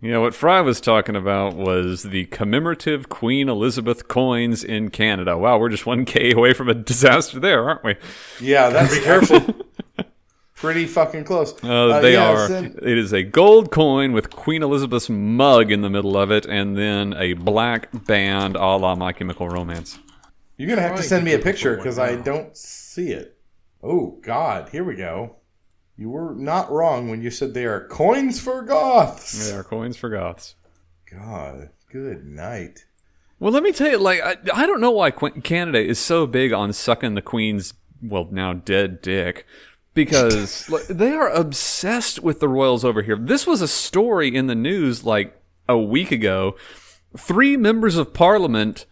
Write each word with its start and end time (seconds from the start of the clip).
Yeah, 0.00 0.18
what 0.18 0.32
Fry 0.34 0.60
was 0.60 0.80
talking 0.80 1.16
about 1.16 1.56
was 1.56 2.04
the 2.04 2.26
commemorative 2.26 3.08
Queen 3.08 3.48
Elizabeth 3.48 4.06
coins 4.06 4.62
in 4.62 4.90
Canada. 4.90 5.36
Wow, 5.36 5.58
we're 5.58 5.70
just 5.70 5.86
one 5.86 6.04
K 6.04 6.30
away 6.32 6.52
from 6.52 6.68
a 6.68 6.74
disaster 6.74 7.40
there, 7.40 7.68
aren't 7.68 7.82
we? 7.82 7.96
Yeah, 8.40 8.68
that's 8.70 8.96
Be 8.96 9.02
careful. 9.04 9.40
pretty 10.54 10.86
fucking 10.86 11.24
close. 11.24 11.52
Uh, 11.64 11.98
they 12.00 12.12
yeah, 12.12 12.30
are. 12.30 12.46
send- 12.46 12.76
It 12.80 12.96
is 12.96 13.12
a 13.12 13.24
gold 13.24 13.72
coin 13.72 14.12
with 14.12 14.30
Queen 14.30 14.62
Elizabeth's 14.62 15.10
mug 15.10 15.72
in 15.72 15.80
the 15.80 15.90
middle 15.90 16.16
of 16.16 16.30
it, 16.30 16.46
and 16.46 16.76
then 16.76 17.12
a 17.14 17.32
black 17.32 17.88
band 18.06 18.54
a 18.54 18.76
la 18.76 18.94
My 18.94 19.12
Chemical 19.12 19.48
Romance. 19.48 19.98
You're 20.56 20.68
gonna 20.68 20.82
have 20.82 20.96
to 20.96 21.02
send 21.02 21.24
me 21.24 21.34
a 21.34 21.38
picture 21.40 21.76
because 21.76 21.98
I 21.98 22.14
don't 22.16 22.56
see 22.56 23.10
it. 23.10 23.36
Oh 23.82 24.18
God, 24.22 24.68
here 24.68 24.84
we 24.84 24.94
go. 24.94 25.36
You 25.98 26.10
were 26.10 26.32
not 26.32 26.70
wrong 26.70 27.10
when 27.10 27.22
you 27.22 27.30
said 27.30 27.52
they 27.52 27.64
are 27.64 27.88
coins 27.88 28.40
for 28.40 28.62
goths. 28.62 29.50
They 29.50 29.54
are 29.54 29.64
coins 29.64 29.96
for 29.96 30.08
goths. 30.08 30.54
God, 31.10 31.70
good 31.90 32.24
night. 32.24 32.84
Well, 33.40 33.52
let 33.52 33.64
me 33.64 33.72
tell 33.72 33.90
you, 33.90 33.98
like, 33.98 34.20
I, 34.20 34.36
I 34.54 34.66
don't 34.66 34.80
know 34.80 34.92
why 34.92 35.10
Qu- 35.10 35.40
Canada 35.40 35.80
is 35.80 35.98
so 35.98 36.24
big 36.28 36.52
on 36.52 36.72
sucking 36.72 37.14
the 37.14 37.22
Queen's, 37.22 37.74
well, 38.00 38.28
now 38.30 38.52
dead 38.52 39.02
dick, 39.02 39.44
because 39.92 40.68
like, 40.70 40.86
they 40.86 41.10
are 41.12 41.30
obsessed 41.30 42.22
with 42.22 42.38
the 42.38 42.48
royals 42.48 42.84
over 42.84 43.02
here. 43.02 43.16
This 43.16 43.44
was 43.44 43.60
a 43.60 43.68
story 43.68 44.32
in 44.32 44.46
the 44.46 44.54
news 44.54 45.02
like 45.02 45.36
a 45.68 45.76
week 45.76 46.12
ago. 46.12 46.54
Three 47.16 47.56
members 47.56 47.96
of 47.96 48.14
parliament 48.14 48.86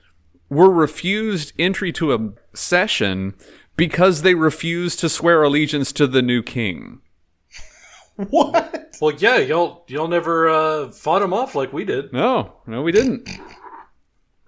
were 0.48 0.70
refused 0.70 1.52
entry 1.56 1.92
to 1.92 2.14
a 2.14 2.32
session 2.56 3.34
because 3.76 4.22
they 4.22 4.34
refused 4.34 4.98
to 5.00 5.08
swear 5.08 5.42
allegiance 5.42 5.92
to 5.92 6.06
the 6.06 6.22
new 6.22 6.42
king. 6.42 7.00
What? 8.30 8.96
well, 8.98 9.14
yeah, 9.18 9.36
y'all 9.36 9.84
y'all 9.88 10.08
never 10.08 10.48
uh, 10.48 10.90
fought 10.90 11.20
him 11.20 11.34
off 11.34 11.54
like 11.54 11.74
we 11.74 11.84
did. 11.84 12.14
No, 12.14 12.54
no, 12.66 12.80
we 12.80 12.90
didn't. 12.90 13.28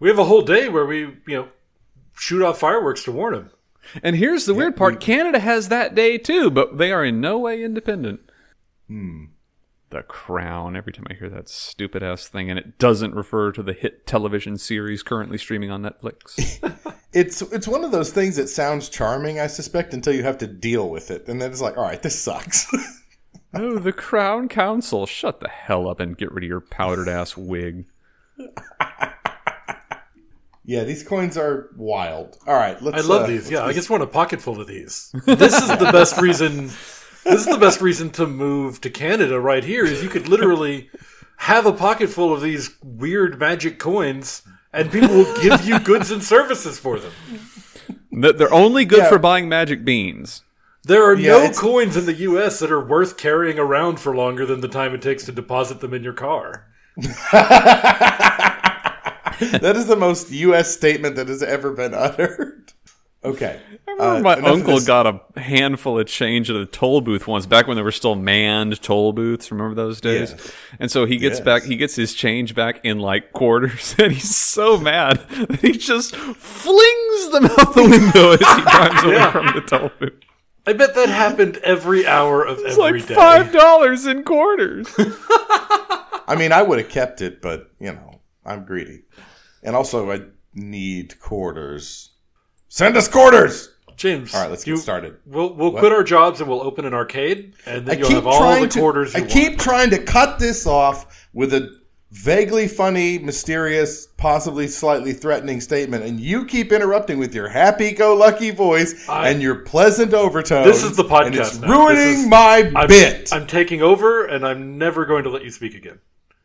We 0.01 0.09
have 0.09 0.19
a 0.19 0.25
whole 0.25 0.41
day 0.41 0.71
where 0.71 0.87
we, 0.87 1.01
you 1.01 1.19
know, 1.27 1.49
shoot 2.15 2.43
off 2.43 2.59
fireworks 2.59 3.05
to 3.05 3.13
warn 3.13 3.35
him. 3.35 3.51
And 4.03 4.17
here's 4.17 4.47
the 4.47 4.55
weird 4.55 4.75
part 4.75 5.01
Canada 5.01 5.39
has 5.39 5.69
that 5.69 5.95
day 5.95 6.17
too, 6.17 6.51
but 6.51 6.79
they 6.79 6.93
are 6.93 7.05
in 7.05 7.21
no 7.21 7.39
way 7.39 7.63
independent. 7.63 8.21
Hmm. 8.87 9.25
The 9.91 10.03
Crown. 10.03 10.77
Every 10.77 10.93
time 10.93 11.07
I 11.11 11.15
hear 11.15 11.31
that 11.31 11.49
stupid 11.49 12.03
ass 12.03 12.29
thing, 12.29 12.51
and 12.51 12.59
it 12.59 12.79
doesn't 12.79 13.15
refer 13.15 13.53
to 13.53 13.63
the 13.63 13.73
hit 13.73 14.07
television 14.07 14.59
series 14.59 15.03
currently 15.03 15.39
streaming 15.39 15.71
on 15.71 15.83
Netflix. 15.83 16.37
It's 17.13 17.41
it's 17.41 17.67
one 17.67 17.85
of 17.85 17.91
those 17.91 18.13
things 18.13 18.37
that 18.37 18.49
sounds 18.49 18.91
charming, 18.91 19.41
I 19.41 19.47
suspect, 19.47 19.95
until 19.95 20.13
you 20.13 20.23
have 20.25 20.39
to 20.39 20.47
deal 20.47 20.91
with 20.91 21.11
it, 21.11 21.27
and 21.27 21.41
then 21.41 21.51
it's 21.51 21.61
like, 21.61 21.79
all 21.79 21.85
right, 21.85 22.03
this 22.03 22.19
sucks. 22.19 22.67
oh, 23.55 23.79
the 23.79 23.95
Crown 23.95 24.47
Council. 24.49 25.07
Shut 25.07 25.41
the 25.41 25.49
hell 25.49 25.89
up 25.89 26.01
and 26.01 26.19
get 26.19 26.31
rid 26.33 26.45
of 26.45 26.49
your 26.49 26.61
powdered 26.61 27.09
ass 27.09 27.35
wig. 27.35 27.87
yeah, 30.65 30.85
these 30.85 31.03
coins 31.03 31.39
are 31.39 31.71
wild. 31.77 32.37
All 32.47 32.55
right, 32.55 32.81
let's. 32.83 32.99
I 32.99 33.01
love 33.01 33.23
uh, 33.23 33.29
these. 33.29 33.51
Yeah, 33.51 33.65
I 33.65 33.73
just 33.73 33.89
want 33.89 34.03
a 34.03 34.07
pocket 34.07 34.43
full 34.43 34.61
of 34.61 34.67
these. 34.67 35.11
This 35.25 35.55
is 35.59 35.69
the 35.79 35.89
best 35.91 36.21
reason. 36.21 36.71
This 37.29 37.41
is 37.41 37.47
the 37.47 37.59
best 37.59 37.81
reason 37.81 38.11
to 38.11 38.27
move 38.27 38.81
to 38.83 38.91
Canada 38.91 39.41
right 39.41 39.65
here. 39.65 39.85
Is 39.85 40.03
you 40.03 40.09
could 40.09 40.29
literally 40.29 40.91
have 41.39 41.67
a 41.67 41.73
pocket 41.73 42.09
full 42.11 42.33
of 42.33 42.41
these 42.41 42.71
weird 42.83 43.39
magic 43.39 43.79
coins, 43.79 44.43
and 44.73 44.91
people 44.91 45.09
will 45.11 45.41
give 45.43 45.65
you 45.65 45.79
goods 45.79 46.11
and 46.11 46.23
services 46.23 46.79
for 46.79 46.99
them. 46.99 47.13
They're 48.11 48.53
only 48.53 48.85
good 48.85 49.01
Yeah. 49.05 49.09
for 49.09 49.19
buying 49.19 49.49
magic 49.49 49.85
beans. 49.85 50.43
There 50.85 51.05
are 51.05 51.15
Yeah, 51.15 51.33
no 51.33 51.39
it's- 51.41 51.59
coins 51.59 51.97
in 51.97 52.07
the 52.07 52.15
U.S. 52.15 52.59
that 52.61 52.71
are 52.73 52.85
worth 52.85 53.17
carrying 53.19 53.59
around 53.59 54.01
for 54.01 54.17
longer 54.17 54.47
than 54.47 54.61
the 54.61 54.69
time 54.69 54.95
it 54.95 55.03
takes 55.03 55.25
to 55.25 55.33
deposit 55.33 55.81
them 55.81 55.93
in 55.95 56.03
your 56.03 56.13
car. 56.15 56.67
that 56.97 57.13
is 59.77 59.87
the 59.87 59.97
most 59.97 60.31
U.S. 60.31 60.73
statement 60.75 61.17
that 61.17 61.29
has 61.29 61.43
ever 61.43 61.73
been 61.73 61.95
uttered. 61.95 62.73
Okay. 63.25 63.61
I 63.89 63.91
remember 63.93 64.29
Uh, 64.29 64.37
my 64.37 64.49
uncle 64.49 64.81
got 64.81 65.07
a 65.07 65.41
handful 65.41 65.99
of 65.99 66.07
change 66.07 66.49
at 66.51 66.57
a 66.57 66.67
toll 66.67 67.01
booth 67.01 67.27
once, 67.27 67.47
back 67.47 67.67
when 67.67 67.75
there 67.75 67.83
were 67.85 67.91
still 67.91 68.15
manned 68.15 68.81
toll 68.81 69.13
booths. 69.13 69.51
Remember 69.51 69.75
those 69.75 70.01
days? 70.01 70.31
Yes. 70.31 70.53
And 70.79 70.91
so 70.91 71.05
he 71.05 71.17
gets 71.17 71.39
Yes. 71.39 71.45
back, 71.45 71.63
he 71.65 71.77
gets 71.77 71.97
his 71.97 72.15
change 72.15 72.55
back 72.55 72.81
in 72.85 73.01
like 73.01 73.33
quarters, 73.33 73.97
and 73.99 74.13
he's 74.13 74.35
so 74.37 74.79
mad 74.79 75.19
that 75.31 75.59
he 75.61 75.73
just 75.73 76.15
flings 76.15 77.31
them 77.33 77.47
out 77.47 77.75
the 77.75 77.83
window 77.83 78.33
as 78.33 78.39
he 78.41 78.63
drives 78.63 79.03
away 79.05 79.15
Yeah. 79.15 79.31
from 79.33 79.47
the 79.47 79.61
toll 79.63 79.91
booth. 79.99 80.13
I 80.67 80.75
bet 80.75 80.95
that 80.95 81.09
happened 81.09 81.57
every 81.65 82.07
hour 82.07 82.45
of 82.45 82.59
every 82.59 82.63
day. 82.63 82.69
It's 82.69 82.79
every 82.79 82.99
like 83.01 83.09
day. 83.09 83.15
five 83.15 83.53
dollars 83.53 84.07
in 84.07 84.23
quarters. 84.23 84.87
I 84.99 86.37
mean, 86.39 86.53
I 86.53 86.63
would 86.63 86.79
have 86.79 86.91
kept 86.91 87.21
it, 87.23 87.41
but 87.43 87.71
you 87.81 87.93
know, 87.93 88.21
I'm 88.45 88.65
greedy, 88.65 89.03
and 89.63 89.75
also 89.75 90.13
I 90.13 90.21
need 90.55 91.19
quarters. 91.21 92.11
Send 92.79 92.97
us 92.97 93.09
quarters. 93.09 93.71
James, 93.97 94.33
All 94.33 94.41
right, 94.43 94.51
let's 94.51 94.63
get 94.63 94.71
you- 94.71 94.77
started. 94.77 95.17
We'll 95.27 95.53
we'll 95.53 95.73
quit 95.73 95.91
our 95.91 96.05
jobs 96.05 96.41
and 96.41 96.49
we'll 96.49 96.63
open 96.63 96.85
an 96.85 96.95
arcade, 96.95 97.55
and 97.67 97.85
then 97.85 97.97
I 97.97 97.99
you'll 97.99 98.07
keep 98.07 98.15
have 98.19 98.27
all 98.29 98.39
trying 98.39 98.63
the 98.63 98.69
to. 98.69 98.79
quarters. 98.79 99.17
I 99.17 99.19
You 99.19 99.25
keep 99.27 99.49
want. 99.49 99.61
trying 99.61 99.91
to 99.91 99.99
cut 99.99 100.39
this 100.39 100.65
off 100.65 101.27
with 101.35 101.53
a 101.55 101.77
vaguely 102.13 102.69
funny, 102.69 103.19
mysterious, 103.19 104.07
possibly 104.17 104.69
slightly 104.69 105.13
threatening 105.13 105.61
statement, 105.61 106.05
and 106.05 106.21
you 106.21 106.45
keep 106.45 106.71
interrupting 106.71 107.19
with 107.19 107.35
your 107.35 107.49
happy-go-lucky 107.49 108.53
voice 108.53 109.09
I- 109.09 109.29
and 109.31 109.43
your 109.43 109.57
pleasant 109.57 110.15
overtones. 110.15 110.65
This 110.65 110.85
is 110.85 110.97
the 110.97 111.03
podcast 111.03 111.27
and 111.27 111.35
it's 111.35 111.59
now. 111.59 111.69
ruining 111.69 112.21
is- 112.21 112.27
my 112.29 112.71
I'm, 112.77 112.87
bit. 112.87 113.33
I'm 113.33 113.49
taking 113.49 113.83
over, 113.83 114.25
and 114.25 114.47
I'm 114.47 114.79
never 114.79 115.05
going 115.05 115.25
to 115.25 115.31
let 115.31 115.43
you 115.43 115.51
speak 115.51 115.75
again. 115.75 115.99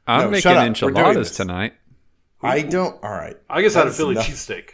I'm 0.07 0.21
No, 0.21 0.27
making 0.31 0.41
shut 0.41 0.57
up. 0.57 0.61
We're 0.63 0.67
enchiladas 0.67 1.29
tonight. 1.31 1.73
I 2.41 2.63
don't. 2.63 3.01
All 3.03 3.11
right. 3.11 3.37
I 3.47 3.61
guess 3.61 3.75
I 3.75 3.79
had 3.81 3.87
a 3.89 3.91
Philly 3.91 4.13
enough. 4.15 4.27
cheesesteak. 4.27 4.71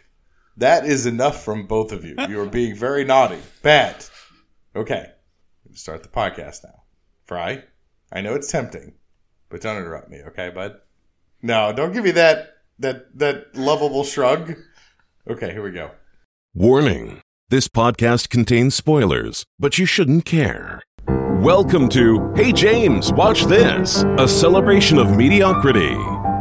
That 0.59 0.85
is 0.85 1.05
enough 1.05 1.45
from 1.45 1.67
both 1.67 1.93
of 1.93 2.03
you. 2.03 2.15
You 2.27 2.41
are 2.41 2.45
being 2.45 2.75
very 2.75 3.05
naughty. 3.05 3.39
Bad. 3.61 4.05
Okay. 4.75 5.05
Start 5.71 6.03
the 6.03 6.09
podcast 6.09 6.65
now. 6.65 6.83
Fry, 7.25 7.63
I 8.11 8.19
know 8.19 8.35
it's 8.35 8.51
tempting, 8.51 8.95
but 9.47 9.61
don't 9.61 9.77
interrupt 9.77 10.09
me, 10.09 10.19
okay, 10.27 10.49
bud? 10.49 10.75
No, 11.41 11.71
don't 11.71 11.93
give 11.93 12.03
me 12.03 12.11
that 12.11 12.57
that 12.79 13.17
that 13.17 13.55
lovable 13.55 14.03
shrug. 14.03 14.55
Okay, 15.29 15.53
here 15.53 15.63
we 15.63 15.71
go. 15.71 15.91
Warning 16.53 17.21
this 17.47 17.69
podcast 17.69 18.27
contains 18.29 18.75
spoilers, 18.75 19.45
but 19.59 19.77
you 19.77 19.85
shouldn't 19.85 20.25
care. 20.25 20.81
Welcome 21.07 21.87
to 21.89 22.33
Hey 22.35 22.51
James, 22.51 23.13
Watch 23.13 23.45
This, 23.45 24.03
a 24.17 24.27
celebration 24.27 24.97
of 24.97 25.15
mediocrity. 25.15 25.95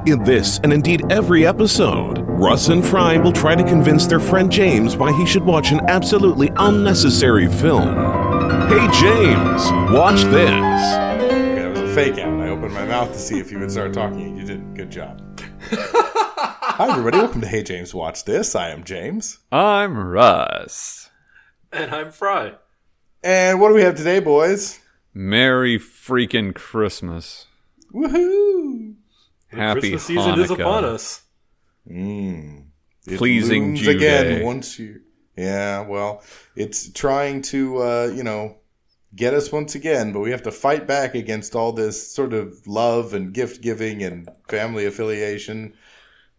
In 0.09 0.25
this, 0.25 0.59
and 0.61 0.73
indeed 0.73 1.03
every 1.13 1.47
episode, 1.47 2.21
Russ 2.21 2.69
and 2.69 2.83
Fry 2.83 3.19
will 3.19 3.31
try 3.31 3.55
to 3.55 3.63
convince 3.63 4.07
their 4.07 4.19
friend 4.19 4.51
James 4.51 4.97
why 4.97 5.13
he 5.13 5.27
should 5.27 5.45
watch 5.45 5.71
an 5.71 5.81
absolutely 5.87 6.51
unnecessary 6.57 7.47
film. 7.47 7.95
Hey 8.69 8.89
James, 8.99 9.71
watch 9.93 10.23
this. 10.23 10.49
Okay, 10.49 11.55
that 11.57 11.71
was 11.73 11.81
a 11.81 11.95
fake 11.95 12.17
out. 12.21 12.41
I 12.41 12.49
opened 12.49 12.73
my 12.73 12.87
mouth 12.87 13.13
to 13.13 13.19
see 13.19 13.39
if 13.39 13.53
you 13.53 13.59
would 13.59 13.71
start 13.71 13.93
talking, 13.93 14.35
you 14.39 14.47
did. 14.47 14.75
Good 14.75 14.91
job. 14.91 15.21
Hi, 15.73 16.91
everybody. 16.91 17.19
Welcome 17.19 17.43
to 17.43 17.47
Hey 17.47 17.63
James, 17.63 17.93
Watch 17.93 18.25
This. 18.25 18.55
I 18.55 18.71
am 18.71 18.85
James. 18.85 19.41
I'm 19.53 19.99
Russ. 19.99 21.11
And 21.71 21.95
I'm 21.95 22.13
Fry. 22.13 22.55
And 23.23 23.61
what 23.61 23.69
do 23.69 23.75
we 23.75 23.83
have 23.83 23.97
today, 23.97 24.21
boys? 24.21 24.81
Merry 25.13 25.79
freaking 25.79 26.55
Christmas. 26.55 27.45
Woohoo! 27.93 28.58
The 29.51 29.57
Happy 29.57 29.81
Christmas 29.81 30.05
season 30.05 30.41
is 30.41 30.51
upon 30.51 30.85
us. 30.85 31.23
Mm. 31.91 32.67
It 33.07 33.19
Pleasing 33.19 33.65
looms 33.69 33.81
Jew 33.81 33.91
again 33.91 34.25
Day. 34.39 34.45
once 34.45 34.79
you. 34.79 35.01
Yeah, 35.37 35.87
well, 35.87 36.23
it's 36.57 36.91
trying 36.93 37.43
to 37.43 37.79
uh, 37.79 38.13
you 38.15 38.23
know 38.23 38.57
get 39.15 39.33
us 39.33 39.51
once 39.51 39.75
again, 39.75 40.13
but 40.13 40.21
we 40.21 40.31
have 40.33 40.43
to 40.43 40.51
fight 40.53 40.87
back 40.87 41.15
against 41.15 41.55
all 41.55 41.73
this 41.73 42.13
sort 42.13 42.35
of 42.35 42.55
love 42.67 43.15
and 43.15 43.33
gift 43.33 43.63
giving 43.63 44.03
and 44.03 44.29
family 44.49 44.85
affiliation. 44.85 45.73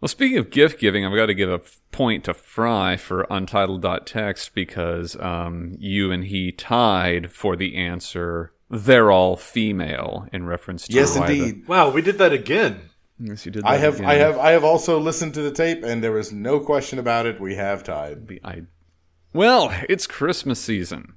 Well, 0.02 0.08
speaking 0.10 0.38
of 0.38 0.50
gift 0.50 0.80
giving, 0.80 1.06
I've 1.06 1.16
got 1.16 1.26
to 1.26 1.34
give 1.34 1.50
a 1.50 1.62
point 1.92 2.24
to 2.26 2.34
Fry 2.34 2.96
for 2.96 3.26
untitled.txt 3.30 4.54
because 4.54 5.18
um, 5.20 5.76
you 5.80 6.12
and 6.12 6.26
he 6.26 6.52
tied 6.52 7.32
for 7.32 7.56
the 7.56 7.76
answer. 7.76 8.54
They're 8.70 9.12
all 9.12 9.36
female 9.36 10.28
in 10.32 10.46
reference 10.46 10.88
to 10.88 10.94
Yes, 10.94 11.18
why 11.18 11.28
the- 11.28 11.34
indeed. 11.44 11.68
Wow, 11.68 11.90
we 11.90 12.02
did 12.02 12.18
that 12.20 12.32
again. 12.32 12.89
Yes, 13.20 13.46
you 13.46 13.52
did. 13.52 13.64
I 13.66 13.78
have, 13.78 13.96
again. 13.96 14.10
I 14.10 14.16
have, 14.16 14.38
I 14.38 14.52
have 14.52 14.64
also 14.64 15.00
listened 15.00 15.34
to 15.36 15.42
the 15.42 15.52
tape, 15.52 15.84
and 15.84 16.04
there 16.04 16.12
was 16.12 16.32
no 16.32 16.60
question 16.60 17.00
about 17.00 17.26
it. 17.26 17.40
We 17.40 17.56
have 17.56 17.84
tied. 17.84 18.28
The- 18.28 18.42
I, 18.44 18.64
well, 19.34 19.72
it's 19.88 20.08
Christmas 20.08 20.60
season. 20.60 21.14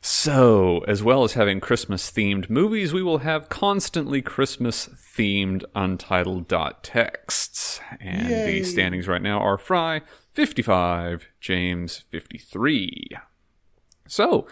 So, 0.00 0.84
as 0.86 1.02
well 1.02 1.24
as 1.24 1.32
having 1.32 1.58
Christmas 1.58 2.12
themed 2.12 2.48
movies, 2.48 2.92
we 2.92 3.02
will 3.02 3.18
have 3.18 3.48
constantly 3.48 4.22
Christmas 4.22 4.88
themed 5.16 5.64
untitled 5.74 6.46
dot 6.46 6.84
texts. 6.84 7.80
And 8.00 8.28
Yay. 8.28 8.60
the 8.60 8.64
standings 8.64 9.08
right 9.08 9.20
now 9.20 9.40
are 9.40 9.58
Fry 9.58 10.02
55, 10.32 11.26
James 11.40 12.04
53. 12.10 13.16
So, 14.06 14.46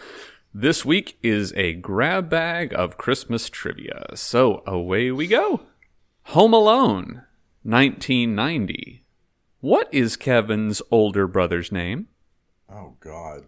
this 0.53 0.83
week 0.83 1.17
is 1.23 1.53
a 1.55 1.73
grab 1.73 2.29
bag 2.29 2.73
of 2.73 2.97
Christmas 2.97 3.49
trivia. 3.49 4.07
So, 4.15 4.61
away 4.67 5.09
we 5.11 5.27
go. 5.27 5.61
Home 6.29 6.53
Alone, 6.53 7.23
1990. 7.61 9.03
What 9.61 9.87
is 9.93 10.17
Kevin's 10.17 10.81
older 10.89 11.27
brother's 11.27 11.71
name? 11.71 12.07
Oh 12.67 12.95
God, 12.99 13.45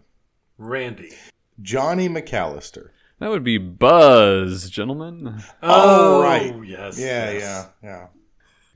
Randy. 0.56 1.10
Johnny 1.60 2.08
McAllister. 2.08 2.90
That 3.18 3.30
would 3.30 3.42
be 3.42 3.58
Buzz, 3.58 4.70
gentlemen. 4.70 5.42
Oh, 5.60 6.22
right. 6.22 6.54
Yes. 6.64 6.98
Yeah, 6.98 7.32
yes. 7.32 7.42
yeah, 7.42 7.66
yeah. 7.82 8.06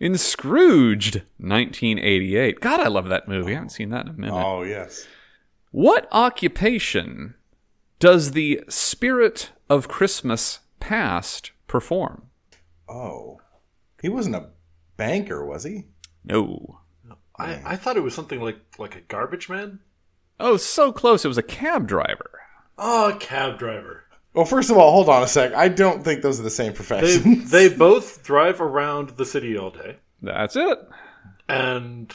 In 0.00 0.19
Scrooged, 0.19 1.22
1988. 1.38 2.60
God, 2.60 2.81
I 2.81 2.88
love 2.88 3.08
that 3.08 3.28
movie. 3.28 3.52
I 3.52 3.54
haven't 3.54 3.70
oh. 3.70 3.75
seen 3.75 3.90
that 3.90 4.06
in 4.06 4.14
a 4.14 4.19
minute. 4.19 4.34
Oh 4.34 4.62
yes. 4.64 5.06
What 5.70 6.08
occupation 6.10 7.37
does 8.00 8.32
the 8.32 8.62
Spirit 8.69 9.50
of 9.70 9.87
Christmas 9.87 10.58
Past 10.81 11.52
perform? 11.69 12.26
Oh, 12.88 13.38
he 14.02 14.08
wasn't 14.10 14.34
a 14.37 14.49
banker, 14.99 15.46
was 15.46 15.64
he? 15.64 15.84
No. 16.25 16.81
I, 17.38 17.62
I 17.64 17.76
thought 17.76 17.96
it 17.96 18.02
was 18.02 18.14
something 18.14 18.40
like 18.43 18.58
like 18.78 18.94
a 18.96 19.00
garbage 19.00 19.49
man. 19.49 19.81
Oh, 20.38 20.56
so 20.58 20.93
close. 20.93 21.25
It 21.25 21.28
was 21.28 21.38
a 21.38 21.43
cab 21.43 21.88
driver. 21.88 22.40
Oh, 22.76 23.10
a 23.10 23.16
cab 23.16 23.58
driver. 23.58 24.04
Well, 24.34 24.44
first 24.44 24.70
of 24.70 24.76
all, 24.76 24.93
hold 24.93 25.08
on 25.08 25.22
a 25.22 25.26
sec. 25.28 25.54
I 25.54 25.69
don't 25.69 26.02
think 26.04 26.22
those 26.22 26.38
are 26.40 26.43
the 26.43 26.50
same 26.50 26.72
They 26.72 26.76
professions. 26.76 27.50
they 27.50 27.69
both 27.69 28.22
drive 28.22 28.60
around 28.60 29.10
the 29.10 29.25
city 29.26 29.56
all 29.56 29.70
day, 29.70 29.96
That's 30.20 30.56
it. 30.56 30.78
and 31.49 32.12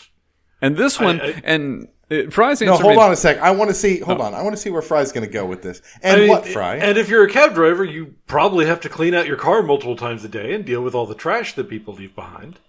And 0.62 0.76
this 0.78 1.00
one, 1.00 1.22
I- 1.22 1.42
and 1.44 1.88
uh, 2.10 2.30
Fry's 2.32 2.62
no, 2.62 2.74
hold 2.78 2.96
made- 2.96 2.98
on 2.98 3.12
a 3.12 3.16
sec. 3.16 3.38
I 3.40 3.52
want 3.52 3.70
to 3.70 3.74
see. 3.74 4.00
Hold 4.00 4.22
on. 4.22 4.34
I 4.34 4.42
want 4.42 4.56
to 4.56 4.62
see 4.62 4.70
where 4.70 4.82
Fry's 4.82 5.12
going 5.12 5.26
to 5.26 5.32
go 5.32 5.46
with 5.46 5.62
this. 5.62 5.82
And 6.02 6.16
I 6.18 6.20
mean, 6.22 6.30
what 6.30 6.46
Fry? 6.48 6.78
And 6.78 6.98
if 6.98 7.10
you're 7.10 7.24
a 7.26 7.30
cab 7.30 7.54
driver, 7.54 7.84
you 7.84 8.16
probably 8.28 8.66
have 8.66 8.80
to 8.82 8.90
clean 8.90 9.14
out 9.14 9.28
your 9.28 9.36
car 9.38 9.62
multiple 9.62 9.96
times 9.96 10.24
a 10.24 10.30
day 10.30 10.54
and 10.54 10.64
deal 10.66 10.82
with 10.82 10.96
all 10.96 11.06
the 11.06 11.16
trash 11.16 11.54
that 11.56 11.70
people 11.70 11.94
leave 11.94 12.16
behind. 12.16 12.60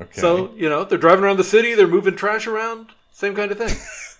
okay. 0.00 0.20
So 0.20 0.54
you 0.56 0.68
know 0.68 0.84
they're 0.84 0.98
driving 0.98 1.24
around 1.24 1.36
the 1.36 1.44
city, 1.44 1.74
they're 1.74 1.86
moving 1.86 2.16
trash 2.16 2.46
around, 2.46 2.92
same 3.12 3.34
kind 3.34 3.50
of 3.52 3.58
thing. 3.58 3.76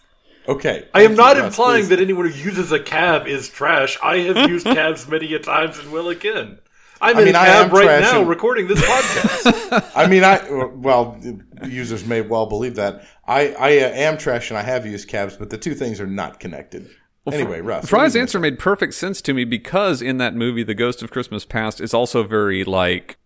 okay. 0.49 0.87
I 0.93 1.03
am 1.03 1.15
not 1.15 1.37
implying 1.39 1.85
please. 1.85 1.89
that 1.91 2.01
anyone 2.01 2.29
who 2.29 2.35
uses 2.39 2.71
a 2.73 2.81
cab 2.81 3.27
is 3.27 3.49
trash. 3.49 3.97
I 4.03 4.19
have 4.19 4.51
used 4.51 4.67
cabs 4.79 5.09
many 5.09 5.33
a 5.35 5.39
times 5.39 5.79
and 5.79 5.91
will 5.93 6.09
again. 6.11 6.59
I'm 7.01 7.17
I 7.17 7.21
in 7.21 7.27
mean, 7.27 7.35
a 7.35 7.39
I 7.39 7.47
cab 7.47 7.67
am 7.67 7.75
right 7.77 7.85
trash 7.85 8.03
now 8.03 8.23
recording 8.23 8.67
this 8.69 8.81
podcast. 8.81 9.91
I 9.97 10.07
mean, 10.09 10.25
I 10.25 10.49
well, 10.75 11.19
users 11.67 12.05
may 12.05 12.21
well 12.21 12.47
believe 12.47 12.75
that. 12.77 13.05
I 13.27 13.53
I 13.55 13.79
uh, 13.79 13.89
am 13.91 14.19
trash 14.19 14.51
and 14.51 14.59
I 14.59 14.63
have 14.63 14.85
used 14.87 15.09
cabs, 15.09 15.37
but 15.37 15.51
the 15.51 15.59
two 15.59 15.75
things 15.75 16.01
are 16.01 16.07
not 16.07 16.41
connected. 16.41 16.91
anyway, 17.31 17.61
Russ. 17.61 17.89
Fry's 17.89 18.17
answer 18.17 18.39
made 18.41 18.59
perfect 18.59 18.95
sense 18.95 19.21
to 19.23 19.35
me 19.35 19.45
because 19.45 20.01
in 20.03 20.17
that 20.19 20.35
movie, 20.35 20.63
The 20.63 20.75
Ghost 20.75 21.03
of 21.03 21.11
Christmas 21.11 21.45
Past 21.45 21.81
is 21.81 21.93
also 21.93 22.23
very 22.25 22.65
like 22.65 23.19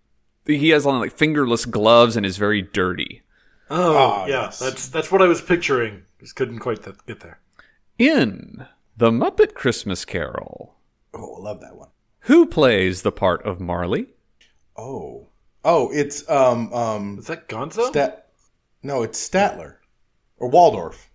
he 0.45 0.71
has 0.71 0.85
on 0.87 0.99
like 1.01 1.13
fingerless 1.13 1.65
gloves 1.65 2.17
and 2.17 2.27
is 2.27 2.37
very 2.37 2.63
dirty. 2.63 3.23
oh, 3.71 3.97
Ah, 3.97 4.27
yeah, 4.27 4.43
yes. 4.45 4.59
that's 4.59 4.89
that's 4.89 5.13
what 5.13 5.23
I 5.23 5.27
was 5.27 5.41
picturing. 5.41 6.03
Just 6.21 6.35
couldn't 6.37 6.59
quite 6.59 6.83
th- 6.83 6.97
get 7.07 7.21
there. 7.21 7.39
In 7.99 8.67
The 8.97 9.11
Muppet 9.13 9.55
Christmas 9.55 10.05
Carol, 10.05 10.75
Oh, 11.15 11.37
I 11.37 11.41
love 11.41 11.61
that 11.61 11.77
one. 11.77 11.89
Who 12.23 12.47
plays 12.47 13.03
the 13.03 13.13
part 13.13 13.45
of 13.45 13.61
Marley? 13.61 14.07
Oh, 14.77 15.29
oh, 15.65 15.91
it's 15.93 16.29
um 16.31 16.73
um 16.73 17.19
Is 17.19 17.27
that 17.27 17.49
Gonzo? 17.49 17.89
Stat. 17.89 18.29
No, 18.83 19.03
it's 19.03 19.29
Statler 19.29 19.77
or 20.39 20.49
Waldorf. 20.49 21.11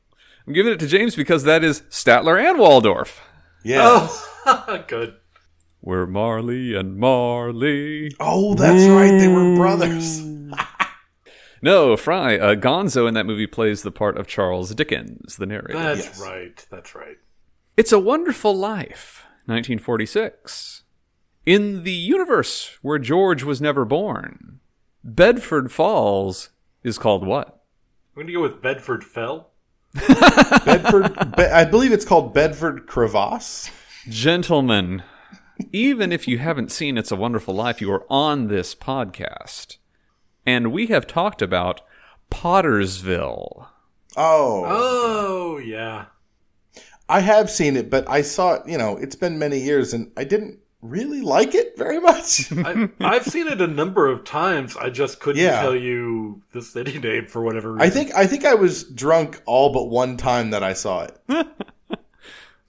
I'm 0.45 0.53
giving 0.53 0.71
it 0.73 0.79
to 0.79 0.87
James 0.87 1.15
because 1.15 1.43
that 1.43 1.63
is 1.63 1.81
Statler 1.89 2.39
and 2.41 2.57
Waldorf. 2.57 3.21
Yeah. 3.63 4.07
oh, 4.45 4.83
good. 4.87 5.15
We're 5.81 6.05
Marley 6.05 6.73
and 6.75 6.97
Marley. 6.97 8.11
Oh, 8.19 8.55
that's 8.55 8.87
right. 8.89 9.17
They 9.17 9.27
were 9.27 9.55
brothers. 9.55 10.21
No, 11.59 11.97
Fry. 11.97 12.37
Uh, 12.37 12.53
Gonzo 12.53 13.07
in 13.07 13.15
that 13.15 13.25
movie 13.25 13.47
plays 13.47 13.81
the 13.81 13.91
part 13.91 14.15
of 14.15 14.27
Charles 14.27 14.75
Dickens, 14.75 15.37
the 15.37 15.47
narrator. 15.47 15.73
That's 15.73 16.05
Yes. 16.05 16.21
right. 16.21 16.65
That's 16.69 16.93
right. 16.93 17.17
It's 17.75 17.91
a 17.91 17.97
Wonderful 17.97 18.55
Life, 18.55 19.23
1946. 19.47 20.83
In 21.47 21.83
the 21.83 21.93
universe 21.93 22.77
where 22.81 22.99
George 22.99 23.41
was 23.41 23.61
never 23.61 23.85
born, 23.85 24.59
Bedford 25.01 25.71
Falls 25.71 26.49
is 26.83 26.97
called 26.97 27.25
what? 27.25 27.47
I'm 28.13 28.15
going 28.15 28.27
to 28.27 28.33
go 28.33 28.41
with 28.41 28.61
Bedford 28.61 29.01
Fell. 29.01 29.51
Bedford. 30.65 31.37
Be- 31.37 31.43
I 31.45 31.63
believe 31.63 31.93
it's 31.93 32.03
called 32.03 32.33
Bedford 32.33 32.85
Crevasse. 32.85 33.71
Gentlemen, 34.09 35.03
even 35.71 36.11
if 36.11 36.27
you 36.27 36.37
haven't 36.37 36.69
seen 36.69 36.97
It's 36.97 37.13
a 37.13 37.15
Wonderful 37.15 37.53
Life, 37.55 37.79
you 37.79 37.93
are 37.93 38.05
on 38.09 38.49
this 38.49 38.75
podcast. 38.75 39.77
And 40.45 40.73
we 40.73 40.87
have 40.87 41.07
talked 41.07 41.41
about 41.41 41.79
Pottersville. 42.29 43.67
Oh, 44.17 44.63
Oh, 44.67 45.57
yeah. 45.63 46.07
I 47.07 47.21
have 47.21 47.49
seen 47.49 47.77
it, 47.77 47.89
but 47.89 48.05
I 48.09 48.21
saw 48.21 48.55
it. 48.55 48.67
You 48.67 48.77
know, 48.77 48.97
it's 48.97 49.15
been 49.15 49.39
many 49.39 49.59
years, 49.59 49.93
and 49.93 50.11
I 50.17 50.25
didn't 50.25 50.59
really 50.89 51.21
like 51.21 51.53
it 51.55 51.77
very 51.77 51.99
much. 51.99 52.51
I, 52.57 52.89
I've 52.99 53.25
seen 53.25 53.47
it 53.47 53.61
a 53.61 53.67
number 53.67 54.07
of 54.07 54.23
times. 54.23 54.75
I 54.77 54.89
just 54.89 55.19
couldn't 55.19 55.41
Yeah. 55.41 55.61
tell 55.61 55.75
you 55.75 56.41
the 56.53 56.61
city 56.61 56.99
name 56.99 57.27
for 57.27 57.41
whatever 57.41 57.73
reason. 57.73 57.85
I 57.85 57.89
think 57.89 58.13
I 58.15 58.27
think 58.27 58.45
I 58.45 58.53
was 58.55 58.83
drunk 58.83 59.41
all 59.45 59.71
but 59.73 59.85
one 59.89 60.17
time 60.17 60.51
that 60.51 60.63
I 60.63 60.73
saw 60.73 61.03
it. 61.03 61.17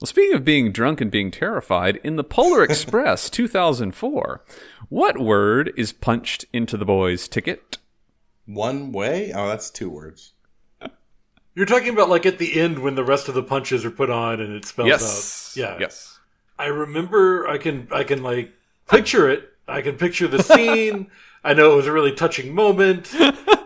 Well, 0.01 0.07
speaking 0.07 0.37
of 0.37 0.45
being 0.45 0.71
drunk 0.71 1.01
and 1.01 1.11
being 1.11 1.33
terrified, 1.33 1.97
in 2.05 2.15
the 2.15 2.23
Polar 2.23 2.63
Express 2.63 3.29
2004, 3.31 4.45
what 4.91 5.19
word 5.19 5.73
is 5.77 5.93
punched 5.93 6.45
into 6.53 6.77
the 6.77 6.85
boy's 6.85 7.27
ticket? 7.27 7.79
One 8.47 8.93
way? 8.93 9.33
Oh, 9.35 9.49
that's 9.49 9.71
two 9.71 9.91
words. 9.91 10.35
You're 11.57 11.67
talking 11.67 11.89
about 11.89 12.09
like 12.09 12.27
at 12.27 12.39
the 12.39 12.61
end 12.61 12.79
when 12.79 12.95
the 12.95 13.03
rest 13.03 13.29
of 13.29 13.35
the 13.35 13.43
punches 13.43 13.85
are 13.85 13.91
put 13.91 14.09
on 14.09 14.41
and 14.41 14.53
it 14.53 14.65
spells 14.67 14.87
Yes. 14.87 15.57
out. 15.59 15.61
Yeah. 15.61 15.77
Yes. 15.81 16.18
I 16.59 16.67
remember 16.67 17.47
I 17.49 17.59
can 17.59 17.89
I 17.93 18.05
can 18.05 18.23
like 18.23 18.53
picture 18.89 19.29
it. 19.29 19.49
I 19.67 19.83
can 19.83 19.97
picture 19.97 20.27
the 20.29 20.43
scene. 20.43 21.11
I 21.45 21.55
know 21.55 21.73
it 21.73 21.77
was 21.77 21.87
a 21.87 21.93
really 21.93 22.13
touching 22.13 22.55
moment 22.55 23.15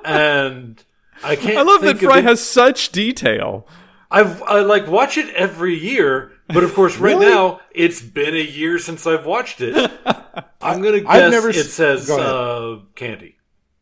and 0.05 0.83
I 1.25 1.37
can't 1.37 1.57
I 1.59 1.63
love 1.63 1.81
that 1.83 1.93
think 1.99 2.03
of 2.03 2.11
Fry 2.11 2.19
it- 2.19 2.25
has 2.25 2.41
such 2.45 2.91
detail. 2.93 3.67
I've 4.11 4.43
I 4.43 4.61
like 4.61 4.87
watch 4.89 5.17
it 5.17 5.35
every 5.35 5.75
year, 5.75 6.33
but 6.49 6.65
of 6.65 6.75
course 6.75 6.99
right 6.99 7.17
Really? 7.17 7.27
now 7.33 7.61
it's 7.71 8.03
been 8.03 8.35
a 8.35 8.39
year 8.43 8.79
since 8.79 9.07
I've 9.07 9.25
watched 9.25 9.61
it. 9.63 9.75
I'm 10.61 10.83
gonna 10.83 11.01
guess 11.01 11.09
I've 11.09 11.31
never 11.33 11.49
it 11.49 11.55
says 11.55 12.07
go 12.07 12.83
uh, 12.85 12.95
candy. 12.95 13.37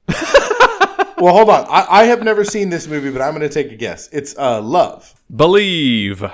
Well, 1.19 1.35
hold 1.35 1.51
on. 1.51 1.67
I, 1.69 1.87
I 2.01 2.05
have 2.05 2.23
never 2.23 2.45
seen 2.45 2.71
this 2.71 2.87
movie, 2.89 3.11
but 3.11 3.21
I'm 3.21 3.35
going 3.35 3.47
to 3.47 3.53
take 3.53 3.71
a 3.71 3.77
guess. 3.77 4.09
It's 4.11 4.35
uh, 4.39 4.63
Love. 4.63 5.15
Believe. 5.37 6.25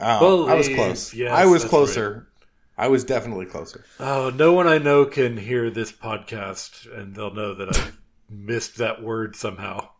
Oh, 0.00 0.48
I 0.48 0.54
was 0.54 0.68
close. 0.68 1.14
Yes, 1.14 1.32
I 1.32 1.46
was 1.46 1.62
that's 1.62 1.70
closer. 1.70 2.28
I 2.76 2.88
was 2.88 3.04
definitely 3.04 3.46
closer. 3.46 3.84
Oh, 3.98 4.30
no 4.34 4.52
one 4.52 4.66
I 4.66 4.78
know 4.78 5.04
can 5.04 5.36
hear 5.36 5.68
this 5.68 5.92
podcast 5.92 6.90
and 6.98 7.14
they'll 7.14 7.34
know 7.34 7.54
that 7.54 7.76
I 7.76 7.90
missed 8.30 8.78
that 8.78 9.02
word 9.02 9.36
somehow. 9.36 9.90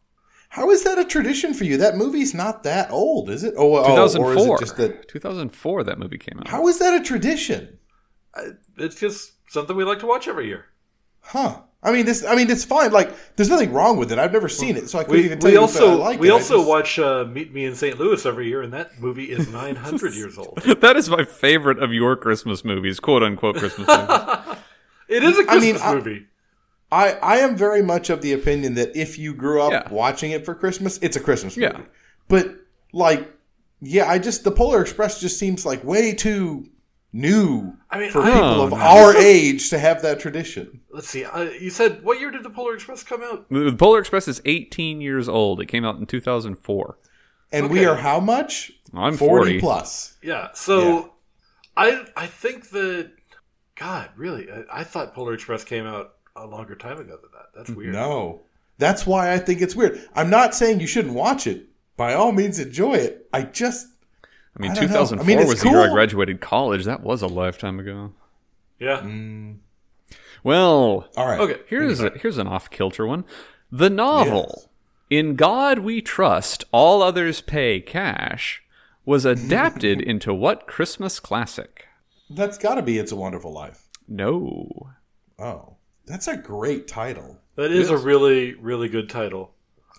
How 0.49 0.71
is 0.71 0.83
that 0.85 0.99
a 0.99 1.05
tradition 1.05 1.55
for 1.55 1.65
you? 1.65 1.77
That 1.77 1.97
movie's 1.97 2.35
not 2.35 2.65
that 2.65 2.91
old, 2.91 3.31
is 3.31 3.45
it? 3.45 3.55
Oh, 3.57 3.77
oh, 3.77 3.83
or 3.83 3.87
2004. 3.87 4.35
is 4.35 4.47
it 4.47 4.65
just 4.65 4.77
that? 4.79 5.09
2004 5.09 5.85
that 5.85 5.99
movie 5.99 6.19
came 6.19 6.39
out. 6.39 6.49
How 6.49 6.67
is 6.69 6.79
that 6.79 7.01
a 7.01 7.05
tradition? 7.05 7.79
It's 8.77 8.99
just 8.99 9.33
something 9.49 9.77
we 9.77 9.85
like 9.85 10.01
to 10.01 10.07
watch 10.07 10.27
every 10.27 10.47
year. 10.47 10.67
Huh? 11.21 11.61
I 11.83 11.93
mean, 11.93 12.05
this. 12.05 12.25
I 12.25 12.35
mean, 12.35 12.51
it's 12.51 12.65
fine. 12.65 12.93
Like, 12.93 13.11
there's 13.37 13.49
nothing 13.49 13.73
wrong 13.73 13.97
with 13.97 14.13
it. 14.13 14.19
I've 14.19 14.33
never 14.33 14.49
seen 14.51 14.77
it, 14.77 14.91
so 14.91 14.99
I 14.99 15.05
couldn't 15.05 15.21
We, 15.21 15.25
even 15.25 15.39
tell 15.39 15.49
we 15.51 15.53
you 15.57 15.65
if 15.65 15.77
I 15.77 15.81
also 15.81 15.97
like 15.99 16.21
we 16.21 16.29
it. 16.29 16.31
I 16.31 16.35
also 16.35 16.57
just- 16.59 16.69
watch 16.69 16.99
uh, 16.99 17.25
Meet 17.25 17.55
Me 17.55 17.65
in 17.65 17.75
St. 17.75 17.99
Louis 17.99 18.25
every 18.27 18.49
year, 18.49 18.61
and 18.61 18.73
that 18.75 19.01
movie 19.01 19.31
is 19.31 19.49
900 19.53 20.15
years 20.15 20.37
old. 20.37 20.59
that 20.81 20.97
is 20.97 21.09
my 21.09 21.25
favorite 21.25 21.83
of 21.83 21.93
your 21.95 22.17
Christmas 22.17 22.65
movies, 22.67 23.01
quote 23.01 23.23
unquote 23.23 23.57
Christmas 23.57 23.89
movies. 23.89 24.57
it 25.09 25.23
is 25.25 25.39
a 25.39 25.45
Christmas 25.45 25.81
I- 25.83 25.95
movie. 25.95 26.27
I, 26.93 27.13
I 27.13 27.37
am 27.37 27.57
very 27.57 27.83
much 27.83 28.11
of 28.11 28.21
the 28.21 28.33
opinion 28.33 28.75
that 28.75 28.97
if 28.97 29.17
you 29.17 29.33
grew 29.33 29.63
up 29.63 29.71
Yeah. 29.73 29.89
watching 29.95 30.33
it 30.33 30.45
for 30.45 30.57
Christmas, 30.57 30.99
it's 31.01 31.17
a 31.17 31.21
Christmas 31.21 31.57
movie. 31.57 31.73
Yeah. 31.73 31.83
But 32.27 32.57
like, 32.93 33.31
yeah, 33.81 34.11
I 34.11 34.19
just 34.19 34.43
the 34.43 34.51
Polar 34.51 34.83
Express 34.83 35.21
just 35.21 35.39
seems 35.39 35.65
like 35.65 35.85
way 35.85 36.13
too 36.13 36.67
new 37.13 37.77
I 37.91 37.99
mean, 37.99 38.11
for 38.11 38.21
I- 38.23 38.27
people 38.33 38.41
Oh, 38.61 38.65
of 38.65 38.71
no. 38.71 38.77
our 38.77 39.17
age 39.17 39.71
to 39.71 39.79
have 39.79 40.03
that 40.03 40.21
tradition. 40.21 40.81
Let's 40.91 41.09
see. 41.09 41.25
Uh, 41.25 41.43
you 41.43 41.71
said 41.71 42.03
what 42.05 42.21
year 42.21 42.31
did 42.31 42.43
the 42.45 42.51
Polar 42.51 42.75
Express 42.75 43.03
come 43.03 43.23
out? 43.23 43.49
the 43.51 43.75
Polar 43.77 43.99
Express 43.99 44.29
is 44.29 44.41
18 44.45 45.01
years 45.01 45.29
old. 45.29 45.61
It 45.61 45.67
came 45.67 45.85
out 45.85 45.97
in 45.99 46.07
2004. 46.07 46.99
And 47.53 47.69
we 47.69 47.81
Okay. 47.81 47.87
are 47.87 47.97
how 47.97 48.21
much? 48.21 48.71
I'm 48.95 49.17
40 49.17 49.59
40. 49.59 49.61
plus. 49.61 50.17
Yeah. 50.23 50.49
So 50.55 51.15
I 51.77 52.05
I 52.17 52.27
think 52.27 52.71
that 52.71 53.11
God 53.77 54.11
really 54.17 54.49
I, 54.51 54.81
I 54.81 54.85
thought 54.85 55.15
Polar 55.15 55.35
Express 55.35 55.65
came 55.65 55.87
out 55.87 56.13
a 56.37 56.47
longer 56.47 56.77
time 56.77 56.99
ago 56.99 57.17
than 57.21 57.31
that. 57.33 57.47
That's 57.57 57.71
weird. 57.71 57.93
No. 57.93 58.43
That's 58.79 59.05
why 59.07 59.33
I 59.33 59.39
think 59.39 59.61
it's 59.61 59.75
weird. 59.77 60.01
I'm 60.15 60.31
not 60.31 60.55
saying 60.55 60.81
you 60.81 60.87
shouldn't 60.87 61.15
watch 61.15 61.47
it. 61.47 61.67
By 61.97 62.15
all 62.15 62.33
means, 62.33 62.59
enjoy 62.59 62.95
it. 62.95 63.29
I 63.33 63.43
just 63.43 63.89
I 64.57 64.63
mean, 64.63 64.73
I 64.73 64.75
2004 64.75 65.25
I 65.25 65.27
mean, 65.27 65.39
it's 65.39 65.49
was 65.49 65.63
the 65.63 65.71
year 65.71 65.81
I 65.81 65.93
graduated 65.93 66.41
college. 66.41 66.85
That 66.85 67.03
was 67.03 67.23
a 67.23 67.27
lifetime 67.27 67.79
ago. 67.81 68.13
Yeah. 68.79 69.01
Mm. 69.01 69.59
Well, 70.43 71.09
All 71.17 71.27
right. 71.27 71.41
Okay. 71.41 71.61
here's 71.67 72.01
a, 72.01 72.11
here's 72.11 72.39
an 72.39 72.47
off 72.47 72.71
kilter 72.71 73.07
one. 73.07 73.25
The 73.71 73.91
novel 73.91 74.71
"In 75.09 75.37
God 75.37 75.81
We 75.81 76.01
Trust, 76.01 76.65
All 76.73 77.03
Others 77.03 77.43
Pay 77.43 77.81
Cash" 77.81 78.63
was 79.05 79.25
adapted 79.25 80.01
into 80.01 80.33
what 80.35 80.67
Christmas 80.67 81.21
classic? 81.21 81.87
That's 82.29 82.59
got 82.59 82.77
to 82.77 82.83
be 82.83 82.99
It's 82.99 83.13
a 83.13 83.17
Wonderful 83.17 83.53
Life. 83.53 83.89
No. 84.09 84.91
Oh, 85.39 85.77
that's 86.07 86.29
a 86.29 86.37
great 86.37 86.89
title. 86.89 87.39
That 87.57 87.71
is 87.71 87.91
a 87.91 87.97
really, 87.97 88.55
really 88.55 88.89
good 88.89 89.09
title. 89.11 89.53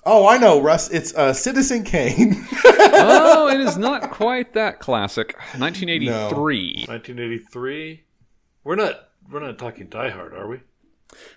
Oh, 0.04 0.28
I 0.28 0.38
know, 0.38 0.60
Russ. 0.62 0.90
It's 0.90 1.14
uh, 1.16 1.32
Citizen 1.34 1.84
Kane. 1.84 2.46
oh, 2.66 3.50
it 3.50 3.60
is 3.60 3.78
not 3.90 4.10
quite 4.12 4.54
that 4.54 4.80
classic. 4.80 5.36
1983. 5.58 6.86
1983. 6.88 8.04
We're 8.64 8.76
not 8.76 9.10
we're 9.30 9.40
not 9.42 9.58
talking 9.60 9.88
Die 9.88 10.10
Hard, 10.10 10.34
are 10.34 10.48
we? 10.48 10.60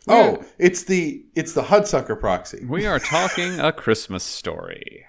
oh, 0.09 0.45
it's 0.59 0.85
the 0.85 1.25
it's 1.35 1.53
the 1.53 1.63
Hudsucker 1.63 2.19
proxy. 2.19 2.65
We 2.65 2.87
are 2.87 2.99
talking 2.99 3.59
a 3.61 3.73
Christmas 3.73 4.23
story. 4.25 5.05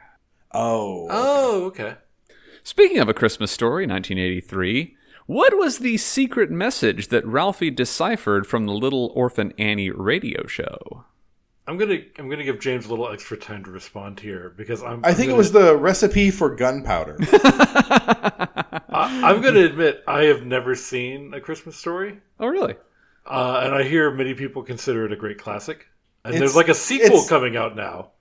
Oh, 0.54 1.08
Oh, 1.10 1.64
okay. 1.66 1.96
Speaking 2.64 2.98
of 3.00 3.08
a 3.08 3.14
Christmas 3.14 3.52
story, 3.52 3.86
1983, 3.86 4.96
what 5.28 5.56
was 5.58 5.80
the 5.80 5.98
secret 5.98 6.50
message 6.50 7.10
that 7.10 7.26
Ralphie 7.26 7.70
deciphered 7.72 8.48
from 8.48 8.66
the 8.66 8.72
Little 8.74 9.12
Orphan 9.16 9.54
Annie 9.60 9.92
radio 9.92 10.48
show? 10.48 11.06
I'm 11.68 11.78
gonna 11.78 11.98
I'm 12.20 12.30
gonna 12.30 12.44
give 12.44 12.60
James 12.60 12.86
a 12.86 12.90
little 12.90 13.10
extra 13.12 13.38
time 13.38 13.64
to 13.64 13.72
respond 13.72 14.20
here 14.20 14.54
because 14.56 14.84
I'm. 14.84 15.04
I 15.04 15.10
I'm 15.10 15.16
think 15.16 15.28
it 15.28 15.32
gonna- 15.32 15.38
was 15.38 15.52
the 15.52 15.76
recipe 15.76 16.30
for 16.32 16.56
gunpowder. 16.56 17.18
I, 17.20 19.22
I'm 19.24 19.42
gonna 19.42 19.62
admit 19.62 20.04
I 20.08 20.24
have 20.24 20.46
never 20.46 20.76
seen 20.76 21.34
a 21.34 21.42
Christmas 21.42 21.76
story, 21.76 22.20
Oh, 22.40 22.48
really? 22.48 22.76
uh, 23.26 23.62
and 23.64 23.74
I 23.76 23.84
hear 23.84 24.12
many 24.12 24.34
people 24.34 24.64
consider 24.64 25.06
it 25.06 25.12
a 25.12 25.16
great 25.16 25.38
classic. 25.38 25.88
And 26.24 26.34
It's- 26.36 26.40
there's 26.40 26.56
like 26.56 26.70
a 26.70 26.74
sequel 26.76 27.26
coming 27.28 27.58
out 27.58 27.76
now. 27.76 28.12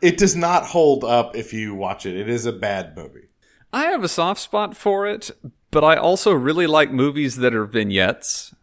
it 0.00 0.18
does 0.18 0.36
not 0.36 0.64
hold 0.66 1.04
up 1.04 1.36
if 1.36 1.52
you 1.52 1.74
watch 1.74 2.06
it. 2.06 2.16
It 2.16 2.28
is 2.28 2.46
a 2.46 2.52
bad 2.52 2.96
movie. 2.96 3.28
I 3.72 3.84
have 3.86 4.04
a 4.04 4.08
soft 4.08 4.40
spot 4.40 4.76
for 4.76 5.06
it, 5.06 5.30
but 5.70 5.82
I 5.82 5.96
also 5.96 6.32
really 6.32 6.66
like 6.66 6.92
movies 6.92 7.36
that 7.36 7.54
are 7.54 7.64
vignettes. 7.64 8.54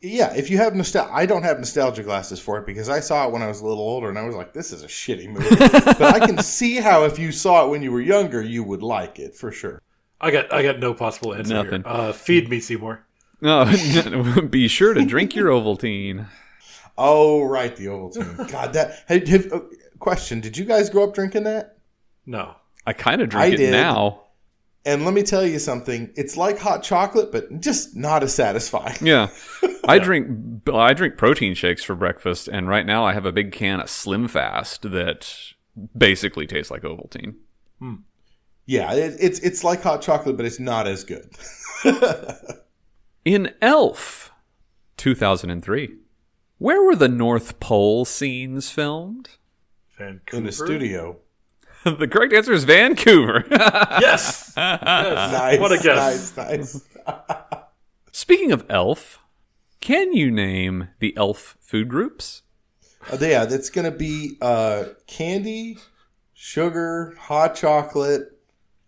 Yeah, 0.00 0.32
if 0.34 0.48
you 0.48 0.58
have 0.58 0.76
nostalgia, 0.76 1.12
I 1.12 1.26
don't 1.26 1.42
have 1.42 1.58
nostalgia 1.58 2.04
glasses 2.04 2.38
for 2.38 2.56
it 2.58 2.66
because 2.66 2.88
I 2.88 3.00
saw 3.00 3.26
it 3.26 3.32
when 3.32 3.42
I 3.42 3.48
was 3.48 3.60
a 3.60 3.66
little 3.66 3.82
older, 3.82 4.08
and 4.08 4.16
I 4.16 4.24
was 4.24 4.36
like, 4.36 4.52
"This 4.52 4.72
is 4.72 4.84
a 4.84 4.86
shitty 4.86 5.28
movie." 5.28 5.56
but 5.58 6.02
I 6.02 6.24
can 6.24 6.38
see 6.38 6.76
how 6.76 7.04
if 7.04 7.18
you 7.18 7.32
saw 7.32 7.66
it 7.66 7.70
when 7.70 7.82
you 7.82 7.90
were 7.90 8.00
younger, 8.00 8.40
you 8.40 8.62
would 8.62 8.82
like 8.82 9.18
it 9.18 9.34
for 9.34 9.50
sure. 9.50 9.82
I 10.20 10.30
got 10.30 10.52
I 10.52 10.62
got 10.62 10.78
no 10.78 10.94
possible 10.94 11.34
answer 11.34 11.54
Nothing. 11.54 11.82
here. 11.82 11.92
Uh, 11.92 12.12
feed 12.12 12.48
me, 12.48 12.60
Seymour. 12.60 13.04
Oh, 13.42 14.42
be 14.50 14.68
sure 14.68 14.94
to 14.94 15.04
drink 15.04 15.34
your 15.34 15.48
Ovaltine. 15.48 16.28
Oh, 16.96 17.42
right, 17.42 17.74
the 17.74 17.86
Ovaltine. 17.86 18.50
God, 18.52 18.72
that. 18.74 19.04
Have, 19.06 19.26
have, 19.26 19.52
uh, 19.52 19.60
question: 19.98 20.40
Did 20.40 20.56
you 20.56 20.64
guys 20.64 20.90
grow 20.90 21.04
up 21.04 21.14
drinking 21.14 21.44
that? 21.44 21.78
No. 22.24 22.54
I 22.86 22.92
kind 22.92 23.20
of 23.20 23.34
I 23.34 23.48
drink 23.48 23.54
it 23.54 23.56
did. 23.58 23.72
now. 23.72 24.22
And 24.84 25.04
let 25.04 25.12
me 25.12 25.22
tell 25.22 25.44
you 25.44 25.58
something. 25.58 26.10
It's 26.16 26.36
like 26.36 26.58
hot 26.58 26.82
chocolate, 26.82 27.30
but 27.30 27.60
just 27.60 27.96
not 27.96 28.22
as 28.22 28.34
satisfying. 28.34 28.96
Yeah. 29.02 29.28
I 29.88 29.98
drink 29.98 30.68
I 30.72 30.92
drink 30.94 31.16
protein 31.16 31.54
shakes 31.54 31.82
for 31.82 31.94
breakfast 31.94 32.48
and 32.48 32.68
right 32.68 32.86
now 32.86 33.04
I 33.04 33.12
have 33.12 33.26
a 33.26 33.32
big 33.32 33.52
can 33.52 33.80
of 33.80 33.90
Slim 33.90 34.28
Fast 34.28 34.82
that 34.90 35.54
basically 35.96 36.46
tastes 36.46 36.70
like 36.70 36.82
Ovaltine. 36.82 37.34
Hmm. 37.78 37.94
Yeah, 38.66 38.92
it, 38.92 39.16
it's 39.18 39.38
it's 39.40 39.64
like 39.64 39.82
hot 39.82 40.02
chocolate, 40.02 40.36
but 40.36 40.44
it's 40.44 40.60
not 40.60 40.86
as 40.86 41.04
good. 41.04 41.30
In 43.24 43.54
Elf 43.62 44.30
2003, 44.98 45.96
where 46.58 46.82
were 46.82 46.96
the 46.96 47.08
North 47.08 47.60
Pole 47.60 48.04
scenes 48.04 48.70
filmed? 48.70 49.30
Vancouver. 49.96 50.36
In 50.36 50.44
the 50.44 50.52
studio. 50.52 51.16
the 51.84 52.08
correct 52.08 52.32
answer 52.32 52.52
is 52.52 52.64
Vancouver. 52.64 53.44
Yes. 54.00 54.52
yes. 54.56 55.32
Nice. 55.32 55.60
What 55.60 55.72
a 55.72 55.78
guess. 55.78 56.36
Nice, 56.36 56.82
nice. 57.06 57.14
Speaking 58.12 58.52
of 58.52 58.64
Elf, 58.68 59.18
can 59.80 60.12
you 60.12 60.30
name 60.30 60.88
the 60.98 61.16
Elf 61.16 61.56
food 61.60 61.88
groups? 61.88 62.42
Uh, 63.10 63.16
yeah, 63.20 63.44
that's 63.44 63.70
going 63.70 63.90
to 63.90 63.96
be 63.96 64.36
uh, 64.40 64.84
candy, 65.06 65.78
sugar, 66.34 67.14
hot 67.18 67.54
chocolate. 67.54 68.38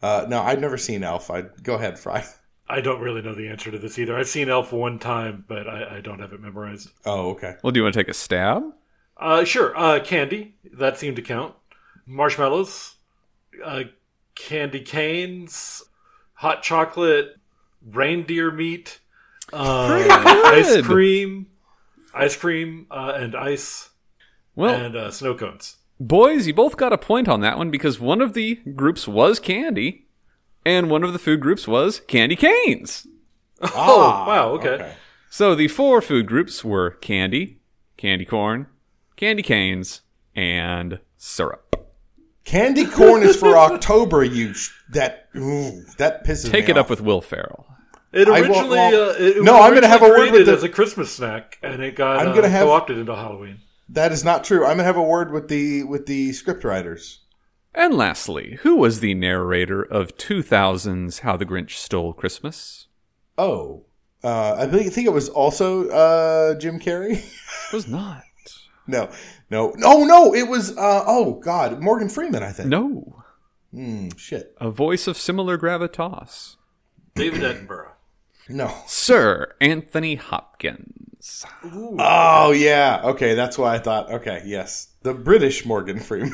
Uh, 0.02 0.26
no, 0.28 0.40
I've 0.40 0.60
never 0.60 0.76
seen 0.76 1.04
Elf. 1.04 1.30
I 1.30 1.42
go 1.62 1.74
ahead, 1.74 1.98
Fry. 1.98 2.24
I 2.68 2.80
don't 2.80 3.00
really 3.00 3.20
know 3.20 3.34
the 3.34 3.48
answer 3.48 3.70
to 3.72 3.78
this 3.78 3.98
either. 3.98 4.16
I've 4.16 4.28
seen 4.28 4.48
Elf 4.48 4.72
one 4.72 5.00
time, 5.00 5.44
but 5.48 5.68
I, 5.68 5.96
I 5.96 6.00
don't 6.00 6.20
have 6.20 6.32
it 6.32 6.40
memorized. 6.40 6.88
Oh, 7.04 7.30
okay. 7.30 7.56
Well, 7.62 7.72
do 7.72 7.80
you 7.80 7.84
want 7.84 7.94
to 7.94 8.00
take 8.00 8.08
a 8.08 8.14
stab? 8.14 8.62
Uh, 9.16 9.44
sure. 9.44 9.76
Uh, 9.76 10.00
candy. 10.00 10.54
That 10.72 10.96
seemed 10.96 11.16
to 11.16 11.22
count. 11.22 11.54
Marshmallows. 12.06 12.94
Uh, 13.62 13.84
candy 14.36 14.80
canes. 14.80 15.82
Hot 16.34 16.62
chocolate. 16.62 17.36
Reindeer 17.84 18.52
meat. 18.52 18.99
Uh, 19.52 19.88
Pretty 19.88 20.10
ice 20.10 20.82
cream. 20.82 21.46
Ice 22.14 22.36
cream 22.36 22.86
uh, 22.90 23.12
and 23.16 23.34
ice 23.36 23.90
Well, 24.56 24.74
and 24.74 24.96
uh, 24.96 25.10
snow 25.10 25.34
cones. 25.34 25.76
boys, 26.00 26.46
you 26.46 26.54
both 26.54 26.76
got 26.76 26.92
a 26.92 26.98
point 26.98 27.28
on 27.28 27.40
that 27.40 27.56
one 27.56 27.70
because 27.70 28.00
one 28.00 28.20
of 28.20 28.32
the 28.34 28.56
groups 28.74 29.06
was 29.06 29.38
candy, 29.38 30.06
and 30.66 30.90
one 30.90 31.04
of 31.04 31.12
the 31.12 31.18
food 31.20 31.40
groups 31.40 31.68
was 31.68 32.00
candy 32.08 32.36
canes. 32.36 33.06
Oh, 33.62 34.24
wow, 34.26 34.48
okay. 34.52 34.94
So 35.28 35.54
the 35.54 35.68
four 35.68 36.00
food 36.02 36.26
groups 36.26 36.64
were 36.64 36.90
candy, 36.92 37.60
candy 37.96 38.24
corn, 38.24 38.66
candy 39.16 39.42
canes, 39.42 40.00
and 40.34 40.98
syrup. 41.18 41.66
Candy 42.44 42.86
corn 42.86 43.22
is 43.22 43.36
for 43.36 43.56
October. 43.70 44.24
You 44.24 44.52
sh- 44.54 44.70
that 44.90 45.28
ooh, 45.36 45.82
that 45.98 46.24
pisses 46.26 46.50
Take 46.50 46.66
me 46.66 46.72
it 46.72 46.78
up 46.78 46.90
with 46.90 47.00
Will 47.00 47.20
Ferrell. 47.20 47.66
It 48.12 48.28
originally, 48.28 48.70
well, 48.70 49.10
uh, 49.10 49.12
it, 49.14 49.36
it 49.38 49.42
no, 49.44 49.60
I'm 49.60 49.72
gonna 49.74 49.86
have 49.86 50.02
a 50.02 50.04
word 50.08 50.18
with 50.20 50.28
created 50.30 50.48
the- 50.48 50.52
as 50.52 50.62
a 50.62 50.68
Christmas 50.68 51.12
snack, 51.14 51.58
and 51.62 51.80
it 51.82 51.94
got 51.94 52.18
I'm 52.20 52.28
uh, 52.28 52.34
gonna 52.34 52.48
have- 52.48 52.64
co-opted 52.66 52.98
into 52.98 53.14
Halloween. 53.14 53.60
That 53.88 54.12
is 54.12 54.24
not 54.24 54.44
true. 54.44 54.64
I'm 54.64 54.72
gonna 54.76 54.84
have 54.84 54.96
a 54.96 55.02
word 55.02 55.32
with 55.32 55.48
the 55.48 55.84
with 55.84 56.06
the 56.06 56.32
script 56.32 56.64
writers. 56.64 57.20
And 57.74 57.94
lastly, 57.94 58.58
who 58.62 58.76
was 58.76 58.98
the 58.98 59.14
narrator 59.14 59.80
of 59.80 60.16
2000's 60.16 61.20
How 61.20 61.36
the 61.36 61.46
Grinch 61.46 61.70
Stole 61.76 62.12
Christmas? 62.12 62.88
Oh, 63.38 63.84
uh, 64.24 64.54
I 64.58 64.66
think, 64.66 64.92
think 64.92 65.06
it 65.06 65.12
was 65.12 65.28
also 65.28 65.88
uh, 65.88 66.54
Jim 66.54 66.78
Carrey. 66.80 67.22
It 67.72 67.74
was 67.76 67.86
not. 67.86 68.24
no, 68.88 69.08
no, 69.48 69.72
no, 69.76 70.02
no. 70.04 70.34
It 70.34 70.48
was 70.48 70.76
uh, 70.76 71.04
oh 71.06 71.34
God, 71.34 71.80
Morgan 71.80 72.08
Freeman. 72.08 72.42
I 72.42 72.50
think. 72.50 72.68
No. 72.68 73.22
Hmm, 73.72 74.08
shit. 74.16 74.56
A 74.60 74.70
voice 74.70 75.06
of 75.06 75.16
similar 75.16 75.56
gravitas. 75.56 76.56
David 77.14 77.42
Attenborough. 77.42 77.89
No. 78.48 78.74
Sir 78.86 79.54
Anthony 79.60 80.16
Hopkins. 80.16 81.44
Oh 81.64 82.52
yeah. 82.52 83.00
Okay, 83.04 83.34
that's 83.34 83.58
why 83.58 83.74
I 83.74 83.78
thought. 83.78 84.10
Okay, 84.10 84.42
yes, 84.44 84.88
the 85.02 85.14
British 85.14 85.64
Morgan 85.66 86.00
Freeman. 86.00 86.32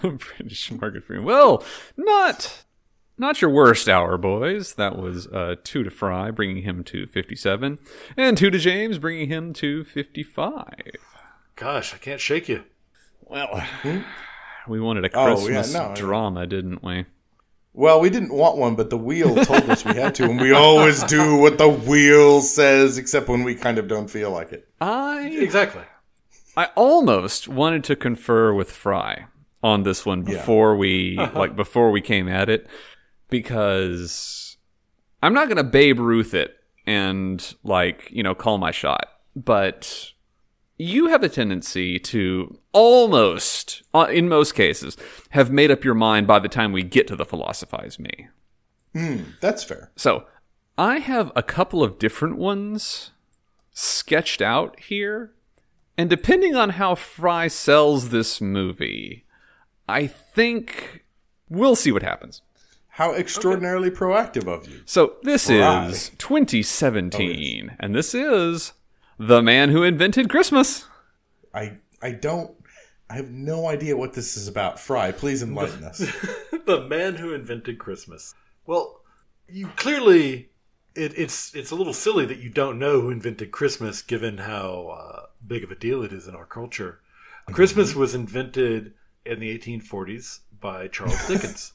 British 0.02 0.70
Morgan 0.70 1.02
Freeman. 1.02 1.24
Well, 1.26 1.64
not 1.96 2.64
not 3.18 3.42
your 3.42 3.50
worst 3.50 3.88
hour, 3.88 4.16
boys. 4.16 4.74
That 4.74 4.96
was 4.96 5.26
uh, 5.26 5.56
two 5.64 5.82
to 5.82 5.90
Fry, 5.90 6.30
bringing 6.30 6.62
him 6.62 6.84
to 6.84 7.06
fifty-seven, 7.06 7.78
and 8.16 8.38
two 8.38 8.50
to 8.50 8.58
James, 8.58 8.98
bringing 8.98 9.28
him 9.28 9.52
to 9.54 9.84
fifty-five. 9.84 10.92
Gosh, 11.56 11.92
I 11.92 11.98
can't 11.98 12.20
shake 12.20 12.48
you. 12.48 12.64
Well, 13.22 13.62
we 14.68 14.80
wanted 14.80 15.04
a 15.04 15.10
Oh, 15.14 15.26
yeah, 15.28 15.34
Christmas 15.34 15.74
no, 15.74 15.92
drama, 15.94 16.46
didn't 16.46 16.82
we? 16.82 17.06
Well, 17.78 18.00
we 18.00 18.10
didn't 18.10 18.32
want 18.32 18.56
one, 18.56 18.74
but 18.74 18.90
the 18.90 18.98
wheel 18.98 19.36
told 19.44 19.70
us 19.70 19.84
we 19.84 19.94
had 19.94 20.12
to, 20.16 20.24
and 20.24 20.40
we 20.40 20.50
always 20.50 21.04
do 21.04 21.36
what 21.36 21.58
the 21.58 21.68
wheel 21.68 22.40
says, 22.40 22.98
except 22.98 23.28
when 23.28 23.44
we 23.44 23.54
kind 23.54 23.78
of 23.78 23.86
don't 23.86 24.10
feel 24.10 24.32
like 24.32 24.50
it. 24.50 24.68
I 24.80 25.28
Exactly. 25.28 25.84
I 26.56 26.70
almost 26.74 27.46
wanted 27.46 27.84
to 27.84 27.94
confer 27.94 28.52
with 28.52 28.72
Fry 28.72 29.26
on 29.62 29.84
this 29.84 30.04
one 30.04 30.22
before 30.22 30.76
we 30.76 31.18
uh-huh. 31.20 31.38
like 31.38 31.54
before 31.54 31.92
we 31.92 32.00
came 32.00 32.28
at 32.28 32.48
it 32.48 32.66
because 33.28 34.56
I'm 35.22 35.32
not 35.32 35.46
going 35.46 35.58
to 35.58 35.62
Babe 35.62 36.00
Ruth 36.00 36.34
it 36.34 36.56
and 36.84 37.54
like, 37.62 38.08
you 38.10 38.24
know, 38.24 38.34
call 38.34 38.58
my 38.58 38.72
shot. 38.72 39.06
But 39.36 40.14
you 40.78 41.08
have 41.08 41.24
a 41.24 41.28
tendency 41.28 41.98
to 41.98 42.58
almost 42.72 43.82
uh, 43.92 44.06
in 44.10 44.28
most 44.28 44.54
cases 44.54 44.96
have 45.30 45.50
made 45.50 45.70
up 45.70 45.84
your 45.84 45.94
mind 45.94 46.26
by 46.26 46.38
the 46.38 46.48
time 46.48 46.72
we 46.72 46.82
get 46.82 47.08
to 47.08 47.16
the 47.16 47.26
philosophize 47.26 47.98
me. 47.98 48.28
That's 49.40 49.62
fair. 49.62 49.90
So, 49.96 50.24
I 50.76 50.98
have 50.98 51.30
a 51.36 51.42
couple 51.42 51.82
of 51.82 51.98
different 51.98 52.36
ones 52.36 53.10
sketched 53.72 54.40
out 54.40 54.78
here. 54.80 55.32
And 55.96 56.08
depending 56.08 56.54
on 56.54 56.70
how 56.70 56.94
Fry 56.94 57.48
sells 57.48 58.10
this 58.10 58.40
movie, 58.40 59.24
I 59.88 60.06
think 60.06 61.04
we'll 61.48 61.76
see 61.76 61.92
what 61.92 62.02
happens. 62.02 62.42
How 62.90 63.14
extraordinarily 63.14 63.90
proactive 63.90 64.48
of 64.48 64.68
you. 64.68 64.82
So, 64.84 65.16
this 65.22 65.46
Fry. 65.46 65.86
is 65.86 66.10
2017, 66.18 67.76
and 67.78 67.94
this 67.94 68.14
is 68.14 68.72
The 69.18 69.42
Man 69.42 69.70
Who 69.70 69.82
Invented 69.82 70.30
Christmas. 70.30 70.86
I 71.52 71.78
I 72.00 72.12
don't. 72.12 72.52
I 73.10 73.16
have 73.16 73.30
no 73.30 73.66
idea 73.66 73.96
what 73.96 74.12
this 74.12 74.36
is 74.36 74.48
about. 74.48 74.78
Fry, 74.78 75.12
please 75.12 75.42
enlighten 75.42 75.82
us. 75.82 75.98
the 76.66 76.86
man 76.88 77.16
who 77.16 77.32
invented 77.32 77.78
Christmas. 77.78 78.34
Well, 78.66 79.00
you 79.48 79.68
clearly 79.76 80.50
it, 80.94 81.14
it's 81.16 81.54
it's 81.54 81.70
a 81.70 81.74
little 81.74 81.94
silly 81.94 82.26
that 82.26 82.38
you 82.38 82.50
don't 82.50 82.78
know 82.78 83.00
who 83.00 83.10
invented 83.10 83.50
Christmas, 83.50 84.02
given 84.02 84.38
how 84.38 84.98
uh, 84.98 85.26
big 85.46 85.64
of 85.64 85.70
a 85.70 85.76
deal 85.76 86.02
it 86.02 86.12
is 86.12 86.28
in 86.28 86.34
our 86.34 86.46
culture. 86.46 87.00
Christmas 87.52 87.94
was 87.94 88.14
invented 88.14 88.92
in 89.24 89.40
the 89.40 89.58
1840s 89.58 90.40
by 90.60 90.86
Charles 90.88 91.26
Dickens. 91.26 91.72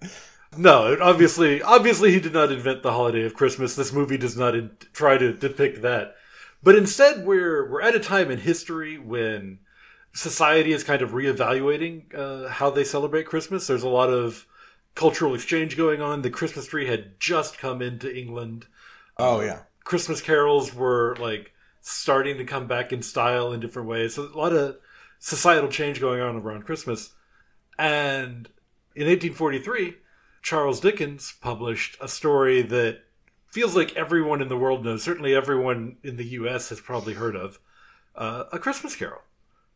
no, 0.56 0.96
obviously, 1.00 1.60
obviously, 1.60 2.12
he 2.12 2.20
did 2.20 2.32
not 2.32 2.50
invent 2.50 2.82
the 2.82 2.92
holiday 2.92 3.24
of 3.24 3.34
Christmas. 3.34 3.76
This 3.76 3.92
movie 3.92 4.16
does 4.16 4.38
not 4.38 4.54
in- 4.54 4.76
try 4.94 5.18
to 5.18 5.34
depict 5.34 5.82
that, 5.82 6.14
but 6.62 6.76
instead, 6.76 7.24
we're 7.24 7.68
we're 7.70 7.82
at 7.82 7.94
a 7.94 8.00
time 8.00 8.30
in 8.30 8.38
history 8.38 8.98
when 8.98 9.58
society 10.12 10.72
is 10.72 10.84
kind 10.84 11.02
of 11.02 11.10
reevaluating 11.10 12.14
uh, 12.14 12.48
how 12.48 12.70
they 12.70 12.84
celebrate 12.84 13.26
Christmas. 13.26 13.66
There's 13.66 13.82
a 13.82 13.88
lot 13.88 14.10
of 14.10 14.46
cultural 14.94 15.34
exchange 15.34 15.76
going 15.76 16.00
on. 16.00 16.22
The 16.22 16.30
Christmas 16.30 16.66
tree 16.66 16.86
had 16.86 17.18
just 17.18 17.58
come 17.58 17.82
into 17.82 18.14
England. 18.14 18.66
Oh 19.18 19.40
yeah, 19.40 19.62
Christmas 19.84 20.20
carols 20.20 20.74
were 20.74 21.16
like 21.18 21.52
starting 21.80 22.38
to 22.38 22.44
come 22.44 22.66
back 22.66 22.92
in 22.92 23.02
style 23.02 23.52
in 23.52 23.60
different 23.60 23.88
ways. 23.88 24.14
So 24.14 24.22
a 24.22 24.38
lot 24.38 24.52
of 24.52 24.76
societal 25.18 25.68
change 25.68 26.00
going 26.00 26.20
on 26.20 26.36
around 26.36 26.64
Christmas. 26.64 27.10
And 27.78 28.48
in 28.94 29.06
1843, 29.06 29.96
Charles 30.42 30.80
Dickens 30.80 31.34
published 31.40 31.96
a 32.00 32.08
story 32.08 32.62
that 32.62 33.00
feels 33.52 33.76
like 33.76 33.94
everyone 33.96 34.42
in 34.42 34.48
the 34.48 34.58
world 34.58 34.84
knows. 34.84 35.02
Certainly, 35.04 35.34
everyone 35.34 35.98
in 36.02 36.16
the 36.16 36.24
U.S. 36.40 36.70
has 36.70 36.80
probably 36.80 37.14
heard 37.14 37.36
of 37.36 37.60
uh, 38.16 38.44
A 38.52 38.58
Christmas 38.58 38.96
Carol. 38.96 39.22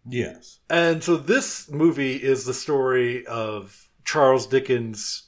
yes, 0.09 0.61
And 0.71 1.05
so 1.05 1.17
this 1.17 1.71
movie 1.71 2.17
is 2.17 2.45
the 2.45 2.55
story 2.55 3.27
of 3.27 3.89
Charles 4.05 4.47
Dickens 4.47 5.25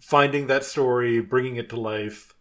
finding 0.00 0.48
that 0.48 0.64
story, 0.64 1.20
bringing 1.20 1.56
it 1.56 1.70
to 1.70 1.80
life, 1.80 2.34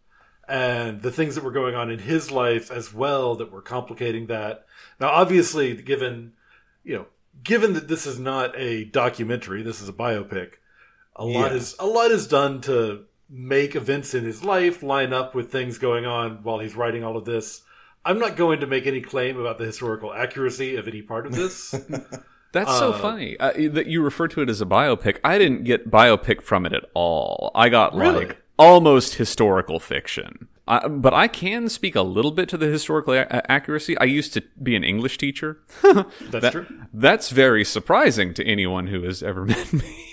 and 0.47 1.01
the 1.01 1.11
things 1.11 1.35
that 1.35 1.43
were 1.43 1.51
going 1.51 1.75
on 1.75 1.89
in 1.89 1.99
his 1.99 2.31
life 2.31 2.71
as 2.71 2.93
well 2.93 3.35
that 3.35 3.51
were 3.51 3.61
complicating 3.61 4.27
that. 4.27 4.65
Now, 4.99 5.09
obviously, 5.09 5.75
given 5.75 6.33
you 6.83 6.95
know, 6.95 7.05
given 7.43 7.73
that 7.73 7.87
this 7.87 8.05
is 8.05 8.19
not 8.19 8.57
a 8.57 8.85
documentary, 8.85 9.61
this 9.63 9.81
is 9.81 9.89
a 9.89 9.93
biopic. 9.93 10.53
A 11.15 11.25
lot 11.25 11.51
is 11.51 11.75
a 11.79 11.85
lot 11.85 12.11
is 12.11 12.27
done 12.27 12.61
to 12.61 13.05
make 13.33 13.75
events 13.75 14.13
in 14.13 14.25
his 14.25 14.43
life 14.43 14.83
line 14.83 15.13
up 15.13 15.33
with 15.33 15.51
things 15.51 15.77
going 15.77 16.05
on 16.05 16.39
while 16.43 16.59
he's 16.59 16.75
writing 16.75 17.03
all 17.03 17.15
of 17.15 17.25
this. 17.25 17.61
I'm 18.03 18.19
not 18.19 18.35
going 18.35 18.59
to 18.59 18.67
make 18.67 18.85
any 18.85 18.99
claim 19.01 19.39
about 19.39 19.57
the 19.57 19.65
historical 19.65 20.13
accuracy 20.13 20.75
of 20.75 20.87
any 20.87 21.01
part 21.01 21.25
of 21.25 21.31
this. 21.33 21.71
That's 22.51 22.77
so 22.77 22.91
funny 22.91 23.39
uh, 23.39 23.53
that 23.71 23.87
you 23.87 24.01
refer 24.03 24.27
to 24.29 24.41
it 24.41 24.49
as 24.49 24.59
a 24.59 24.65
biopic. 24.65 25.19
I 25.23 25.37
didn't 25.37 25.63
get 25.63 25.89
biopic 25.89 26.41
from 26.41 26.65
it 26.65 26.73
at 26.73 26.83
all. 26.93 27.51
I 27.55 27.69
got 27.69 27.95
Really? 27.95 28.25
like 28.25 28.41
almost 28.59 29.15
historical 29.15 29.79
fiction. 29.79 30.49
I, 30.67 30.87
but 30.89 31.13
I 31.13 31.27
can 31.29 31.69
speak 31.69 31.95
a 31.95 32.01
little 32.01 32.31
bit 32.31 32.49
to 32.49 32.57
the 32.57 32.65
historical 32.67 33.13
a- 33.13 33.49
accuracy. 33.51 33.97
I 33.99 34.03
used 34.03 34.33
to 34.33 34.43
be 34.61 34.75
an 34.75 34.83
English 34.83 35.17
teacher. 35.17 35.59
That's 35.81 36.05
That- 36.31 36.51
true. 36.51 36.65
That's 36.93 37.29
very 37.29 37.63
surprising 37.63 38.33
to 38.33 38.45
anyone 38.45 38.87
who 38.87 39.03
has 39.03 39.23
ever 39.23 39.45
met 39.45 39.71
me. 39.71 40.07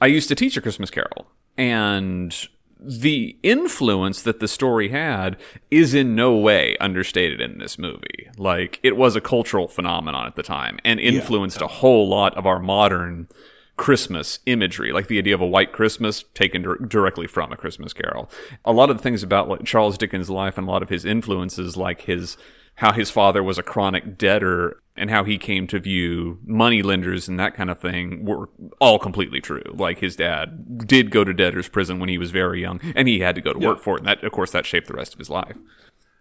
I 0.00 0.06
used 0.06 0.28
to 0.28 0.34
teach 0.34 0.56
a 0.56 0.60
Christmas 0.60 0.90
Carol, 0.90 1.26
and 1.56 2.48
the 2.82 3.36
influence 3.42 4.22
that 4.22 4.40
the 4.40 4.48
story 4.48 4.88
had 4.88 5.36
is 5.70 5.92
in 5.92 6.14
no 6.14 6.34
way 6.34 6.76
understated 6.78 7.40
in 7.40 7.58
this 7.58 7.78
movie. 7.78 8.30
Like, 8.38 8.80
it 8.82 8.96
was 8.96 9.16
a 9.16 9.20
cultural 9.20 9.68
phenomenon 9.68 10.26
at 10.26 10.34
the 10.34 10.42
time 10.42 10.78
and 10.84 10.98
influenced 10.98 11.60
a 11.60 11.66
whole 11.66 12.08
lot 12.08 12.34
of 12.36 12.46
our 12.46 12.58
modern 12.58 13.28
Christmas 13.76 14.40
imagery, 14.46 14.92
like 14.92 15.08
the 15.08 15.18
idea 15.18 15.34
of 15.34 15.40
a 15.40 15.46
white 15.46 15.72
Christmas 15.72 16.24
taken 16.34 16.62
dir- 16.62 16.76
directly 16.76 17.26
from 17.26 17.50
a 17.50 17.56
Christmas 17.56 17.92
Carol. 17.92 18.30
A 18.64 18.72
lot 18.72 18.90
of 18.90 18.98
the 18.98 19.02
things 19.02 19.22
about 19.22 19.48
like 19.48 19.64
Charles 19.64 19.96
Dickens' 19.96 20.28
life 20.28 20.58
and 20.58 20.68
a 20.68 20.70
lot 20.70 20.82
of 20.82 20.90
his 20.90 21.04
influences, 21.04 21.78
like 21.78 22.02
his 22.02 22.36
how 22.80 22.92
his 22.92 23.10
father 23.10 23.42
was 23.42 23.58
a 23.58 23.62
chronic 23.62 24.16
debtor 24.16 24.80
and 24.96 25.10
how 25.10 25.22
he 25.22 25.36
came 25.36 25.66
to 25.66 25.78
view 25.78 26.38
money 26.46 26.80
lenders 26.80 27.28
and 27.28 27.38
that 27.38 27.52
kind 27.52 27.68
of 27.68 27.78
thing 27.78 28.24
were 28.24 28.48
all 28.80 28.98
completely 28.98 29.38
true. 29.38 29.62
Like 29.74 29.98
his 29.98 30.16
dad 30.16 30.86
did 30.88 31.10
go 31.10 31.22
to 31.22 31.34
debtor's 31.34 31.68
prison 31.68 31.98
when 31.98 32.08
he 32.08 32.16
was 32.16 32.30
very 32.30 32.58
young, 32.62 32.80
and 32.96 33.06
he 33.06 33.20
had 33.20 33.34
to 33.34 33.42
go 33.42 33.52
to 33.52 33.58
work 33.58 33.80
for 33.80 33.96
it. 33.96 34.00
And 34.00 34.08
that, 34.08 34.24
of 34.24 34.32
course, 34.32 34.50
that 34.52 34.64
shaped 34.64 34.86
the 34.86 34.94
rest 34.94 35.12
of 35.12 35.18
his 35.18 35.28
life. 35.28 35.58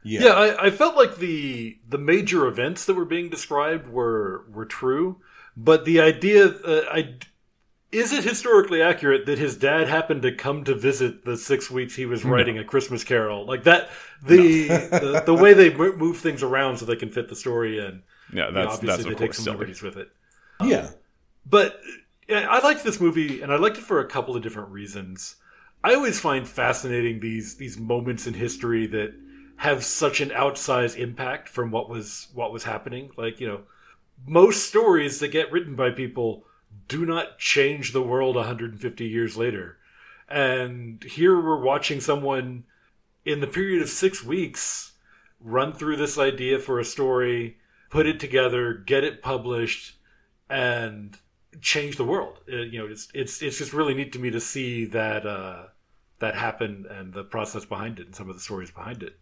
yeah, 0.04 0.19
Yeah, 0.26 0.32
I, 0.32 0.65
I 0.65 0.69
felt 0.69 0.98
like 0.98 1.15
the 1.15 1.78
the 1.88 1.98
major 1.98 2.45
events 2.45 2.84
that 2.86 2.93
were 2.95 3.06
being 3.06 3.30
described 3.30 3.88
were 3.88 4.45
were 4.52 4.65
true, 4.65 5.22
but 5.56 5.86
the 5.86 6.02
idea, 6.02 6.48
uh, 6.48 6.82
I 6.91 7.15
is 7.91 8.13
it 8.13 8.23
historically 8.23 8.82
accurate 8.82 9.25
that 9.25 9.39
his 9.39 9.58
dad 9.58 9.88
happened 9.88 10.21
to 10.21 10.32
come 10.32 10.63
to 10.63 10.75
visit 10.75 11.25
the 11.25 11.36
six 11.36 11.71
weeks 11.71 11.95
he 11.95 12.06
was 12.06 12.23
writing 12.23 12.58
a 12.58 12.63
Christmas 12.63 13.04
Carol 13.04 13.45
like 13.45 13.63
that? 13.63 13.89
The 14.23 14.67
the, 14.67 15.23
the 15.25 15.34
way 15.34 15.54
they 15.54 15.73
move 15.73 16.17
things 16.17 16.43
around 16.43 16.78
so 16.78 16.86
they 16.86 16.95
can 16.95 17.10
fit 17.10 17.30
the 17.30 17.36
story 17.36 17.80
in. 17.80 18.04
Yeah, 18.32 18.47
you 18.47 18.52
know, 18.52 18.65
that's 18.65 18.75
obviously 18.75 18.88
that's 18.88 19.04
they 19.06 19.12
of 19.12 19.17
take 19.17 19.28
course 19.30 19.38
some 19.38 19.43
silly. 19.45 19.58
liberties 19.58 19.82
with 19.82 19.97
it. 19.97 20.10
Um, 20.60 20.69
yeah. 20.69 20.89
But 21.45 21.80
yeah, 22.28 22.47
I 22.47 22.60
liked 22.60 22.84
this 22.84 22.99
movie, 22.99 23.41
and 23.41 23.52
I 23.52 23.56
liked 23.56 23.78
it 23.78 23.84
for 23.84 23.99
a 23.99 24.08
couple 24.08 24.36
of 24.36 24.43
different 24.43 24.69
reasons. 24.69 25.36
I 25.84 25.95
always 25.95 26.19
find 26.19 26.47
fascinating 26.47 27.21
these 27.21 27.56
these 27.56 27.80
moments 27.80 28.28
in 28.28 28.36
history 28.36 28.86
that 28.88 29.15
have 29.58 29.84
such 29.84 30.21
an 30.21 30.30
outsized 30.30 30.95
impact 30.97 31.49
from 31.49 31.71
what 31.71 31.89
was 31.89 32.28
what 32.36 32.54
was 32.54 32.65
happening. 32.65 33.10
Like 33.17 33.39
you 33.39 33.47
know, 33.47 33.62
most 34.28 34.67
stories 34.67 35.19
that 35.21 35.30
get 35.30 35.52
written 35.52 35.75
by 35.75 35.89
people 35.89 36.45
do 36.89 37.06
not 37.06 37.38
change 37.38 37.93
the 37.93 38.02
world 38.02 38.36
150 38.36 39.06
years 39.06 39.38
later. 39.38 39.78
And 40.28 41.02
here 41.04 41.39
we're 41.39 41.63
watching 41.63 42.02
someone 42.02 42.65
in 43.23 43.39
the 43.39 43.47
period 43.47 43.82
of 43.82 43.89
six 43.89 44.23
weeks 44.23 44.93
run 45.39 45.71
through 45.71 45.95
this 45.95 46.17
idea 46.17 46.60
for 46.60 46.80
a 46.80 46.86
story, 46.86 47.58
put 47.89 48.08
it 48.08 48.19
together, 48.19 48.73
get 48.73 49.04
it 49.04 49.21
published, 49.21 49.97
and 50.49 51.17
change 51.62 51.95
the 51.95 52.04
world. 52.04 52.39
Uh, 52.52 52.58
you 52.58 52.80
know, 52.80 52.88
it's 52.88 53.08
it's 53.13 53.41
it's 53.41 53.60
just 53.60 53.71
really 53.71 53.93
neat 53.93 54.12
to 54.13 54.19
me 54.19 54.32
to 54.32 54.39
see 54.39 54.86
that 54.86 55.25
uh, 55.25 55.67
that 56.19 56.36
happen 56.36 56.86
and 56.89 57.13
the 57.13 57.23
process 57.23 57.65
behind 57.65 57.99
it 57.99 58.08
and 58.08 58.15
some 58.15 58.30
of 58.30 58.36
the 58.36 58.41
stories 58.41 58.71
behind 58.71 59.04
it. 59.04 59.19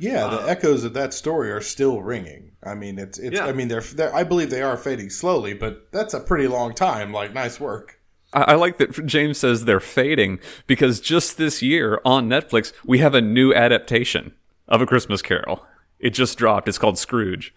Yeah, 0.00 0.28
the 0.28 0.48
echoes 0.48 0.84
of 0.84 0.92
that 0.94 1.12
story 1.14 1.50
are 1.50 1.60
still 1.60 2.00
ringing. 2.02 2.52
I 2.62 2.74
mean, 2.74 2.98
it's 2.98 3.18
it's. 3.18 3.36
Yeah. 3.36 3.46
I 3.46 3.52
mean, 3.52 3.68
they're, 3.68 3.80
they're. 3.80 4.14
I 4.14 4.24
believe 4.24 4.50
they 4.50 4.62
are 4.62 4.76
fading 4.76 5.10
slowly, 5.10 5.54
but 5.54 5.90
that's 5.92 6.14
a 6.14 6.20
pretty 6.20 6.46
long 6.48 6.74
time. 6.74 7.12
Like, 7.12 7.32
nice 7.34 7.58
work. 7.58 8.00
I, 8.32 8.42
I 8.42 8.54
like 8.54 8.78
that 8.78 9.06
James 9.06 9.38
says 9.38 9.64
they're 9.64 9.80
fading 9.80 10.38
because 10.66 11.00
just 11.00 11.36
this 11.38 11.62
year 11.62 12.00
on 12.04 12.28
Netflix 12.28 12.72
we 12.84 12.98
have 12.98 13.14
a 13.14 13.20
new 13.20 13.54
adaptation 13.54 14.34
of 14.68 14.80
A 14.82 14.86
Christmas 14.86 15.22
Carol. 15.22 15.64
It 15.98 16.10
just 16.10 16.38
dropped. 16.38 16.68
It's 16.68 16.78
called 16.78 16.98
Scrooge. 16.98 17.54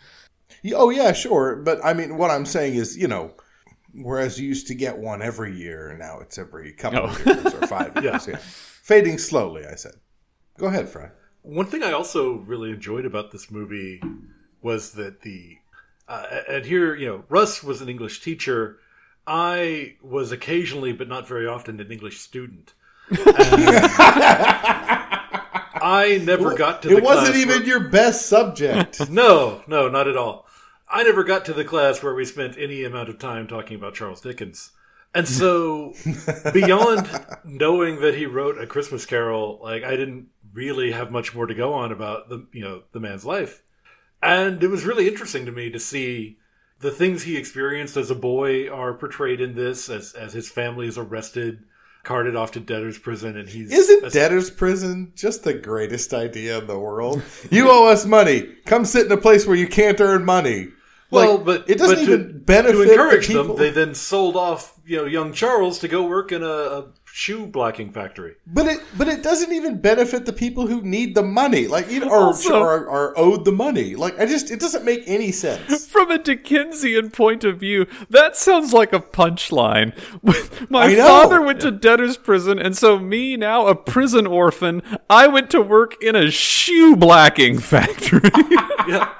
Yeah, 0.63 0.75
Oh 0.77 0.89
yeah, 0.89 1.12
sure. 1.12 1.58
But 1.58 1.84
I 1.84 1.93
mean, 1.93 2.17
what 2.17 2.32
I'm 2.32 2.45
saying 2.45 2.75
is, 2.75 2.97
you 2.97 3.08
know, 3.08 3.34
whereas 3.93 4.39
you 4.39 4.47
used 4.47 4.67
to 4.67 4.75
get 4.75 4.97
one 4.97 5.21
every 5.21 5.56
year, 5.56 5.95
now 5.99 6.19
it's 6.19 6.38
every 6.38 6.73
couple 6.73 6.99
oh. 6.99 7.04
of 7.06 7.27
Oh. 7.27 7.34
years 7.34 7.54
or 7.54 7.67
five 7.67 7.91
years. 8.04 8.27
yeah. 8.27 8.38
fading 8.38 9.17
slowly. 9.17 9.65
I 9.65 9.75
said. 9.75 9.93
Go 10.58 10.67
ahead, 10.67 10.89
Fry. 10.89 11.10
One 11.43 11.65
thing 11.65 11.84
I 11.84 11.91
also 11.91 12.34
really 12.34 12.69
enjoyed 12.71 13.06
about 13.06 13.32
this 13.32 13.49
movie 13.49 14.01
was 14.62 14.91
that 14.93 15.21
the 15.21 15.58
uh, 16.08 16.25
and 16.49 16.65
here 16.65 16.95
you 16.95 17.08
know 17.08 17.23
Russ 17.30 17.63
was 17.63 17.82
an 17.82 17.89
English 17.89 18.21
teacher. 18.21 18.77
I 19.25 19.95
was 20.01 20.32
occasionally, 20.32 20.93
but 20.93 21.08
not 21.08 21.27
very 21.27 21.45
often, 21.47 21.80
an 21.80 21.91
English 21.91 22.19
student. 22.19 22.73
And 23.10 23.19
I 25.84 26.21
never 26.23 26.56
got 26.56 26.82
to. 26.84 26.89
The 26.89 26.97
It 26.97 27.04
wasn't 27.04 27.36
even 27.38 27.60
where- 27.60 27.67
your 27.67 27.80
best 27.89 28.27
subject. 28.27 28.99
No, 29.10 29.62
no, 29.67 29.89
not 29.89 30.08
at 30.08 30.17
all. 30.17 30.47
I 30.89 31.04
never 31.04 31.23
got 31.23 31.45
to 31.45 31.54
the 31.54 31.63
class 31.63 32.04
where 32.04 32.13
we 32.13 32.25
spent 32.25 32.58
any 32.58 32.84
amount 32.84 33.10
of 33.10 33.17
time 33.17 33.47
talking 33.47 33.77
about 33.77 33.93
Charles 33.95 34.21
Dickens. 34.21 34.71
And 35.13 35.27
so, 35.27 35.93
beyond 36.54 37.10
knowing 37.43 38.01
that 38.01 38.15
he 38.15 38.25
wrote 38.25 38.58
a 38.60 38.67
Christmas 38.67 39.06
Carol, 39.06 39.60
like 39.62 39.84
I 39.84 39.95
didn't 39.95 40.27
really 40.53 40.91
have 40.91 41.11
much 41.11 41.33
more 41.35 41.47
to 41.47 41.53
go 41.53 41.73
on 41.73 41.91
about 41.91 42.29
the 42.29 42.45
you 42.51 42.61
know 42.63 42.83
the 42.91 42.99
man's 42.99 43.25
life. 43.25 43.61
And 44.21 44.63
it 44.63 44.67
was 44.69 44.85
really 44.85 45.07
interesting 45.07 45.45
to 45.45 45.51
me 45.51 45.69
to 45.71 45.79
see 45.79 46.37
the 46.79 46.91
things 46.91 47.23
he 47.23 47.37
experienced 47.37 47.97
as 47.97 48.11
a 48.11 48.15
boy 48.15 48.69
are 48.69 48.93
portrayed 48.93 49.41
in 49.41 49.55
this 49.55 49.89
as 49.89 50.13
as 50.13 50.33
his 50.33 50.49
family 50.49 50.87
is 50.87 50.97
arrested, 50.97 51.63
carted 52.03 52.35
off 52.35 52.51
to 52.51 52.59
debtor's 52.59 52.99
prison, 52.99 53.35
and 53.37 53.49
he's 53.49 53.71
Isn't 53.71 54.13
debtor's 54.13 54.49
prison 54.51 55.11
just 55.15 55.43
the 55.43 55.53
greatest 55.53 56.13
idea 56.13 56.59
in 56.59 56.67
the 56.67 56.77
world? 56.79 57.21
You 57.49 57.69
owe 57.71 57.87
us 57.87 58.05
money. 58.05 58.47
Come 58.65 58.85
sit 58.85 59.05
in 59.05 59.11
a 59.11 59.17
place 59.17 59.45
where 59.47 59.57
you 59.57 59.67
can't 59.67 59.99
earn 60.01 60.23
money. 60.25 60.69
Well, 61.11 61.35
Like, 61.37 61.45
but 61.45 61.69
it 61.69 61.77
doesn't 61.77 61.97
but 61.97 62.05
to- 62.05 62.13
even 62.13 62.43
benefit 62.43 62.71
to 62.71 62.81
encourage 62.83 63.27
the 63.27 63.43
them. 63.43 63.55
They 63.57 63.69
then 63.69 63.93
sold 63.93 64.37
off, 64.37 64.79
you 64.85 64.95
know, 64.97 65.03
young 65.05 65.33
Charles 65.33 65.79
to 65.79 65.89
go 65.89 66.03
work 66.07 66.31
in 66.31 66.41
a, 66.41 66.47
a 66.47 66.85
shoe 67.13 67.45
blacking 67.45 67.91
factory. 67.91 68.36
But 68.47 68.67
it 68.67 68.80
but 68.97 69.08
it 69.08 69.21
doesn't 69.24 69.52
even 69.52 69.80
benefit 69.80 70.26
the 70.26 70.34
people 70.34 70.65
who 70.67 70.82
need 70.82 71.13
the 71.15 71.24
money, 71.24 71.67
like 71.67 71.89
you 71.91 72.00
know, 72.00 72.10
or, 72.10 72.24
Also- 72.28 72.60
or 72.60 72.89
are 72.89 73.13
owed 73.17 73.45
the 73.45 73.52
money. 73.52 73.95
Like 73.95 74.19
I 74.19 74.26
just 74.26 74.50
it 74.52 74.60
doesn't 74.60 74.86
make 74.86 75.04
any 75.08 75.32
sense. 75.32 75.86
From 75.91 76.10
a 76.12 76.17
Dickensian 76.17 77.10
point 77.12 77.43
of 77.43 77.60
view, 77.60 77.86
that 78.10 78.36
sounds 78.38 78.74
like 78.74 78.93
a 78.93 79.00
punchline. 79.00 79.93
My 80.69 80.95
father 80.95 81.41
went 81.41 81.60
to 81.62 81.71
debtor's 81.71 82.17
prison, 82.17 82.58
and 82.60 82.78
so 82.78 82.97
me, 83.00 83.36
now 83.38 83.67
a 83.67 83.76
prison 83.76 84.26
orphan, 84.26 84.82
I 85.10 85.28
went 85.28 85.50
to 85.52 85.62
work 85.62 86.02
in 86.02 86.15
a 86.15 86.32
shoe 86.32 86.95
blacking 86.95 87.60
factory. 87.60 88.21
Yeah. 88.88 89.13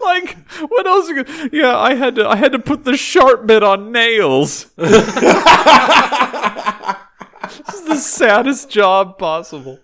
like, 0.00 0.36
what 0.68 0.86
else? 0.86 1.08
you 1.10 1.22
gonna- 1.22 1.50
Yeah, 1.52 1.78
I 1.78 1.94
had 1.94 2.14
to. 2.16 2.26
I 2.28 2.36
had 2.36 2.52
to 2.52 2.58
put 2.58 2.84
the 2.84 2.96
sharp 2.96 3.46
bit 3.46 3.62
on 3.62 3.92
nails. 3.92 4.66
this 7.66 7.74
is 7.74 7.86
the 7.86 7.96
saddest 7.96 8.70
job 8.70 9.18
possible. 9.18 9.78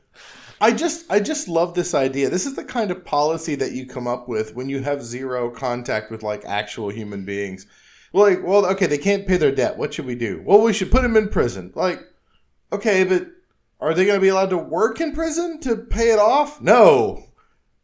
I 0.61 0.73
just 0.73 1.11
I 1.11 1.21
just 1.21 1.49
love 1.49 1.75
this 1.75 1.95
idea. 1.95 2.31
This 2.31 2.47
is 2.47 2.55
the 2.55 2.65
kind 2.65 2.91
of 2.91 3.05
policy 3.05 3.55
that 3.57 3.73
you 3.73 3.87
come 3.87 4.07
up 4.07 4.29
with 4.29 4.55
when 4.55 4.69
you 4.69 4.81
have 4.83 5.03
zero 5.03 5.51
contact 5.51 6.11
with 6.11 6.23
like 6.23 6.45
actual 6.47 6.89
human 6.89 7.25
beings. 7.25 7.67
Like, 8.13 8.43
well, 8.43 8.65
okay, 8.67 8.87
they 8.87 8.99
can't 8.99 9.27
pay 9.27 9.37
their 9.37 9.55
debt. 9.55 9.77
What 9.77 9.93
should 9.93 10.07
we 10.07 10.15
do? 10.15 10.43
Well, 10.45 10.63
we 10.63 10.73
should 10.73 10.91
put 10.91 11.03
them 11.03 11.17
in 11.17 11.29
prison. 11.29 11.73
Like, 11.75 12.01
okay, 12.73 13.05
but 13.05 13.27
are 13.81 13.93
they 13.93 14.07
going 14.07 14.17
to 14.17 14.23
be 14.23 14.29
allowed 14.29 14.51
to 14.51 14.59
work 14.59 15.03
in 15.03 15.13
prison 15.13 15.61
to 15.61 15.77
pay 15.77 16.13
it 16.13 16.19
off? 16.19 16.63
No. 16.63 17.27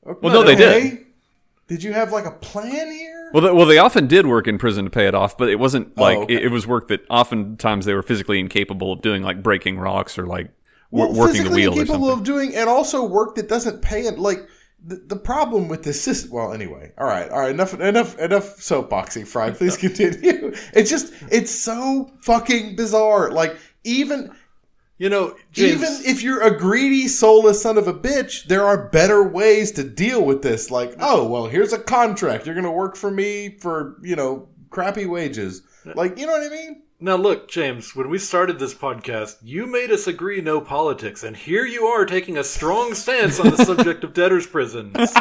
Well, 0.03 0.33
no, 0.33 0.43
they 0.43 0.55
did. 0.55 1.05
Did 1.69 1.83
you 1.83 1.93
have 1.93 2.13
like 2.13 2.25
a 2.25 2.31
plan 2.31 2.91
here? 2.91 3.12
Well, 3.33 3.43
they, 3.43 3.51
well, 3.51 3.67
they 3.67 3.79
often 3.79 4.07
did 4.07 4.27
work 4.27 4.47
in 4.47 4.59
prison 4.59 4.85
to 4.85 4.91
pay 4.91 5.07
it 5.07 5.15
off, 5.15 5.37
but 5.37 5.49
it 5.49 5.59
wasn't 5.59 5.93
oh, 5.97 6.03
like 6.03 6.19
okay. 6.19 6.35
it, 6.35 6.45
it 6.45 6.49
was 6.49 6.67
work 6.67 6.89
that 6.89 7.01
oftentimes 7.09 7.85
they 7.85 7.95
were 7.95 8.03
physically 8.03 8.39
incapable 8.39 8.93
of 8.93 9.03
doing, 9.03 9.23
like 9.23 9.43
breaking 9.43 9.79
rocks 9.79 10.19
or 10.19 10.27
like 10.27 10.51
well, 10.91 11.09
w- 11.09 11.21
working 11.21 11.45
the 11.45 11.51
wheel 11.51 11.73
or 11.73 11.81
incapable 11.81 12.11
of 12.11 12.25
doing, 12.25 12.55
and 12.55 12.69
also 12.69 13.05
work 13.05 13.35
that 13.37 13.49
doesn't 13.49 13.83
pay 13.83 14.03
it. 14.03 14.19
Like 14.19 14.49
the, 14.85 14.97
the 14.97 15.17
problem 15.17 15.69
with 15.69 15.85
this 15.85 16.01
system. 16.01 16.31
Well, 16.33 16.53
anyway, 16.53 16.93
all 16.99 17.07
right, 17.07 17.31
all 17.31 17.41
right, 17.41 17.51
enough, 17.51 17.75
enough, 17.75 18.19
enough 18.19 18.57
soapboxing. 18.57 19.27
Fry, 19.27 19.51
please 19.51 19.77
continue. 19.79 20.53
It's 20.75 20.91
just, 20.91 21.13
it's 21.31 21.51
so 21.51 22.11
fucking 22.23 22.77
bizarre. 22.77 23.31
Like 23.31 23.57
even. 23.85 24.35
You 25.03 25.09
know, 25.09 25.35
James, 25.51 25.83
Even 25.83 25.93
if 26.05 26.23
you're 26.23 26.43
a 26.43 26.57
greedy, 26.57 27.09
soulless 27.09 27.61
son 27.61 27.77
of 27.77 27.89
a 27.89 27.93
bitch, 27.93 28.45
there 28.45 28.65
are 28.65 28.87
better 28.91 29.25
ways 29.25 29.73
to 29.73 29.83
deal 29.83 30.25
with 30.25 30.43
this. 30.43 30.71
Like, 30.71 30.95
oh, 31.01 31.27
well, 31.27 31.49
here's 31.49 31.73
a 31.73 31.79
contract. 31.81 32.47
You're 32.47 32.55
going 32.55 32.67
to 32.67 32.71
work 32.71 32.95
for 32.95 33.11
me 33.11 33.59
for, 33.59 33.97
you 34.01 34.15
know, 34.15 34.47
crappy 34.71 35.07
wages. 35.07 35.63
Like, 35.97 36.21
you 36.21 36.27
know 36.27 36.31
what 36.35 36.47
I 36.47 36.55
mean? 36.55 36.83
Now, 37.05 37.17
look, 37.17 37.49
James, 37.49 37.97
when 37.97 38.09
we 38.09 38.19
started 38.19 38.61
this 38.61 38.75
podcast, 38.75 39.35
you 39.43 39.67
made 39.67 39.91
us 39.91 40.07
agree 40.07 40.41
no 40.41 40.61
politics, 40.61 41.25
and 41.25 41.37
here 41.37 41.67
you 41.67 41.87
are 41.87 42.07
taking 42.07 42.39
a 42.39 42.45
strong 42.45 42.95
stance 42.95 43.41
on 43.41 43.51
the 43.51 43.57
subject 43.65 44.05
of 44.05 44.15
debtors' 44.15 44.47
prisons. 44.47 44.97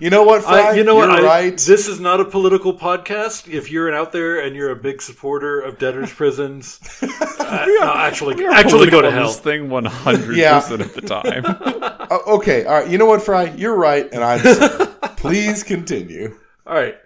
You 0.00 0.10
know 0.10 0.22
what, 0.24 0.42
Fry? 0.42 0.70
I, 0.70 0.72
you 0.74 0.82
know 0.84 0.96
what? 0.96 1.08
You're 1.08 1.20
I- 1.26 1.42
right. 1.44 1.52
This 1.56 1.86
is 1.88 1.98
not 2.00 2.20
a 2.20 2.24
political 2.24 2.76
podcast. 2.76 3.48
If 3.48 3.70
you're 3.70 3.94
out 3.94 4.10
there 4.12 4.40
and 4.44 4.54
you're 4.56 4.70
a 4.70 4.76
big 4.76 5.00
supporter 5.00 5.60
of 5.60 5.78
debtors' 5.78 6.12
prisons, 6.12 6.78
uh, 7.02 7.64
no, 7.80 7.92
actually, 7.94 8.44
actually 8.44 8.90
go 8.90 9.00
to 9.00 9.10
hell. 9.12 9.28
This 9.28 9.38
thing 9.40 9.70
one 9.70 9.84
hundred 9.86 10.36
Yeah. 10.36 10.60
percent 10.60 10.82
of 10.82 10.92
the 10.94 11.00
time. 11.02 11.44
Oh, 11.46 12.36
okay, 12.38 12.64
all 12.66 12.80
right. 12.80 12.88
You 12.88 12.98
know 12.98 13.06
what, 13.06 13.22
Fry? 13.22 13.44
You're 13.56 13.76
right, 13.76 14.08
and 14.12 14.22
I'm 14.24 14.40
sorry. 14.40 14.86
Please 15.16 15.62
continue. 15.62 16.36
All 16.66 16.74
right. 16.74 16.96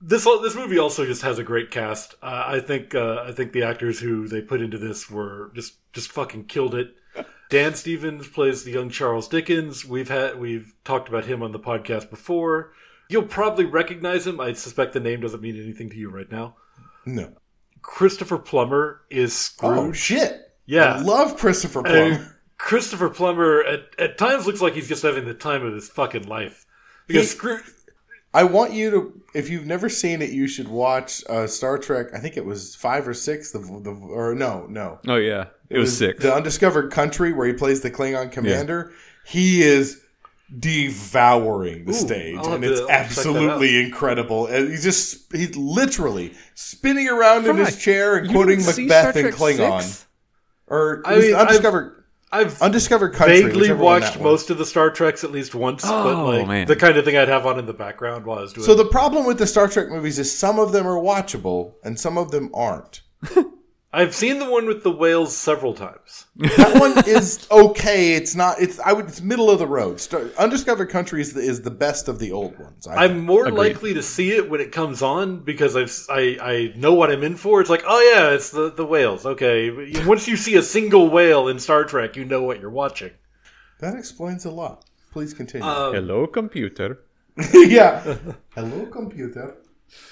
This 0.00 0.24
this 0.24 0.54
movie 0.54 0.78
also 0.78 1.04
just 1.04 1.22
has 1.22 1.38
a 1.38 1.44
great 1.44 1.70
cast. 1.70 2.14
Uh, 2.22 2.44
I 2.46 2.60
think 2.60 2.94
uh, 2.94 3.24
I 3.26 3.32
think 3.32 3.52
the 3.52 3.62
actors 3.64 4.00
who 4.00 4.26
they 4.28 4.40
put 4.40 4.60
into 4.62 4.78
this 4.78 5.10
were 5.10 5.50
just 5.54 5.74
just 5.92 6.10
fucking 6.10 6.44
killed 6.46 6.74
it. 6.74 6.94
Dan 7.50 7.74
Stevens 7.74 8.28
plays 8.28 8.62
the 8.64 8.70
young 8.70 8.90
Charles 8.90 9.28
Dickens. 9.28 9.84
We've 9.84 10.08
had 10.08 10.38
we've 10.40 10.74
talked 10.84 11.08
about 11.08 11.26
him 11.26 11.42
on 11.42 11.52
the 11.52 11.58
podcast 11.58 12.08
before. 12.08 12.72
You'll 13.08 13.24
probably 13.24 13.64
recognize 13.64 14.26
him. 14.26 14.40
I 14.40 14.52
suspect 14.52 14.92
the 14.92 15.00
name 15.00 15.20
doesn't 15.20 15.42
mean 15.42 15.60
anything 15.60 15.90
to 15.90 15.96
you 15.96 16.10
right 16.10 16.30
now. 16.30 16.54
No. 17.04 17.32
Christopher 17.82 18.38
Plummer 18.38 19.00
is 19.10 19.36
Scrooge. 19.36 19.78
Oh, 19.78 19.92
shit. 19.92 20.52
Yeah. 20.66 20.94
I 20.94 21.00
love 21.00 21.36
Christopher 21.36 21.80
And 21.80 22.14
Plummer. 22.16 22.36
Christopher 22.58 23.08
Plummer 23.10 23.62
at, 23.64 23.80
at 23.98 24.16
times 24.18 24.46
looks 24.46 24.60
like 24.60 24.74
he's 24.74 24.88
just 24.88 25.02
having 25.02 25.24
the 25.24 25.34
time 25.34 25.64
of 25.64 25.74
his 25.74 25.88
fucking 25.88 26.28
life. 26.28 26.66
Because 27.08 27.32
He- 27.32 27.36
Scrooge, 27.36 27.64
I 28.32 28.44
want 28.44 28.72
you 28.72 28.90
to, 28.90 29.22
if 29.34 29.50
you've 29.50 29.66
never 29.66 29.88
seen 29.88 30.22
it, 30.22 30.30
you 30.30 30.46
should 30.46 30.68
watch 30.68 31.24
uh, 31.28 31.46
Star 31.46 31.78
Trek. 31.78 32.08
I 32.14 32.18
think 32.18 32.36
it 32.36 32.44
was 32.44 32.76
five 32.76 33.08
or 33.08 33.14
six. 33.14 33.50
The, 33.50 33.58
the 33.58 33.90
or 33.90 34.34
no, 34.34 34.66
no, 34.68 34.98
oh 35.08 35.16
yeah, 35.16 35.46
it, 35.68 35.78
was, 35.78 35.96
six. 35.96 36.22
The 36.22 36.34
Undiscovered 36.34 36.92
Country, 36.92 37.32
where 37.32 37.46
he 37.46 37.52
plays 37.54 37.80
the 37.80 37.90
Klingon 37.90 38.30
commander. 38.30 38.92
He 39.24 39.62
is 39.62 40.00
devouring 40.58 41.84
the 41.84 41.92
Ooh, 41.92 41.94
stage, 41.94 42.38
and 42.46 42.64
it's 42.64 42.80
I'll 42.80 42.86
check 42.86 42.96
that 42.96 43.06
absolutely 43.06 43.80
incredible. 43.80 44.46
And 44.46 44.70
he's 44.70 44.84
just 44.84 45.32
he's 45.32 45.56
literally 45.56 46.34
spinning 46.54 47.08
around 47.08 47.46
in 47.46 47.56
his 47.56 47.82
chair 47.82 48.16
and 48.16 48.30
quoting 48.30 48.64
Macbeth 48.64 49.16
and 49.16 49.34
Klingon. 49.34 49.82
six? 49.82 50.06
Or 50.68 51.02
I 51.04 51.18
mean, 51.18 51.34
Undiscovered 51.34 51.94
I've 51.96 51.99
I've 52.32 52.62
undiscovered 52.62 53.14
Country. 53.14 53.42
vaguely 53.42 53.72
watched 53.72 54.20
most 54.20 54.50
of 54.50 54.58
the 54.58 54.64
Star 54.64 54.90
Treks 54.90 55.24
at 55.24 55.32
least 55.32 55.54
once, 55.54 55.82
but 55.82 56.06
Oh, 56.14 56.26
like 56.26 56.46
man. 56.46 56.66
the 56.68 56.76
kind 56.76 56.96
of 56.96 57.04
thing 57.04 57.16
I'd 57.16 57.28
have 57.28 57.44
on 57.44 57.58
in 57.58 57.66
the 57.66 57.72
background 57.72 58.24
while 58.24 58.38
I 58.38 58.42
was 58.42 58.52
doing. 58.52 58.64
So 58.66 58.74
the 58.74 58.84
problem 58.84 59.26
with 59.26 59.38
the 59.38 59.46
Star 59.48 59.66
Trek 59.66 59.88
movies 59.88 60.18
is 60.18 60.30
some 60.36 60.58
of 60.60 60.70
them 60.72 60.86
are 60.86 60.94
watchable 61.00 61.74
and 61.82 61.98
some 61.98 62.16
of 62.16 62.30
them 62.30 62.50
aren't. 62.54 63.00
I've 63.92 64.14
seen 64.14 64.38
the 64.38 64.48
one 64.48 64.66
with 64.66 64.84
the 64.84 64.90
whales 64.92 65.36
several 65.36 65.74
times. 65.74 66.26
That 66.36 66.78
one 66.78 67.04
is 67.08 67.46
okay. 67.50 68.14
It's 68.14 68.36
not. 68.36 68.60
It's 68.60 68.78
I 68.78 68.92
would. 68.92 69.06
It's 69.08 69.20
middle 69.20 69.50
of 69.50 69.58
the 69.58 69.66
road. 69.66 69.98
Star, 69.98 70.30
Undiscovered 70.38 70.90
Country 70.90 71.20
is 71.20 71.32
the, 71.32 71.40
is 71.40 71.62
the 71.62 71.72
best 71.72 72.06
of 72.06 72.20
the 72.20 72.30
old 72.30 72.56
ones. 72.56 72.86
I 72.86 73.04
I'm 73.04 73.24
more 73.26 73.46
Agreed. 73.46 73.58
likely 73.58 73.94
to 73.94 74.02
see 74.02 74.30
it 74.30 74.48
when 74.48 74.60
it 74.60 74.70
comes 74.70 75.02
on 75.02 75.40
because 75.40 75.74
I've 75.74 75.92
I, 76.08 76.38
I 76.40 76.72
know 76.78 76.94
what 76.94 77.10
I'm 77.10 77.24
in 77.24 77.34
for. 77.34 77.60
It's 77.60 77.68
like, 77.70 77.82
oh 77.84 78.12
yeah, 78.14 78.30
it's 78.32 78.50
the 78.52 78.70
the 78.70 78.86
whales. 78.86 79.26
Okay, 79.26 79.70
once 80.06 80.28
you 80.28 80.36
see 80.36 80.54
a 80.54 80.62
single 80.62 81.10
whale 81.10 81.48
in 81.48 81.58
Star 81.58 81.84
Trek, 81.84 82.14
you 82.14 82.24
know 82.24 82.44
what 82.44 82.60
you're 82.60 82.70
watching. 82.70 83.10
that 83.80 83.96
explains 83.96 84.44
a 84.44 84.50
lot. 84.52 84.84
Please 85.10 85.34
continue. 85.34 85.66
Um, 85.66 85.94
Hello, 85.98 86.28
computer. 86.28 87.00
yeah. 87.54 88.16
Hello, 88.54 88.86
computer. 88.86 89.56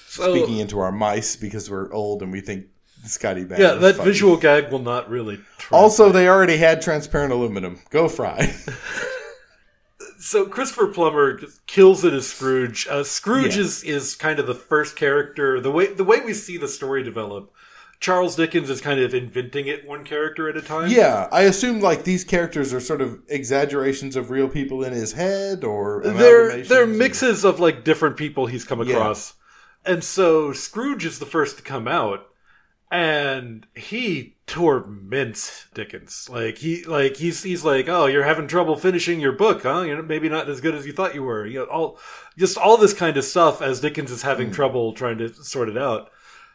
so, 0.09 0.35
Speaking 0.35 0.59
into 0.59 0.81
our 0.81 0.91
mice 0.91 1.37
because 1.37 1.71
we're 1.71 1.93
old 1.93 2.23
and 2.23 2.33
we 2.33 2.41
think 2.41 2.67
Scotty 3.05 3.45
Bang. 3.45 3.61
yeah, 3.61 3.75
that 3.75 3.97
funny. 3.97 4.11
visual 4.11 4.37
gag 4.37 4.71
will 4.71 4.79
not 4.81 5.09
really. 5.09 5.37
translate. 5.59 5.73
Also, 5.81 6.11
they 6.13 6.29
already 6.29 6.57
had 6.59 6.83
transparent 6.83 7.33
aluminum. 7.33 7.81
Go 7.91 8.09
fry. 8.09 8.55
so 10.19 10.47
Christopher 10.47 10.89
Plummer 10.89 11.41
kills 11.67 12.05
it 12.05 12.13
as 12.13 12.27
Scrooge. 12.27 12.87
Uh, 12.89 13.05
Scrooge 13.05 13.57
Yeah. 13.57 13.63
is 13.63 13.83
is 13.85 14.15
kind 14.17 14.39
of 14.39 14.47
the 14.47 14.55
first 14.55 14.97
character. 14.97 15.61
The 15.61 15.71
way 15.71 15.93
the 15.93 16.05
way 16.05 16.21
we 16.21 16.35
see 16.35 16.57
the 16.57 16.69
story 16.69 17.03
develop, 17.03 17.53
Charles 18.01 18.37
Dickens 18.37 18.69
is 18.71 18.81
kind 18.81 19.01
of 19.01 19.15
inventing 19.15 19.67
it 19.69 19.87
one 19.87 20.05
character 20.05 20.49
at 20.49 20.57
a 20.57 20.63
time. 20.63 20.91
yeah, 20.91 21.29
I 21.33 21.43
assume 21.43 21.81
like 21.81 22.05
these 22.05 22.25
characters 22.25 22.73
are 22.75 22.81
sort 22.81 23.01
of 23.01 23.21
exaggerations 23.29 24.17
of 24.17 24.31
real 24.31 24.49
people 24.49 24.85
in 24.85 24.93
his 24.93 25.13
head, 25.13 25.65
or 25.65 26.03
they're 26.05 26.63
they're 26.63 26.87
mixes 26.87 27.45
of 27.45 27.61
like 27.61 27.85
different 27.85 28.17
people 28.17 28.47
he's 28.47 28.65
come 28.65 28.83
Yeah. 28.83 28.97
across, 28.97 29.35
and 29.85 30.03
so 30.05 30.53
Scrooge 30.53 31.05
is 31.07 31.19
the 31.21 31.27
first 31.27 31.57
to 31.59 31.63
come 31.63 31.89
out, 31.89 32.27
and 32.90 33.66
he 33.74 34.37
torments 34.46 35.66
Dickens. 35.74 36.29
Like 36.31 36.59
he 36.59 36.85
like 36.85 37.16
he's 37.16 37.42
he's 37.42 37.64
like, 37.64 37.88
oh, 37.88 38.07
you're 38.07 38.24
having 38.24 38.46
trouble 38.48 38.77
finishing 38.77 39.20
your 39.20 39.33
book, 39.33 39.62
huh? 39.62 39.83
You're 39.83 40.03
maybe 40.03 40.29
not 40.29 40.48
as 40.48 40.61
good 40.61 40.74
as 40.74 40.87
you 40.87 40.92
thought 40.92 41.14
you 41.14 41.22
were. 41.22 41.46
You 41.46 41.61
know, 41.61 41.64
all 41.66 41.98
just 42.37 42.57
all 42.57 42.77
this 42.77 42.94
kind 42.94 43.16
of 43.16 43.24
stuff 43.24 43.61
as 43.61 43.81
Dickens 43.81 44.11
is 44.11 44.22
having 44.22 44.48
hmm. 44.48 44.55
trouble 44.55 44.92
trying 44.92 45.18
to 45.18 45.33
sort 45.35 45.68
it 45.68 45.77
out. 45.79 46.11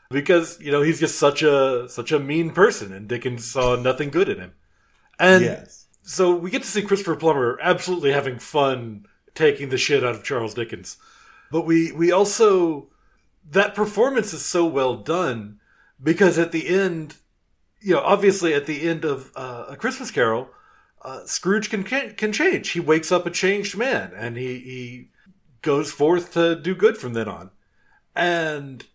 Because 0.09 0.59
you 0.59 0.71
know 0.71 0.81
he's 0.81 0.99
just 0.99 1.17
such 1.17 1.43
a 1.43 1.87
such 1.89 2.11
a 2.11 2.19
mean 2.19 2.51
person, 2.51 2.91
and 2.91 3.07
Dickens 3.07 3.49
saw 3.49 3.75
nothing 3.75 4.09
good 4.09 4.29
in 4.29 4.39
him. 4.39 4.53
And 5.19 5.43
Yes. 5.43 5.85
so 6.03 6.35
we 6.35 6.51
get 6.51 6.63
to 6.63 6.67
see 6.67 6.81
Christopher 6.81 7.15
Plummer 7.15 7.57
absolutely 7.61 8.11
having 8.11 8.39
fun 8.39 9.05
taking 9.33 9.69
the 9.69 9.77
shit 9.77 10.03
out 10.03 10.15
of 10.15 10.23
Charles 10.23 10.53
Dickens. 10.53 10.97
But 11.51 11.65
we 11.65 11.91
we 11.91 12.11
also 12.11 12.89
that 13.49 13.75
performance 13.75 14.33
is 14.33 14.45
so 14.45 14.65
well 14.65 14.95
done 14.95 15.59
because 16.03 16.37
at 16.37 16.51
the 16.51 16.67
end, 16.67 17.15
you 17.81 17.93
know, 17.93 18.01
obviously 18.01 18.53
at 18.53 18.65
the 18.65 18.87
end 18.87 19.05
of 19.05 19.31
uh, 19.35 19.65
a 19.69 19.75
Christmas 19.75 20.11
Carol, 20.11 20.49
uh, 21.01 21.25
Scrooge 21.25 21.69
can 21.69 21.83
can 21.83 22.31
change. 22.33 22.69
He 22.69 22.79
wakes 22.79 23.11
up 23.11 23.25
a 23.25 23.31
changed 23.31 23.77
man, 23.77 24.11
and 24.15 24.37
he 24.37 24.59
he 24.59 25.09
goes 25.61 25.91
forth 25.91 26.33
to 26.33 26.55
do 26.55 26.75
good 26.75 26.97
from 26.97 27.13
then 27.13 27.27
on. 27.27 27.49
And 28.15 28.85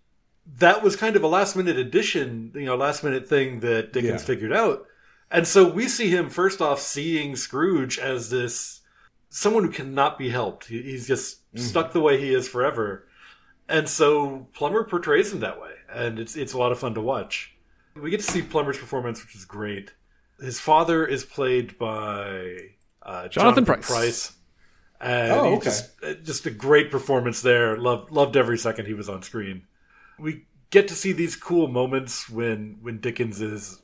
that 0.56 0.82
was 0.82 0.96
kind 0.96 1.16
of 1.16 1.22
a 1.22 1.26
last 1.28 1.56
minute 1.56 1.76
addition, 1.76 2.52
you 2.54 2.64
know, 2.66 2.76
last 2.76 3.02
minute 3.04 3.28
thing 3.28 3.60
that 3.60 3.92
Dickens 3.92 4.22
Yeah. 4.22 4.26
figured 4.26 4.52
out. 4.52 4.86
And 5.30 5.46
so 5.46 5.68
we 5.68 5.88
see 5.88 6.08
him 6.08 6.30
first 6.30 6.62
off 6.62 6.80
seeing 6.80 7.36
Scrooge 7.36 7.98
as 7.98 8.30
this 8.30 8.80
someone 9.28 9.64
who 9.64 9.70
cannot 9.70 10.16
be 10.18 10.30
helped. 10.30 10.66
He- 10.66 10.82
He's 10.82 11.06
just 11.06 11.40
stuck 11.54 11.92
the 11.92 12.00
way 12.00 12.18
he 12.18 12.32
is 12.32 12.48
forever. 12.48 13.06
And 13.68 13.88
so 13.88 14.46
Plummer 14.54 14.84
portrays 14.84 15.32
him 15.32 15.40
that 15.40 15.60
way, 15.60 15.72
and 15.92 16.18
it's 16.18 16.36
it's 16.36 16.52
a 16.54 16.58
lot 16.58 16.72
of 16.72 16.78
fun 16.78 16.94
to 16.94 17.00
watch. 17.00 17.54
We 17.94 18.10
get 18.10 18.20
to 18.20 18.26
see 18.30 18.42
Plummer's 18.42 18.78
performance, 18.78 19.22
which 19.24 19.34
is 19.34 19.44
great. 19.44 19.92
His 20.40 20.60
father 20.60 21.04
is 21.04 21.24
played 21.24 21.76
by 21.78 22.58
uh, 23.02 23.28
Jonathan 23.28 23.64
Jonathan, 23.64 23.64
Pryce. 23.64 23.86
Price. 23.90 24.32
And 25.00 25.32
Oh, 25.32 25.54
okay. 25.56 25.64
just 25.64 25.90
uh, 26.02 26.14
just 26.14 26.46
a 26.46 26.50
great 26.50 26.90
performance 26.90 27.42
there. 27.42 27.76
Loved 27.76 28.10
loved 28.10 28.36
every 28.36 28.56
second 28.58 28.86
he 28.86 28.94
was 28.94 29.08
on 29.08 29.22
screen. 29.22 29.62
We 30.18 30.46
get 30.70 30.88
to 30.88 30.94
see 30.94 31.12
these 31.12 31.36
cool 31.36 31.68
moments 31.68 32.28
when 32.30 32.78
when 32.82 32.98
Dickens 33.00 33.40
is 33.40 33.80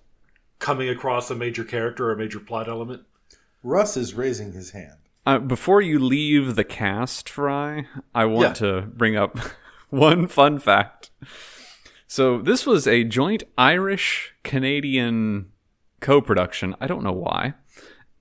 coming 0.61 0.89
across 0.89 1.31
a 1.31 1.35
major 1.35 1.63
character 1.65 2.07
or 2.09 2.13
a 2.13 2.17
major 2.17 2.41
plot 2.41 2.69
element. 2.69 3.03
Russ 3.63 3.97
is 3.97 4.15
raising 4.15 4.53
his 4.53 4.71
hand. 4.71 4.97
Uh, 5.27 5.39
before 5.39 5.81
you 5.81 5.99
leave 5.99 6.55
the 6.55 6.65
cast, 6.65 7.29
Fry, 7.29 7.87
I 8.15 8.25
want 8.27 8.61
Yeah. 8.61 8.81
to 8.81 8.83
bring 8.83 9.17
up 9.17 9.39
one 9.95 10.27
fun 10.27 10.59
fact. 10.59 11.11
So 12.07 12.41
this 12.41 12.67
was 12.67 12.87
a 12.87 13.05
joint 13.05 13.43
Irish 13.57 14.35
Canadian 14.43 15.51
co-production. 16.01 16.75
I 16.81 16.87
don't 16.87 17.03
know 17.03 17.13
why. 17.13 17.55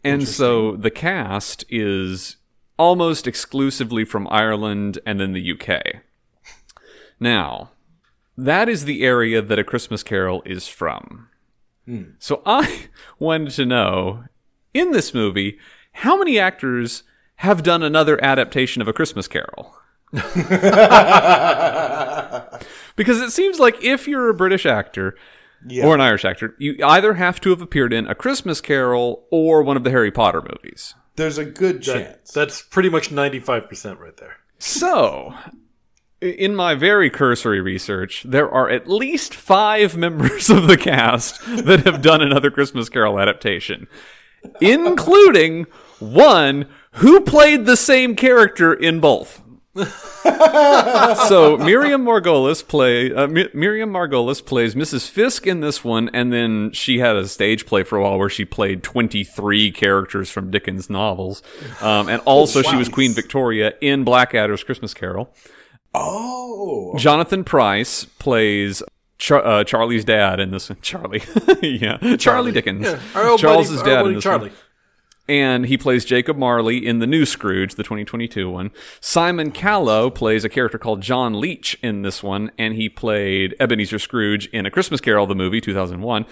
And 0.04 0.28
so 0.28 0.76
the 0.76 0.92
cast 0.92 1.64
is 1.70 2.38
almost 2.78 3.28
exclusively 3.28 4.04
from 4.04 4.28
Ireland 4.30 5.00
and 5.06 5.20
then 5.20 5.34
the 5.34 5.54
UK. 5.54 6.02
Now, 7.20 7.72
that 8.38 8.68
is 8.68 8.86
the 8.86 9.04
area 9.04 9.42
that 9.42 9.60
A 9.60 9.64
Christmas 9.64 10.04
Carol 10.04 10.42
is 10.46 10.68
from. 10.68 11.30
Hmm. 11.86 12.04
So 12.20 12.42
I 12.46 12.88
wanted 13.20 13.52
to 13.52 13.66
know 13.66 14.26
in 14.74 14.92
this 14.92 15.14
movie 15.14 15.58
how 15.94 16.18
many 16.18 16.40
actors 16.40 17.04
have 17.38 17.64
done 17.64 17.84
another 17.84 18.22
adaptation 18.24 18.82
of 18.82 18.88
A 18.88 18.94
Christmas 18.94 19.28
Carol? 19.28 19.76
because 22.96 23.22
it 23.22 23.32
seems 23.32 23.60
like 23.60 23.84
if 23.84 24.08
you're 24.08 24.30
a 24.30 24.34
British 24.34 24.66
actor 24.66 25.16
Yeah. 25.68 25.86
or 25.86 25.96
an 25.96 26.02
Irish 26.02 26.26
actor, 26.26 26.56
you 26.60 26.76
either 26.84 27.16
have 27.16 27.42
to 27.42 27.50
have 27.50 27.62
appeared 27.62 27.94
in 27.94 28.08
A 28.08 28.16
Christmas 28.16 28.62
Carol 28.62 29.26
or 29.32 29.64
one 29.64 29.78
of 29.78 29.84
the 29.84 29.90
Harry 29.90 30.12
Potter 30.12 30.42
movies. 30.42 30.96
There's 31.16 31.38
a 31.38 31.46
good 31.46 31.78
That- 31.78 31.84
chance. 31.84 32.32
that's 32.32 32.62
pretty 32.62 32.90
much 32.90 33.12
ninety 33.12 33.40
five 33.40 33.68
percent 33.70 34.00
right 34.00 34.16
there. 34.18 34.38
So, 34.60 35.34
in 36.22 36.56
my 36.56 36.74
very 36.74 37.10
cursory 37.10 37.62
research, 37.62 38.24
there 38.24 38.50
are 38.50 38.70
at 38.70 38.88
least 38.90 39.36
five 39.36 39.96
members 39.98 40.50
of 40.50 40.68
the 40.68 40.78
cast 40.78 41.40
that 41.66 41.82
have 41.86 42.02
done 42.02 42.22
another 42.22 42.50
Christmas 42.50 42.90
Carol 42.90 43.20
adaptation, 43.20 43.88
including 44.62 45.66
one 46.00 46.66
who 46.94 47.22
played 47.22 47.66
the 47.66 47.78
same 47.78 48.16
character 48.16 48.74
in 48.74 49.00
both. 49.00 49.42
so 51.28 51.58
Miriam 51.58 52.04
Margolyes 52.06 52.66
play 52.68 53.12
uh, 53.14 53.28
Mi- 53.28 53.50
Miriam 53.54 53.92
Margolyes 53.92 54.46
plays 54.46 54.76
Mrs. 54.76 55.10
Fisk 55.10 55.48
in 55.48 55.62
this 55.62 55.84
one, 55.84 56.10
and 56.14 56.32
then 56.32 56.72
she 56.72 57.00
had 57.00 57.16
a 57.16 57.28
stage 57.28 57.66
play 57.66 57.84
for 57.84 57.98
a 57.98 58.04
while 58.04 58.20
where 58.20 58.30
she 58.30 58.46
played 58.46 58.84
twenty 58.84 59.24
three 59.24 59.72
characters 59.72 60.30
from 60.30 60.52
Dickens 60.52 60.90
novels, 60.90 61.42
um, 61.82 62.08
and 62.08 62.22
also 62.26 62.62
she 62.62 62.76
was 62.76 62.88
Queen 62.88 63.14
Victoria 63.14 63.74
in 63.82 64.04
Blackadder's 64.04 64.64
Christmas 64.64 64.94
Carol. 64.94 65.34
oh, 65.96 66.94
Jonathan 66.98 67.44
Pryce 67.44 68.06
plays 68.06 68.84
Char- 69.18 69.46
uh, 69.46 69.64
Charlie's 69.64 70.06
dad 70.06 70.40
in 70.40 70.52
this. 70.52 70.70
Charlie, 70.82 71.24
yeah, 71.62 72.16
Charlie, 72.18 72.52
Dickens. 72.52 72.86
Yeah, 72.86 73.00
Charles's 73.38 73.78
buddy, 73.82 73.90
dad 73.92 74.06
in 74.06 74.14
this 74.16 74.24
Charlie. 74.24 74.50
one. 74.50 74.58
And 75.28 75.68
he 75.68 75.78
plays 75.78 76.04
Jacob 76.04 76.38
Marley 76.38 76.86
in 76.86 77.00
the 77.00 77.08
new 77.08 77.26
Scrooge, 77.26 77.76
the 77.76 77.84
2022 77.84 78.50
one. 78.50 78.72
Simon 79.00 79.52
Callow 79.52 80.10
plays 80.10 80.44
a 80.44 80.50
character 80.50 80.78
called 80.78 81.02
John 81.02 81.40
Leech 81.40 81.78
in 81.82 82.02
this 82.02 82.22
one, 82.22 82.52
and 82.58 82.74
he 82.74 82.90
played 82.90 83.56
Ebenezer 83.58 84.00
Scrooge 84.00 84.48
in 84.48 84.66
A 84.66 84.72
Christmas 84.72 85.00
Carol, 85.00 85.26
the 85.26 85.34
movie, 85.34 85.62
2001. 85.62 86.26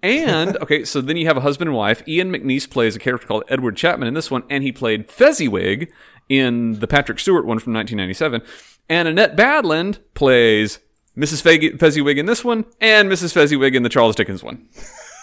And, 0.00 0.56
okay, 0.62 0.84
so 0.84 1.00
then 1.00 1.16
you 1.16 1.26
have 1.26 1.36
a 1.36 1.40
husband 1.40 1.68
and 1.68 1.76
wife. 1.76 2.06
Ian 2.06 2.30
McNeice 2.30 2.70
plays 2.70 2.94
a 2.94 3.00
character 3.00 3.26
called 3.26 3.42
Edward 3.48 3.76
Chapman 3.76 4.06
in 4.06 4.14
this 4.14 4.30
one, 4.30 4.44
and 4.48 4.62
he 4.62 4.70
played 4.70 5.10
Fezziwig 5.10 5.90
in 6.28 6.78
the 6.78 6.86
Patrick 6.86 7.18
Stewart 7.18 7.46
one 7.46 7.58
from 7.58 7.72
1997. 7.72 8.42
And 8.88 9.08
Annette 9.08 9.36
Badland 9.36 9.98
plays 10.14 10.78
Mrs. 11.16 11.42
Fe- 11.42 11.76
Fezziwig 11.78 12.16
in 12.16 12.26
this 12.26 12.44
one, 12.44 12.64
and 12.80 13.10
Mrs. 13.10 13.32
Fezziwig 13.32 13.74
in 13.74 13.82
the 13.82 13.88
Charles 13.88 14.14
Dickens 14.14 14.44
one. 14.44 14.68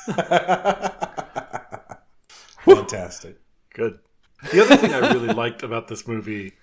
fantastic. 2.65 3.37
Good. 3.73 3.99
The 4.51 4.61
other 4.61 4.75
thing 4.77 4.93
I 4.93 4.99
really 5.11 5.33
liked 5.33 5.63
about 5.63 5.87
this 5.87 6.07
movie 6.07 6.53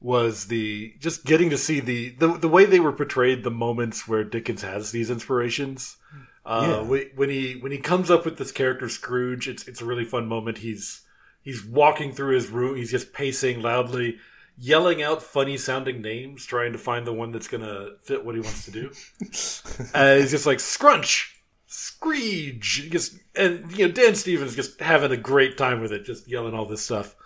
was 0.00 0.46
the 0.48 0.94
just 0.98 1.24
getting 1.24 1.50
to 1.50 1.58
see 1.58 1.80
the 1.80 2.10
the, 2.18 2.28
the 2.38 2.48
way 2.48 2.64
they 2.64 2.80
were 2.80 2.92
portrayed 2.92 3.42
the 3.44 3.50
moments 3.50 4.06
where 4.06 4.24
Dickens 4.24 4.62
has 4.62 4.90
these 4.92 5.10
inspirations. 5.10 5.96
Uh, 6.44 6.84
Yeah. 6.90 7.08
when 7.16 7.28
he 7.28 7.54
when 7.54 7.72
he 7.72 7.78
comes 7.78 8.10
up 8.10 8.24
with 8.24 8.36
this 8.38 8.52
character 8.52 8.88
Scrooge, 8.88 9.48
it's 9.48 9.66
it's 9.68 9.80
a 9.80 9.84
really 9.84 10.04
fun 10.04 10.26
moment. 10.28 10.58
He's 10.58 11.02
he's 11.42 11.64
walking 11.64 12.12
through 12.12 12.34
his 12.34 12.48
room. 12.50 12.76
He's 12.76 12.90
just 12.90 13.12
pacing 13.12 13.62
loudly, 13.62 14.18
yelling 14.56 15.02
out 15.02 15.22
funny 15.22 15.56
sounding 15.56 16.00
names, 16.02 16.44
trying 16.46 16.72
to 16.72 16.78
find 16.78 17.06
the 17.06 17.12
one 17.12 17.32
that's 17.32 17.48
gonna 17.48 17.90
fit 18.04 18.24
what 18.24 18.34
he 18.34 18.40
wants 18.40 18.64
to 18.66 18.70
do. 18.70 18.90
and 19.94 20.20
he's 20.20 20.30
just 20.30 20.46
like 20.46 20.60
Scrunch, 20.60 21.35
Screech, 21.66 22.88
just 22.90 23.18
and 23.34 23.76
you 23.76 23.86
know 23.86 23.92
Dan 23.92 24.14
Stevens 24.14 24.54
just 24.54 24.80
having 24.80 25.10
a 25.10 25.16
great 25.16 25.58
time 25.58 25.80
with 25.80 25.92
it, 25.92 26.04
just 26.04 26.28
yelling 26.28 26.54
all 26.54 26.66
this 26.66 26.82
stuff. 26.82 27.16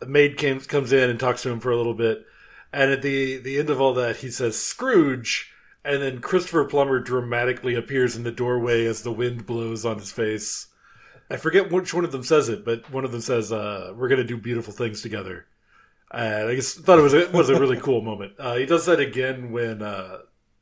The 0.00 0.06
maid 0.06 0.36
came, 0.36 0.60
comes 0.60 0.92
in 0.92 1.08
and 1.08 1.18
talks 1.18 1.42
to 1.42 1.50
him 1.50 1.60
for 1.60 1.70
a 1.70 1.76
little 1.76 1.94
bit, 1.94 2.26
and 2.72 2.90
at 2.90 3.00
the 3.00 3.38
the 3.38 3.58
end 3.58 3.70
of 3.70 3.80
all 3.80 3.94
that, 3.94 4.16
he 4.16 4.30
says 4.30 4.60
Scrooge, 4.60 5.50
and 5.82 6.02
then 6.02 6.20
Christopher 6.20 6.66
Plummer 6.66 7.00
dramatically 7.00 7.74
appears 7.74 8.16
in 8.16 8.22
the 8.22 8.30
doorway 8.30 8.84
as 8.84 9.02
the 9.02 9.12
wind 9.12 9.46
blows 9.46 9.86
on 9.86 9.98
his 9.98 10.12
face. 10.12 10.68
I 11.30 11.38
forget 11.38 11.72
which 11.72 11.94
one 11.94 12.04
of 12.04 12.12
them 12.12 12.22
says 12.22 12.50
it, 12.50 12.64
but 12.64 12.90
one 12.92 13.04
of 13.04 13.12
them 13.12 13.22
says, 13.22 13.50
uh, 13.50 13.94
"We're 13.96 14.08
gonna 14.08 14.24
do 14.24 14.36
beautiful 14.36 14.74
things 14.74 15.00
together." 15.00 15.46
And 16.10 16.48
I 16.48 16.54
just 16.54 16.80
thought 16.80 16.98
it 16.98 17.02
was 17.02 17.14
a, 17.14 17.22
it 17.22 17.32
was 17.32 17.48
a 17.48 17.58
really 17.58 17.80
cool 17.80 18.02
moment. 18.02 18.34
Uh, 18.38 18.56
he 18.56 18.66
does 18.66 18.86
that 18.86 19.00
again 19.00 19.50
when 19.52 19.82
uh, 19.82 20.18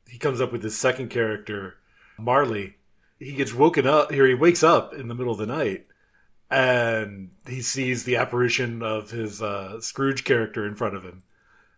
he 0.07 0.17
comes 0.17 0.39
up 0.39 0.51
with 0.51 0.63
his 0.63 0.77
second 0.77 1.09
character, 1.09 1.75
Marley. 2.17 2.77
He 3.19 3.33
gets 3.33 3.53
woken 3.53 3.87
up 3.87 4.11
here. 4.11 4.27
He 4.27 4.33
wakes 4.33 4.63
up 4.63 4.93
in 4.93 5.07
the 5.07 5.15
middle 5.15 5.31
of 5.31 5.39
the 5.39 5.45
night, 5.45 5.85
and 6.49 7.31
he 7.47 7.61
sees 7.61 8.03
the 8.03 8.17
apparition 8.17 8.81
of 8.83 9.09
his 9.11 9.41
uh, 9.41 9.79
Scrooge 9.81 10.23
character 10.23 10.65
in 10.65 10.75
front 10.75 10.95
of 10.95 11.03
him, 11.03 11.23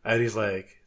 and 0.04 0.22
he's 0.22 0.36
like, 0.36 0.78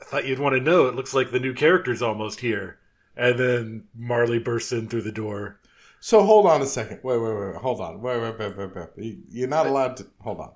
"I 0.00 0.04
thought 0.04 0.26
you'd 0.26 0.38
want 0.38 0.54
to 0.56 0.60
know. 0.60 0.86
It 0.86 0.94
looks 0.94 1.14
like 1.14 1.30
the 1.30 1.40
new 1.40 1.54
character's 1.54 2.02
almost 2.02 2.40
here." 2.40 2.78
And 3.16 3.38
then 3.38 3.84
Marley 3.94 4.38
bursts 4.40 4.72
in 4.72 4.88
through 4.88 5.02
the 5.02 5.12
door. 5.12 5.60
So 6.00 6.22
hold 6.24 6.46
on 6.46 6.60
a 6.62 6.66
second. 6.66 7.00
Wait, 7.04 7.16
wait, 7.18 7.32
wait. 7.34 7.54
Hold 7.56 7.80
on. 7.80 8.02
Wait, 8.02 8.20
wait, 8.20 8.38
wait, 8.38 8.56
wait, 8.58 8.74
wait. 8.74 8.88
You- 8.96 9.22
You're 9.30 9.48
not 9.48 9.66
allowed 9.66 9.96
to. 9.98 10.06
Hold 10.20 10.40
on. 10.40 10.50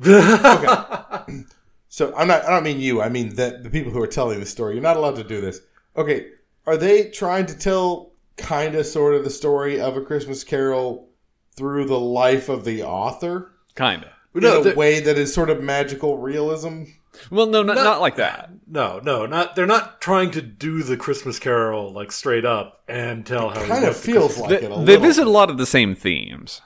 Okay. 0.04 1.44
So 1.88 2.14
I'm 2.16 2.28
not. 2.28 2.44
I 2.44 2.50
don't 2.50 2.62
mean 2.64 2.80
you. 2.80 3.02
I 3.02 3.08
mean 3.08 3.34
the 3.34 3.60
the 3.62 3.68
people 3.70 3.92
who 3.92 4.02
are 4.02 4.06
telling 4.06 4.40
the 4.40 4.46
story. 4.46 4.74
You're 4.74 4.82
not 4.82 4.96
allowed 4.96 5.16
to 5.16 5.24
do 5.24 5.40
this. 5.40 5.60
Okay. 5.96 6.28
Are 6.66 6.76
they 6.76 7.10
trying 7.10 7.46
to 7.46 7.58
tell 7.58 8.11
kind 8.36 8.74
of 8.74 8.86
sort 8.86 9.14
of 9.14 9.24
the 9.24 9.30
story 9.30 9.80
of 9.80 9.96
a 9.96 10.00
Christmas 10.02 10.44
Carol 10.44 11.08
through 11.56 11.84
the 11.86 11.98
life 12.00 12.48
of 12.48 12.64
the 12.64 12.82
author 12.82 13.52
Kinda. 13.76 14.10
No, 14.34 14.62
in 14.62 14.72
a 14.72 14.74
way 14.74 15.00
that 15.00 15.18
is 15.18 15.32
sort 15.34 15.50
of 15.50 15.62
magical 15.62 16.18
realism? 16.18 16.84
Well, 17.30 17.44
no, 17.46 17.62
not, 17.62 17.76
No. 17.76 17.84
not 17.84 18.00
like 18.00 18.16
that. 18.16 18.50
No, 18.66 18.98
no, 19.04 19.26
not 19.26 19.54
they're 19.54 19.66
not 19.66 20.00
trying 20.00 20.30
to 20.30 20.40
do 20.40 20.82
the 20.82 20.96
Christmas 20.96 21.38
Carol 21.38 21.92
like 21.92 22.10
straight 22.10 22.46
up 22.46 22.82
and 22.88 23.26
tell 23.26 23.50
how. 23.50 23.60
he 23.62 23.68
Kind 23.68 23.84
of 23.84 23.88
was 23.90 24.00
the 24.02 24.12
feels 24.12 24.26
Christmas- 24.34 24.40
like 24.40 24.60
They, 24.60 24.66
it 24.66 24.72
a 24.72 24.74
they 24.76 24.80
little. 24.92 25.02
visit 25.02 25.26
a 25.26 25.30
lot 25.30 25.50
of 25.50 25.58
the 25.58 25.66
same 25.66 25.94
themes. 25.94 26.62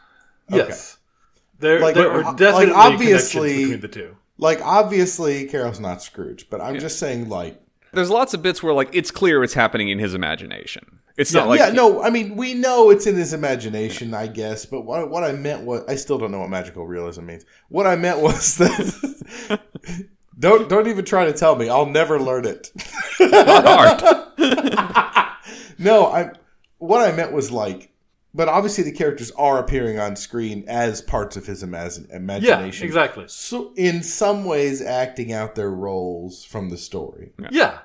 Yes, 0.48 0.98
there 1.59 1.81
Like- 1.81 1.96
there 1.96 2.12
uh, 2.12 2.22
are 2.22 2.37
definitely 2.37 2.72
obviously- 2.74 3.40
connections 3.40 3.62
between 3.70 3.81
the 3.81 3.88
two. 3.88 4.16
Like 4.38 4.61
obviously, 4.62 5.46
Carol's 5.46 5.81
not 5.81 6.02
Scrooge, 6.02 6.48
but 6.50 6.61
I'm 6.61 6.79
just 6.79 6.98
saying 7.00 7.29
like. 7.29 7.61
There's 7.92 8.11
lots 8.11 8.35
of 8.35 8.42
bits 8.42 8.62
where 8.62 8.74
like 8.74 8.90
it's 8.92 9.11
clear 9.11 9.42
it's 9.42 9.55
happening 9.55 9.88
in 9.88 9.98
his 9.98 10.14
imagination. 10.14 11.00
It's 11.16 11.33
not 11.33 11.48
like 11.48 11.59
yeah, 11.59 11.70
no, 11.70 12.02
I 12.02 12.11
mean 12.11 12.37
we 12.37 12.52
know 12.55 12.90
it's 12.90 13.07
in 13.07 13.16
his 13.16 13.33
imagination, 13.33 14.12
I 14.12 14.26
guess. 14.26 14.66
But 14.66 14.83
what 14.83 15.11
what 15.11 15.24
I 15.24 15.33
meant 15.33 15.62
was 15.64 15.83
I 15.88 15.94
still 15.96 16.18
don't 16.18 16.31
know 16.31 16.40
what 16.40 16.50
magical 16.50 16.87
realism 16.87 17.24
means. 17.26 17.44
What 17.68 17.87
I 17.87 17.96
meant 17.96 18.20
was 18.20 18.57
that 18.59 19.61
don't 20.38 20.68
don't 20.68 20.88
even 20.88 21.05
try 21.05 21.24
to 21.24 21.33
tell 21.33 21.57
me. 21.57 21.68
I'll 21.70 21.87
never 21.87 22.20
learn 22.20 22.44
it. 22.46 22.70
not 23.20 23.64
hard. 23.66 24.02
no, 25.79 26.07
I 26.07 26.31
what 26.79 27.00
I 27.09 27.16
meant 27.16 27.33
was 27.33 27.50
like, 27.50 27.90
but 28.35 28.48
obviously 28.48 28.85
the 28.85 28.92
characters 28.92 29.31
are 29.33 29.59
appearing 29.59 29.98
on 29.98 30.16
screen 30.16 30.64
as 30.68 31.00
parts 31.00 31.37
of 31.38 31.46
his 31.46 31.62
imagine, 31.62 32.07
Yeah, 32.11 32.16
imagination. 32.16 32.87
exactly. 32.87 33.24
So 33.29 33.72
in 33.76 34.02
some 34.02 34.44
ways, 34.44 34.83
acting 34.83 35.33
out 35.33 35.55
their 35.55 35.70
roles 35.70 36.44
from 36.44 36.68
the 36.68 36.76
story. 36.76 37.33
Yeah, 37.40 37.48
yeah, 37.50 37.79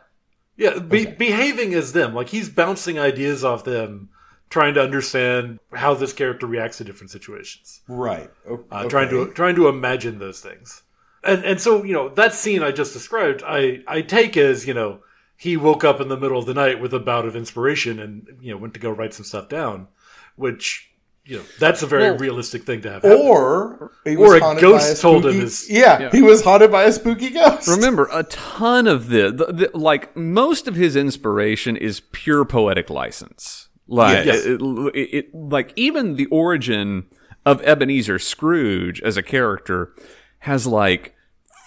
be, 0.57 1.05
behaving 1.05 1.73
as 1.73 1.93
them. 1.93 2.13
Like 2.13 2.29
he's 2.29 2.49
bouncing 2.49 2.99
ideas 2.99 3.43
off 3.43 3.63
them, 3.63 4.09
trying 4.49 4.73
to 4.75 4.81
understand 4.81 5.59
how 5.73 5.93
this 5.93 6.13
character 6.13 6.45
reacts 6.45 6.77
to 6.77 6.83
different 6.83 7.11
situations. 7.11 7.81
Right. 7.87 8.29
O- 8.49 8.65
uh, 8.69 8.87
trying 8.89 9.09
to 9.09 9.31
trying 9.33 9.55
to 9.55 9.67
imagine 9.67 10.19
those 10.19 10.39
things. 10.39 10.83
And 11.23 11.43
and 11.43 11.59
so 11.59 11.83
you 11.83 11.93
know 11.93 12.09
that 12.09 12.33
scene 12.33 12.63
I 12.63 12.71
just 12.71 12.93
described, 12.93 13.43
I 13.45 13.83
I 13.87 14.01
take 14.01 14.37
as 14.37 14.67
you 14.67 14.73
know 14.73 14.99
he 15.37 15.57
woke 15.57 15.83
up 15.83 15.99
in 15.99 16.07
the 16.07 16.17
middle 16.17 16.37
of 16.37 16.45
the 16.45 16.53
night 16.53 16.79
with 16.79 16.93
a 16.93 16.99
bout 16.99 17.25
of 17.25 17.35
inspiration 17.35 17.99
and 17.99 18.27
you 18.41 18.51
know 18.51 18.57
went 18.57 18.73
to 18.75 18.79
go 18.79 18.91
write 18.91 19.13
some 19.13 19.25
stuff 19.25 19.49
down, 19.49 19.87
which 20.35 20.90
you 21.25 21.37
know 21.37 21.43
that's 21.59 21.81
a 21.83 21.87
very 21.87 22.03
Well, 22.11 22.17
realistic 22.17 22.63
thing 22.63 22.81
to 22.81 22.91
have. 22.91 23.03
happen. 23.03 23.19
Or 23.21 23.91
he 24.03 24.15
Or 24.15 24.35
a 24.37 24.39
haunted 24.39 24.61
ghost 24.61 24.87
by 24.87 24.91
a 24.93 24.95
told 24.95 25.25
him 25.25 25.31
spooky- 25.33 25.43
his- 25.43 25.69
Yeah, 25.69 25.99
Yeah. 26.01 26.09
he 26.11 26.21
was 26.21 26.43
haunted 26.43 26.71
by 26.71 26.83
a 26.83 26.91
spooky 26.91 27.29
ghost. 27.29 27.67
Remember, 27.67 28.09
a 28.11 28.23
ton 28.23 28.87
of 28.87 29.09
the, 29.09 29.31
the, 29.31 29.45
the 29.71 29.77
like 29.77 30.15
most 30.15 30.67
of 30.67 30.75
his 30.75 30.95
inspiration 30.95 31.75
is 31.77 32.01
pure 32.11 32.43
poetic 32.45 32.89
license. 32.89 33.69
Like 33.87 34.25
Yes. 34.25 34.45
it, 34.45 34.61
it- 34.61 35.09
it- 35.13 35.35
like 35.35 35.73
even 35.75 36.15
the 36.15 36.25
origin 36.27 37.05
of 37.45 37.61
Ebenezer 37.63 38.19
Scrooge 38.19 39.01
as 39.01 39.17
a 39.17 39.23
character 39.23 39.93
has 40.39 40.65
like 40.67 41.13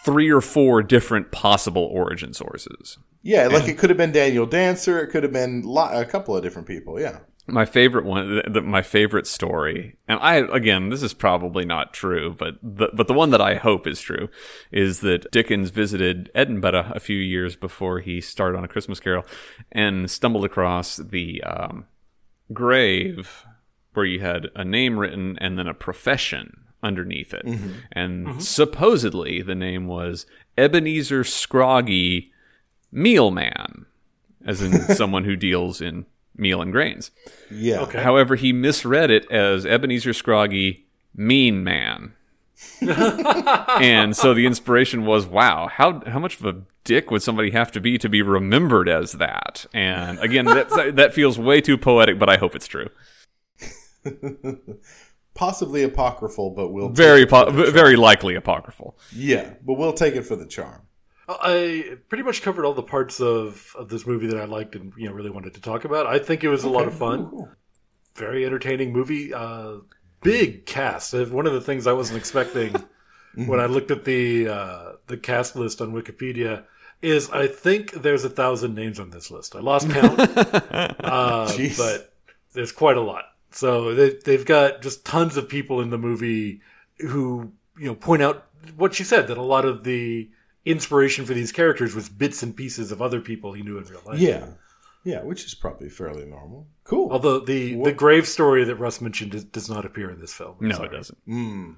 three 0.05 0.31
or 0.31 0.41
four 0.41 0.83
different 0.83 1.31
possible 1.33 1.85
origin 1.93 2.33
sources. 2.35 2.99
Yeah, 3.23 3.47
like 3.49 3.69
it 3.69 3.79
could 3.79 3.89
have 3.91 3.97
been 3.97 4.13
Daniel 4.13 4.45
Dancer. 4.47 5.01
It 5.01 5.09
could 5.09 5.23
have 5.23 5.33
been 5.33 5.63
lo- 5.63 5.89
a 5.93 6.05
couple 6.05 6.37
of 6.37 6.43
different 6.43 6.69
people. 6.69 7.01
Yeah. 7.01 7.21
My 7.47 7.67
favorite 7.67 8.07
one, 8.07 8.41
the, 8.51 8.63
my 8.63 8.81
favorite 8.81 9.27
story, 9.27 9.97
and 10.09 10.19
I 10.21 10.37
again, 10.37 10.89
this 10.89 11.03
is 11.03 11.13
probably 11.13 11.67
not 11.67 11.93
true, 11.93 12.35
but 12.39 12.55
the, 12.63 12.89
but 12.95 13.07
the 13.07 13.13
one 13.13 13.31
that 13.31 13.41
I 13.43 13.57
hope 13.57 13.87
is 13.87 14.01
true 14.01 14.29
is 14.73 15.01
that 15.01 15.31
Dickens 15.31 15.69
visited 15.69 16.31
Edinburgh 16.35 16.93
a 16.95 17.01
few 17.01 17.19
years 17.19 17.55
before 17.55 18.01
he 18.01 18.23
started 18.23 18.57
on 18.57 18.65
A 18.65 18.69
Christmas 18.69 18.99
Carol, 18.99 19.27
and 19.71 20.11
stumbled 20.11 20.47
across 20.47 20.97
the 20.97 21.43
um, 21.43 21.85
grave 22.53 23.45
where 23.93 24.07
you 24.07 24.21
had 24.21 24.49
a 24.57 24.65
name 24.65 24.99
written 24.99 25.37
and 25.39 25.59
then 25.59 25.69
a 25.69 25.75
profession 25.75 26.63
underneath 26.83 27.35
it, 27.35 27.45
and 27.93 28.43
supposedly 28.43 29.43
the 29.43 29.55
name 29.55 29.87
was 29.87 30.25
Ebenezer 30.57 31.25
Scroggie 31.25 32.31
Mealman, 32.93 33.85
as 34.47 34.63
in 34.63 34.73
someone 34.95 35.25
who 35.25 35.37
deals 35.37 35.83
in 35.83 36.07
meal 36.37 36.61
and 36.63 36.73
grains. 36.73 37.11
Yeah. 37.51 37.81
Okay. 37.81 38.03
However, 38.03 38.37
he 38.37 38.53
misread 38.53 39.11
it 39.11 39.31
as 39.31 39.65
Ebenezer 39.65 40.11
Scroggie, 40.13 40.85
mean 41.15 41.63
man. 41.65 42.15
and 42.81 44.17
so 44.17 44.33
the 44.35 44.47
inspiration 44.47 45.05
was, 45.05 45.27
wow, 45.27 45.69
how 45.69 46.03
how 46.07 46.19
much 46.19 46.39
of 46.41 46.47
a 46.47 46.63
dick 46.85 47.11
would 47.11 47.23
somebody 47.23 47.51
have 47.51 47.71
to 47.73 47.81
be 47.81 47.99
to 47.99 48.09
be 48.09 48.23
remembered 48.23 48.89
as 48.89 49.13
that? 49.13 49.67
And 49.75 50.19
again, 50.21 50.45
that 50.47 50.95
that 50.97 51.15
feels 51.15 51.39
way 51.39 51.61
too 51.61 51.77
poetic, 51.77 52.19
but 52.19 52.29
I 52.29 52.37
hope 52.37 52.55
it's 52.55 52.67
true. 52.67 52.89
Possibly 55.35 55.83
apocryphal, 55.83 56.51
but 56.51 56.69
we'll 56.69 56.91
Very 56.91 57.27
po- 57.27 57.51
very 57.51 57.97
likely 57.97 58.37
apocryphal. 58.37 58.97
yeah, 59.13 59.55
but 59.65 59.75
we'll 59.75 59.93
take 59.93 60.15
it 60.15 60.23
for 60.23 60.37
the 60.37 60.47
charm. 60.47 60.83
I 61.29 61.97
pretty 62.09 62.25
much 62.25 62.43
covered 62.43 62.65
all 62.65 62.75
the 62.75 62.83
parts 62.83 63.21
of, 63.21 63.75
of 63.79 63.89
this 63.89 64.07
movie 64.07 64.27
that 64.29 64.41
I 64.41 64.45
liked 64.45 64.75
and 64.75 64.93
you 64.97 65.09
know 65.09 65.15
really 65.15 65.31
wanted 65.31 65.55
to 65.55 65.61
talk 65.61 65.85
about. 65.85 66.07
I 66.07 66.19
think 66.19 66.45
it 66.45 66.49
was 66.49 66.65
a 66.65 66.69
lot 66.69 66.87
of 66.87 66.95
fun. 66.95 67.49
Very 68.15 68.45
entertaining 68.45 68.93
movie. 68.93 69.33
Uh, 69.33 69.79
big 70.23 70.67
cast. 70.67 71.15
Uh, 71.15 71.25
One 71.27 71.47
of 71.47 71.53
the 71.53 71.61
things 71.61 71.87
I 71.87 71.93
wasn't 71.93 72.19
expecting 72.19 72.75
when 73.35 73.59
I 73.61 73.67
looked 73.67 73.91
at 73.91 74.05
the 74.05 74.49
uh, 74.49 74.93
the 75.07 75.17
cast 75.17 75.57
list 75.57 75.81
on 75.81 75.93
Wikipedia 75.93 76.65
is 77.03 77.31
I 77.31 77.47
think 77.49 77.93
there's 77.93 78.25
a 78.25 78.31
thousand 78.31 78.75
names 78.75 79.01
on 79.01 79.11
this 79.11 79.31
list. 79.31 79.57
I 79.57 79.61
lost 79.61 79.91
count, 79.91 80.19
uh, 80.21 81.47
Jeez. 81.49 81.77
but 81.77 82.15
there's 82.53 82.73
quite 82.73 82.97
a 82.97 83.03
lot. 83.03 83.25
So 83.51 83.95
they, 83.95 84.15
they've 84.25 84.45
got 84.45 84.83
just 84.83 85.05
tons 85.05 85.37
of 85.37 85.49
people 85.49 85.81
in 85.81 85.91
the 85.91 85.99
movie 85.99 86.61
who 86.99 87.53
you 87.79 87.87
know 87.87 87.95
point 87.95 88.23
out 88.23 88.47
what 88.77 88.99
you 88.99 89.05
said 89.05 89.29
that 89.29 89.39
a 89.39 89.43
lot 89.43 89.65
of 89.65 89.85
the 89.85 90.31
inspiration 90.65 91.25
for 91.27 91.35
these 91.35 91.53
characters 91.53 91.95
was 91.95 92.09
bits 92.09 92.43
and 92.43 92.57
pieces 92.57 92.93
of 92.93 93.03
other 93.03 93.21
people 93.21 93.53
he 93.53 93.63
knew 93.63 93.79
in 93.79 93.85
real 93.85 94.01
life. 94.07 94.19
Yeah, 94.19 94.47
yeah, 95.05 95.23
which 95.23 95.45
is 95.45 95.55
probably 95.55 95.89
fairly 95.89 96.25
normal. 96.25 96.67
Cool. 96.85 97.11
Although 97.13 97.41
the 97.41 97.83
the 97.83 97.93
grave 97.93 98.27
story 98.27 98.65
that 98.65 98.77
Russ 98.77 99.01
mentioned 99.01 99.33
does, 99.33 99.45
does 99.45 99.69
not 99.71 99.85
appear 99.85 100.11
in 100.11 100.21
this 100.21 100.33
film. 100.33 100.57
I'm 100.61 100.69
No, 100.69 100.77
sorry. 100.77 100.89
it 100.89 100.93
doesn't. 100.93 101.29
Mm. 101.29 101.77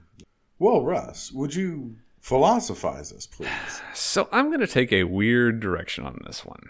Well, 0.59 0.83
Russ, 0.85 1.33
would 1.33 1.55
you 1.55 1.97
philosophize 2.21 3.13
us, 3.13 3.27
please? 3.27 3.49
So 3.95 4.29
I'm 4.33 4.49
going 4.49 4.61
to 4.61 4.67
take 4.67 4.93
a 4.93 5.05
weird 5.05 5.61
direction 5.61 6.05
on 6.05 6.21
this 6.27 6.45
one. 6.45 6.61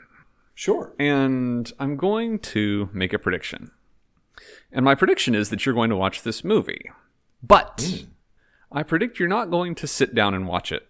Sure. 0.59 0.94
and 0.98 1.70
I'm 1.79 1.96
going 1.96 2.38
to 2.38 2.88
make 2.94 3.12
a 3.12 3.18
prediction. 3.18 3.72
And 4.72 4.85
my 4.87 4.94
prediction 4.94 5.35
is 5.35 5.50
that 5.50 5.66
you're 5.66 5.74
going 5.74 5.90
to 5.90 5.96
watch 5.96 6.22
this 6.22 6.42
movie. 6.42 6.90
But 7.42 8.05
I 8.72 8.83
predict 8.83 9.18
you're 9.18 9.29
not 9.29 9.50
going 9.50 9.74
to 9.74 9.87
sit 9.87 10.14
down 10.14 10.33
and 10.33 10.46
watch 10.48 10.72
it. 10.72 10.88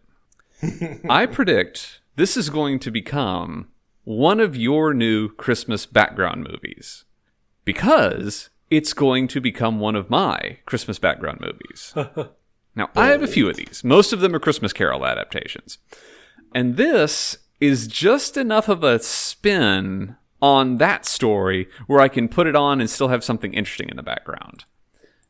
I 1.08 1.26
predict 1.26 2.00
this 2.16 2.36
is 2.36 2.50
going 2.50 2.78
to 2.80 2.90
become 2.90 3.68
one 4.04 4.40
of 4.40 4.56
your 4.56 4.94
new 4.94 5.28
Christmas 5.28 5.84
background 5.84 6.46
movies 6.50 7.04
because 7.64 8.50
it's 8.70 8.92
going 8.92 9.28
to 9.28 9.40
become 9.40 9.80
one 9.80 9.96
of 9.96 10.10
my 10.10 10.58
Christmas 10.66 10.98
background 10.98 11.40
movies. 11.40 11.92
now, 12.76 12.88
I 12.96 13.08
have 13.08 13.22
a 13.22 13.28
few 13.28 13.48
of 13.48 13.56
these. 13.56 13.82
Most 13.84 14.12
of 14.12 14.20
them 14.20 14.34
are 14.34 14.40
Christmas 14.40 14.72
Carol 14.72 15.06
adaptations. 15.06 15.78
And 16.54 16.76
this 16.76 17.38
is 17.60 17.86
just 17.86 18.36
enough 18.36 18.68
of 18.68 18.82
a 18.84 18.98
spin 19.00 20.16
on 20.40 20.78
that 20.78 21.04
story 21.06 21.68
where 21.86 22.00
I 22.00 22.08
can 22.08 22.28
put 22.28 22.46
it 22.46 22.56
on 22.56 22.80
and 22.80 22.88
still 22.88 23.08
have 23.08 23.24
something 23.24 23.54
interesting 23.54 23.88
in 23.88 23.96
the 23.96 24.02
background. 24.02 24.64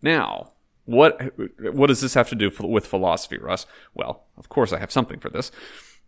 Now, 0.02 0.52
what 0.87 1.20
what 1.59 1.88
does 1.88 2.01
this 2.01 2.14
have 2.14 2.29
to 2.31 2.35
do 2.35 2.46
f- 2.49 2.61
with 2.61 2.87
philosophy, 2.87 3.38
Russ? 3.38 3.66
Well, 3.94 4.25
of 4.38 4.49
course 4.49 4.72
I 4.72 4.79
have 4.79 4.90
something 4.90 5.20
for 5.20 5.29
this. 5.29 5.53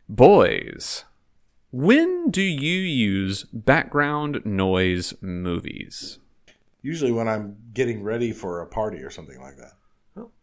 Boys, 0.08 1.04
when 1.70 2.30
do 2.30 2.42
you 2.42 2.78
use 2.78 3.44
background 3.52 4.40
noise 4.46 5.14
movies? 5.20 6.18
Usually 6.80 7.12
when 7.12 7.28
I'm 7.28 7.56
getting 7.74 8.02
ready 8.02 8.32
for 8.32 8.60
a 8.60 8.66
party 8.66 8.98
or 8.98 9.10
something 9.10 9.40
like 9.40 9.56
that. 9.56 9.72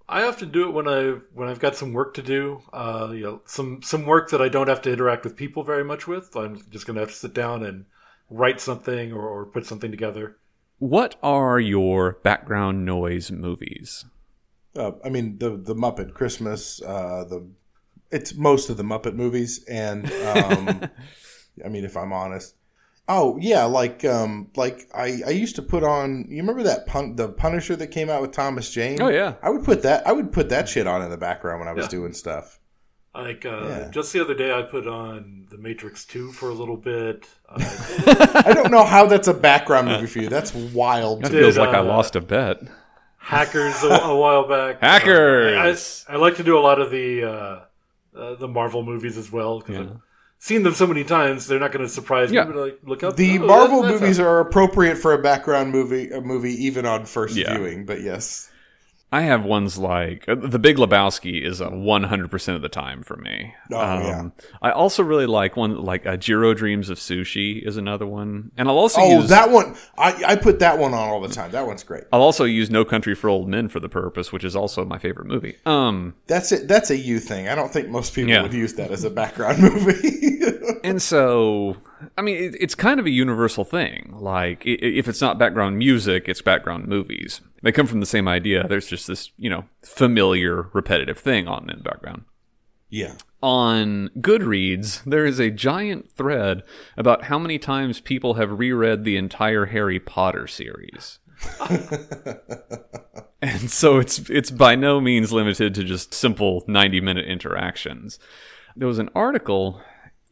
I 0.08 0.24
often 0.28 0.52
do 0.52 0.68
it 0.68 0.72
when 0.72 0.88
I 0.88 1.16
when 1.34 1.48
I've 1.48 1.60
got 1.60 1.76
some 1.76 1.94
work 1.94 2.14
to 2.16 2.22
do. 2.22 2.62
Uh, 2.72 3.10
you 3.12 3.24
know, 3.24 3.42
some 3.46 3.82
some 3.82 4.06
work 4.06 4.30
that 4.30 4.42
I 4.42 4.50
don't 4.50 4.68
have 4.68 4.82
to 4.84 4.94
interact 4.94 5.24
with 5.24 5.36
people 5.36 5.64
very 5.64 5.84
much 5.84 6.08
with. 6.08 6.36
I'm 6.36 6.62
just 6.70 6.86
going 6.86 6.96
to 6.96 7.02
have 7.02 7.10
to 7.10 7.16
sit 7.16 7.34
down 7.34 7.64
and 7.64 7.86
write 8.30 8.62
something 8.62 9.12
or, 9.12 9.28
or 9.28 9.46
put 9.46 9.66
something 9.66 9.90
together. 9.90 10.38
What 10.78 11.16
are 11.24 11.60
your 11.60 12.20
background 12.22 12.86
noise 12.86 13.32
movies? 13.32 14.06
Uh, 14.76 14.92
I 15.04 15.10
mean, 15.10 15.38
the 15.38 15.52
the 15.58 15.76
Muppet 15.76 16.14
Christmas, 16.14 16.82
uh, 16.82 17.26
the 17.30 17.48
it's 18.12 18.36
most 18.36 18.70
of 18.70 18.78
the 18.78 18.84
Muppet 18.84 19.16
movies, 19.16 19.64
and 19.70 20.06
um, 20.12 20.90
I 21.66 21.70
mean, 21.70 21.86
if 21.86 21.96
I'm 21.98 22.12
honest, 22.14 22.56
oh 23.08 23.38
yeah, 23.40 23.64
like 23.66 24.04
um, 24.06 24.50
like 24.56 24.88
I, 24.94 25.22
I 25.26 25.30
used 25.32 25.56
to 25.58 25.62
put 25.62 25.84
on. 25.84 26.26
You 26.30 26.38
remember 26.38 26.64
that 26.64 26.88
pun- 26.88 27.16
the 27.16 27.30
Punisher 27.30 27.76
that 27.78 27.88
came 27.88 28.10
out 28.10 28.22
with 28.22 28.32
Thomas 28.32 28.70
Jane? 28.70 29.02
Oh, 29.02 29.08
yeah. 29.10 29.36
I 29.42 29.50
would 29.50 29.64
put 29.64 29.82
that. 29.84 30.06
I 30.08 30.12
would 30.12 30.32
put 30.32 30.50
that 30.50 30.68
shit 30.68 30.88
on 30.88 31.02
in 31.02 31.10
the 31.10 31.18
background 31.18 31.60
when 31.60 31.68
I 31.70 31.74
was 31.74 31.86
Yeah. 31.86 31.90
doing 31.90 32.14
stuff. 32.14 32.60
Like 33.14 33.46
uh, 33.46 33.50
Yeah. 33.68 33.90
just 33.92 34.12
the 34.12 34.20
other 34.20 34.34
day, 34.36 34.52
I 34.54 34.62
put 34.64 34.88
on 34.88 35.48
The 35.50 35.58
Matrix 35.58 36.04
Two 36.04 36.34
for 36.34 36.50
a 36.50 36.54
little 36.54 36.76
bit. 36.78 37.26
Uh, 37.48 37.56
I 38.46 38.52
don't 38.54 38.72
know 38.72 38.84
how 38.84 39.06
that's 39.06 39.30
a 39.30 39.34
background 39.34 39.88
movie 39.88 40.08
for 40.08 40.20
you. 40.20 40.28
That's 40.28 40.54
wild. 40.54 41.24
That 41.24 41.32
feels 41.32 41.56
Did, 41.56 41.62
like 41.62 41.74
I 41.74 41.80
uh, 41.80 41.84
lost 41.86 42.18
a 42.18 42.22
bet. 42.22 42.62
Hackers 43.26 43.84
a, 43.84 43.88
a 43.88 44.16
while 44.16 44.48
back. 44.48 44.80
Hackers! 44.82 46.06
Uh, 46.08 46.12
I, 46.12 46.16
I 46.16 46.18
like 46.18 46.36
to 46.36 46.44
do 46.44 46.58
a 46.58 46.62
lot 46.62 46.80
of 46.80 46.92
the 46.92 47.24
uh, 47.24 47.60
uh, 48.16 48.36
the 48.36 48.48
Marvel 48.48 48.84
movies 48.84 49.18
as 49.18 49.32
well 49.32 49.60
because 49.60 49.88
I've 49.88 49.98
seen 50.38 50.62
them 50.64 50.74
so 50.76 50.86
many 50.86 51.04
times. 51.04 51.48
They're 51.48 51.60
not 51.60 51.72
going 51.72 51.84
to 51.84 51.90
surprise 51.92 52.32
Yeah. 52.32 52.44
me. 52.46 52.54
But 52.54 52.60
like, 52.60 52.80
look 52.84 53.04
up 53.04 53.16
The 53.16 53.40
oh, 53.40 53.46
Marvel 53.48 53.82
that's- 53.82 53.94
that's 53.94 54.02
movies 54.02 54.20
a- 54.20 54.26
are 54.26 54.40
appropriate 54.42 54.98
for 54.98 55.14
a 55.14 55.22
background 55.22 55.72
movie, 55.72 56.12
a 56.12 56.22
movie 56.22 56.66
even 56.66 56.86
on 56.86 57.06
first 57.06 57.36
Yeah. 57.36 57.56
viewing. 57.56 57.86
But 57.86 58.02
yes, 58.02 58.50
I 59.16 59.22
have 59.22 59.46
ones 59.46 59.78
like 59.78 60.28
uh, 60.28 60.36
The 60.36 60.60
Big 60.60 60.76
Lebowski 60.76 61.42
is 61.42 61.62
a 61.62 61.68
100% 61.68 62.56
of 62.56 62.62
the 62.62 62.68
time 62.70 63.02
for 63.02 63.16
me. 63.16 63.54
Um, 63.72 63.78
Oh, 63.78 64.00
yeah. 64.02 64.30
I 64.62 64.72
also 64.72 65.04
really 65.04 65.26
like 65.26 65.56
one 65.56 65.82
like 65.82 66.06
uh, 66.06 66.18
Jiro 66.18 66.54
Dreams 66.54 66.90
of 66.90 66.98
Sushi 66.98 67.66
is 67.66 67.78
another 67.78 68.06
one. 68.06 68.52
And 68.58 68.68
I'll 68.68 68.78
also 68.78 69.00
oh, 69.02 69.20
use 69.22 69.30
that 69.30 69.50
one. 69.52 69.76
I, 69.98 70.22
I 70.28 70.36
put 70.36 70.60
that 70.60 70.78
one 70.80 70.94
on 70.94 71.08
all 71.10 71.22
the 71.22 71.30
time. 71.30 71.52
That 71.52 71.66
one's 71.66 71.84
great. 71.84 72.04
I'll 72.12 72.22
also 72.22 72.44
use 72.44 72.70
No 72.70 72.84
Country 72.84 73.16
for 73.16 73.30
Old 73.30 73.48
Men 73.48 73.70
for 73.70 73.80
the 73.80 73.88
purpose, 73.90 74.34
which 74.34 74.44
is 74.44 74.54
also 74.56 74.84
my 74.84 74.98
favorite 74.98 75.28
movie. 75.28 75.56
Um 75.66 76.16
That's 76.28 76.52
it. 76.52 76.68
That's 76.68 76.90
a 76.90 76.98
you 76.98 77.20
thing. 77.22 77.48
I 77.48 77.56
don't 77.56 77.72
think 77.72 77.88
most 77.88 78.14
people 78.14 78.32
Yeah. 78.32 78.42
would 78.42 78.54
use 78.54 78.74
that 78.74 78.92
as 78.92 79.06
a 79.06 79.10
background 79.10 79.62
movie. 79.68 80.42
and 80.84 81.02
so 81.02 81.78
I 82.18 82.22
mean 82.22 82.36
it, 82.36 82.56
it's 82.60 82.76
kind 82.76 83.00
of 83.00 83.06
a 83.06 83.12
universal 83.12 83.64
thing. 83.66 84.14
Like 84.14 84.64
if 84.66 85.08
it's 85.08 85.22
not 85.22 85.40
background 85.40 85.78
music, 85.78 86.28
it's 86.28 86.42
background 86.42 86.88
movies. 86.88 87.42
They 87.64 87.72
come 87.72 87.88
from 87.88 88.00
the 88.00 88.06
same 88.06 88.28
idea. 88.28 88.68
There's 88.68 88.88
just 88.88 89.08
this, 89.08 89.32
you 89.38 89.50
know, 89.50 89.66
familiar 89.82 90.70
repetitive 90.74 91.18
thing 91.18 91.48
on 91.48 91.70
in 91.70 91.78
the 91.78 91.84
background. 91.84 92.26
yeah. 92.90 93.16
on 93.42 94.10
Goodreads, 94.20 95.04
there 95.04 95.26
is 95.26 95.40
a 95.40 95.50
giant 95.50 96.12
thread 96.12 96.64
about 96.96 97.24
how 97.26 97.40
many 97.40 97.58
times 97.58 98.00
people 98.00 98.36
have 98.36 98.60
reread 98.60 99.04
the 99.04 99.18
entire 99.18 99.66
Harry 99.68 100.00
Potter 100.00 100.48
series. 100.48 101.20
and 103.42 103.70
so 103.70 103.98
it's 104.00 104.30
it's 104.30 104.52
by 104.52 104.76
no 104.76 105.02
means 105.02 105.34
limited 105.34 105.76
to 105.76 105.84
just 105.84 106.14
simple 106.14 106.64
90 106.68 107.02
minute 107.02 107.26
interactions. 107.26 108.20
There 108.76 108.88
was 108.88 109.00
an 109.00 109.10
article 109.16 109.82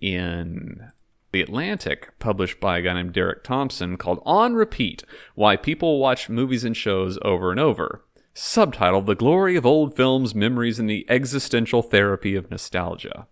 in 0.01 0.91
The 1.34 1.41
Atlantic, 1.41 2.13
published 2.19 2.59
by 2.59 2.77
a 2.77 2.81
guy 2.84 2.93
named 2.93 3.13
Derek 3.13 3.43
Thompson, 3.43 3.97
called 3.97 4.21
On 4.23 4.53
Repeat 4.53 5.03
Why 5.34 5.55
People 5.55 5.99
Watch 5.99 6.29
Movies 6.29 6.63
and 6.63 6.77
Shows 6.77 7.17
Over 7.23 7.49
and 7.49 7.59
Over. 7.59 8.05
Subtitled 8.36 9.07
The 9.07 9.15
Glory 9.15 9.55
of 9.55 9.65
Old 9.65 9.95
Films, 9.95 10.36
Memories, 10.36 10.77
and 10.77 10.88
the 10.88 11.07
Existential 11.09 11.81
Therapy 11.81 12.36
of 12.36 12.51
Nostalgia. 12.51 13.25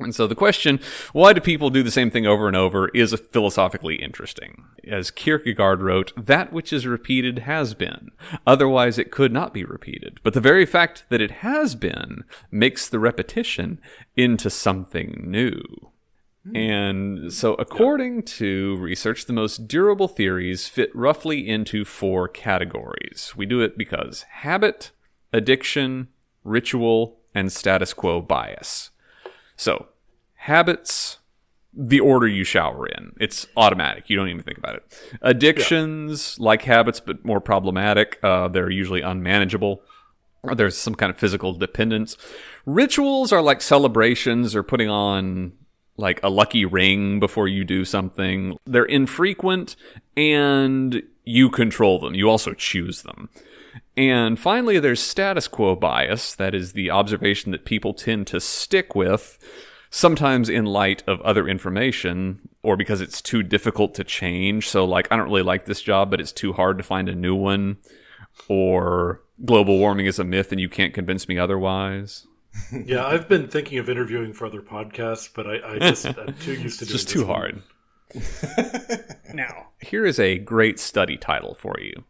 And 0.00 0.12
so 0.12 0.26
the 0.26 0.34
question, 0.34 0.80
why 1.12 1.32
do 1.32 1.40
people 1.40 1.70
do 1.70 1.84
the 1.84 1.92
same 1.92 2.10
thing 2.10 2.26
over 2.26 2.48
and 2.48 2.56
over, 2.56 2.88
is 2.88 3.14
philosophically 3.30 4.02
interesting. 4.02 4.64
As 4.84 5.12
Kierkegaard 5.12 5.80
wrote, 5.80 6.12
that 6.16 6.52
which 6.52 6.72
is 6.72 6.88
repeated 6.88 7.40
has 7.40 7.72
been. 7.72 8.10
Otherwise 8.48 8.98
it 8.98 9.12
could 9.12 9.32
not 9.32 9.54
be 9.54 9.62
repeated. 9.62 10.18
But 10.24 10.34
the 10.34 10.40
very 10.40 10.66
fact 10.66 11.04
that 11.08 11.20
it 11.20 11.30
has 11.30 11.76
been 11.76 12.24
makes 12.50 12.88
the 12.88 12.98
repetition 12.98 13.80
into 14.16 14.50
something 14.50 15.22
new. 15.24 15.92
And 16.54 17.32
so, 17.32 17.54
according 17.54 18.22
to 18.24 18.76
research, 18.76 19.26
the 19.26 19.32
most 19.32 19.68
durable 19.68 20.08
theories 20.08 20.68
fit 20.68 20.94
roughly 20.94 21.48
into 21.48 21.84
four 21.84 22.28
categories. 22.28 23.34
We 23.36 23.46
do 23.46 23.60
it 23.60 23.76
because 23.76 24.22
habit, 24.30 24.90
addiction, 25.32 26.08
ritual, 26.44 27.18
and 27.34 27.52
status 27.52 27.92
quo 27.92 28.20
bias. 28.20 28.90
So, 29.56 29.88
habits, 30.34 31.18
the 31.72 32.00
order 32.00 32.26
you 32.26 32.44
shower 32.44 32.86
in. 32.86 33.12
It's 33.20 33.46
automatic. 33.56 34.08
You 34.08 34.16
don't 34.16 34.28
even 34.28 34.42
think 34.42 34.58
about 34.58 34.76
it. 34.76 35.18
Addictions, 35.22 36.38
like 36.40 36.62
habits, 36.62 37.00
but 37.00 37.24
more 37.24 37.40
problematic. 37.40 38.18
Uh, 38.22 38.48
they're 38.48 38.70
usually 38.70 39.00
unmanageable. 39.00 39.82
There's 40.54 40.76
some 40.76 40.94
kind 40.94 41.10
of 41.10 41.18
physical 41.18 41.52
dependence. 41.52 42.16
Rituals 42.64 43.32
are 43.32 43.42
like 43.42 43.60
celebrations 43.60 44.54
or 44.54 44.62
putting 44.62 44.88
on 44.88 45.52
like 45.98 46.20
a 46.22 46.30
lucky 46.30 46.64
ring 46.64 47.20
before 47.20 47.48
you 47.48 47.64
do 47.64 47.84
something. 47.84 48.56
They're 48.64 48.84
infrequent 48.84 49.76
and 50.16 51.02
you 51.24 51.50
control 51.50 51.98
them. 51.98 52.14
You 52.14 52.30
also 52.30 52.54
choose 52.54 53.02
them. 53.02 53.28
And 53.96 54.38
finally, 54.38 54.78
there's 54.78 55.02
status 55.02 55.48
quo 55.48 55.74
bias. 55.74 56.34
That 56.34 56.54
is 56.54 56.72
the 56.72 56.90
observation 56.90 57.52
that 57.52 57.64
people 57.64 57.92
tend 57.92 58.28
to 58.28 58.40
stick 58.40 58.94
with, 58.94 59.38
sometimes 59.90 60.48
in 60.48 60.64
light 60.64 61.02
of 61.06 61.20
other 61.22 61.48
information 61.48 62.48
or 62.62 62.76
because 62.76 63.00
it's 63.00 63.20
too 63.20 63.42
difficult 63.42 63.94
to 63.94 64.04
change. 64.04 64.68
So, 64.68 64.84
like, 64.84 65.08
I 65.10 65.16
don't 65.16 65.28
really 65.28 65.42
like 65.42 65.64
this 65.64 65.82
job, 65.82 66.10
but 66.10 66.20
it's 66.20 66.32
too 66.32 66.52
hard 66.52 66.78
to 66.78 66.84
find 66.84 67.08
a 67.08 67.14
new 67.14 67.34
one. 67.34 67.78
Or 68.48 69.22
global 69.44 69.78
warming 69.78 70.06
is 70.06 70.18
a 70.18 70.24
myth 70.24 70.52
and 70.52 70.60
you 70.60 70.68
can't 70.68 70.94
convince 70.94 71.28
me 71.28 71.38
otherwise. 71.38 72.26
Yeah, 72.84 73.06
I've 73.06 73.28
been 73.28 73.48
thinking 73.48 73.78
of 73.78 73.88
interviewing 73.88 74.32
for 74.32 74.46
other 74.46 74.60
podcasts, 74.60 75.28
but 75.32 75.46
I, 75.46 75.74
I 75.74 75.78
just 75.78 76.06
I'm 76.06 76.34
too 76.34 76.52
used 76.60 76.78
to 76.80 76.84
doing 76.84 76.92
just 76.92 77.06
this 77.06 77.14
too 77.14 77.26
one. 77.26 77.34
hard. 77.34 77.62
now, 79.34 79.68
here 79.80 80.04
is 80.04 80.18
a 80.18 80.38
great 80.38 80.78
study 80.78 81.16
title 81.16 81.54
for 81.54 81.76
you 81.80 82.04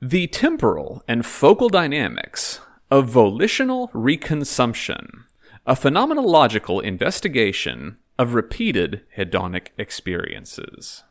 The 0.00 0.26
Temporal 0.26 1.02
and 1.08 1.24
Focal 1.24 1.68
Dynamics 1.68 2.60
of 2.90 3.08
Volitional 3.08 3.88
Reconsumption, 3.88 5.24
a 5.66 5.74
phenomenological 5.74 6.82
investigation 6.82 7.98
of 8.18 8.34
repeated 8.34 9.02
hedonic 9.16 9.68
experiences. 9.76 11.04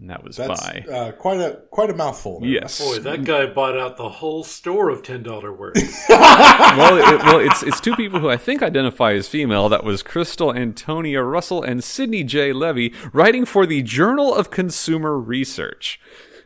And 0.00 0.10
that 0.10 0.22
was 0.22 0.36
That's 0.36 0.60
by. 0.60 0.84
uh, 0.92 1.12
quite 1.12 1.40
a 1.40 1.62
quite 1.70 1.90
a 1.90 1.94
mouthful. 1.94 2.40
there. 2.40 2.48
Yes. 2.48 2.80
Boy, 2.80 3.00
that 3.00 3.24
guy 3.24 3.46
bought 3.46 3.76
out 3.76 3.96
the 3.96 4.08
whole 4.08 4.44
store 4.44 4.90
of 4.90 5.02
ten 5.02 5.22
dollar 5.22 5.52
words. 5.52 5.80
well, 6.08 6.96
it, 6.96 7.22
well, 7.24 7.38
it's 7.40 7.62
it's 7.62 7.80
two 7.80 7.96
people 7.96 8.20
who 8.20 8.30
I 8.30 8.36
think 8.36 8.62
identify 8.62 9.12
as 9.14 9.26
female. 9.26 9.68
That 9.68 9.82
was 9.84 10.02
Cristel 10.02 10.56
Antonia 10.56 11.22
Russell 11.22 11.62
and 11.62 11.82
Sidney 11.82 12.22
J. 12.22 12.52
Levy, 12.52 12.92
writing 13.12 13.44
for 13.44 13.66
the 13.66 13.82
Journal 13.82 14.32
of 14.34 14.50
Consumer 14.50 15.18
Research. 15.18 16.00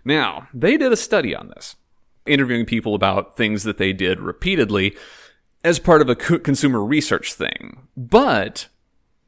Now, 0.05 0.49
they 0.55 0.77
did 0.77 0.91
a 0.93 0.97
study 0.97 1.35
on 1.35 1.49
this, 1.49 1.77
interviewing 2.27 2.65
people 2.67 2.95
about 2.95 3.37
things 3.37 3.65
that 3.65 3.79
they 3.79 3.93
did 3.93 4.19
repeatedly 4.19 4.97
as 5.65 5.79
part 5.79 6.01
of 6.01 6.09
a 6.09 6.17
consumer 6.17 6.83
research 6.85 7.35
thing. 7.35 7.87
But 7.97 8.69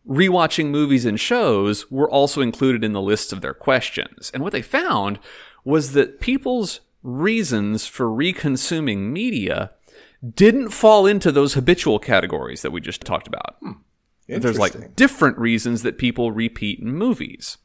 rewatching 0.08 0.66
movies 0.66 1.04
and 1.04 1.18
shows 1.18 1.90
were 1.90 2.10
also 2.10 2.40
included 2.40 2.84
in 2.84 2.92
the 2.92 3.00
lists 3.00 3.32
of 3.32 3.40
their 3.40 3.54
questions. 3.54 4.30
And 4.34 4.42
what 4.42 4.52
they 4.52 4.62
found 4.62 5.18
was 5.64 5.92
that 5.92 6.20
people's 6.20 6.80
reasons 7.02 7.86
for 7.86 8.06
reconsuming 8.06 9.10
media 9.10 9.72
didn't 10.34 10.70
fall 10.70 11.06
into 11.06 11.30
those 11.30 11.54
habitual 11.54 11.98
categories 11.98 12.62
that 12.62 12.70
we 12.70 12.80
just 12.80 13.02
talked 13.02 13.26
about. 13.26 13.56
Hmm. 13.60 13.72
There's 14.26 14.58
like 14.58 14.96
different 14.96 15.36
reasons 15.38 15.82
that 15.82 15.98
people 15.98 16.32
repeat 16.32 16.82
movies. 16.82 17.58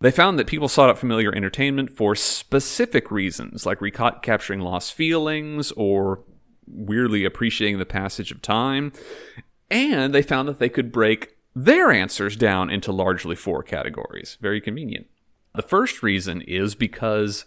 They 0.00 0.10
found 0.10 0.36
that 0.38 0.48
people 0.48 0.68
sought 0.68 0.90
out 0.90 0.98
familiar 0.98 1.32
entertainment 1.32 1.90
for 1.90 2.16
specific 2.16 3.12
reasons, 3.12 3.64
like 3.64 3.80
recapturing 3.80 4.60
lost 4.60 4.94
feelings 4.94 5.70
or 5.72 6.24
weirdly 6.66 7.24
appreciating 7.24 7.78
the 7.78 7.86
passage 7.86 8.32
of 8.32 8.42
time. 8.42 8.92
And 9.70 10.12
they 10.12 10.22
found 10.22 10.48
that 10.48 10.58
they 10.58 10.68
could 10.68 10.90
break 10.90 11.36
their 11.54 11.90
answers 11.90 12.36
down 12.36 12.70
into 12.70 12.92
largely 12.92 13.36
four 13.36 13.62
categories. 13.62 14.38
Very 14.40 14.60
convenient. 14.60 15.06
The 15.54 15.62
first 15.62 16.02
reason 16.02 16.40
is 16.42 16.74
because 16.74 17.44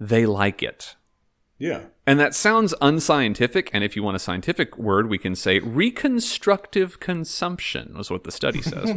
they 0.00 0.26
like 0.26 0.62
it. 0.62 0.96
yeah. 1.58 1.82
And 2.06 2.18
that 2.18 2.34
sounds 2.34 2.72
unscientific. 2.80 3.68
And 3.74 3.84
if 3.84 3.94
you 3.94 4.02
want 4.02 4.16
a 4.16 4.20
scientific 4.20 4.78
word, 4.78 5.10
we 5.10 5.18
can 5.18 5.34
say 5.34 5.58
reconstructive 5.58 7.00
consumption, 7.00 7.94
was 7.96 8.10
what 8.10 8.24
the 8.24 8.32
study 8.32 8.62
says. 8.62 8.94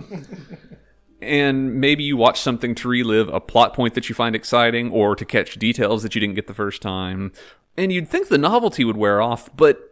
and 1.21 1.75
maybe 1.75 2.03
you 2.03 2.15
watch 2.15 2.39
something 2.39 2.73
to 2.75 2.87
relive 2.87 3.27
a 3.27 3.41
plot 3.41 3.73
point 3.73 3.95
that 3.95 4.07
you 4.07 4.15
find 4.15 4.33
exciting 4.35 4.89
or 4.91 5.15
to 5.15 5.25
catch 5.25 5.55
details 5.59 6.03
that 6.03 6.15
you 6.15 6.21
didn't 6.21 6.35
get 6.35 6.47
the 6.47 6.53
first 6.53 6.81
time. 6.81 7.33
And 7.77 7.91
you'd 7.91 8.07
think 8.07 8.29
the 8.29 8.37
novelty 8.37 8.85
would 8.85 8.97
wear 8.97 9.21
off, 9.21 9.49
but 9.55 9.90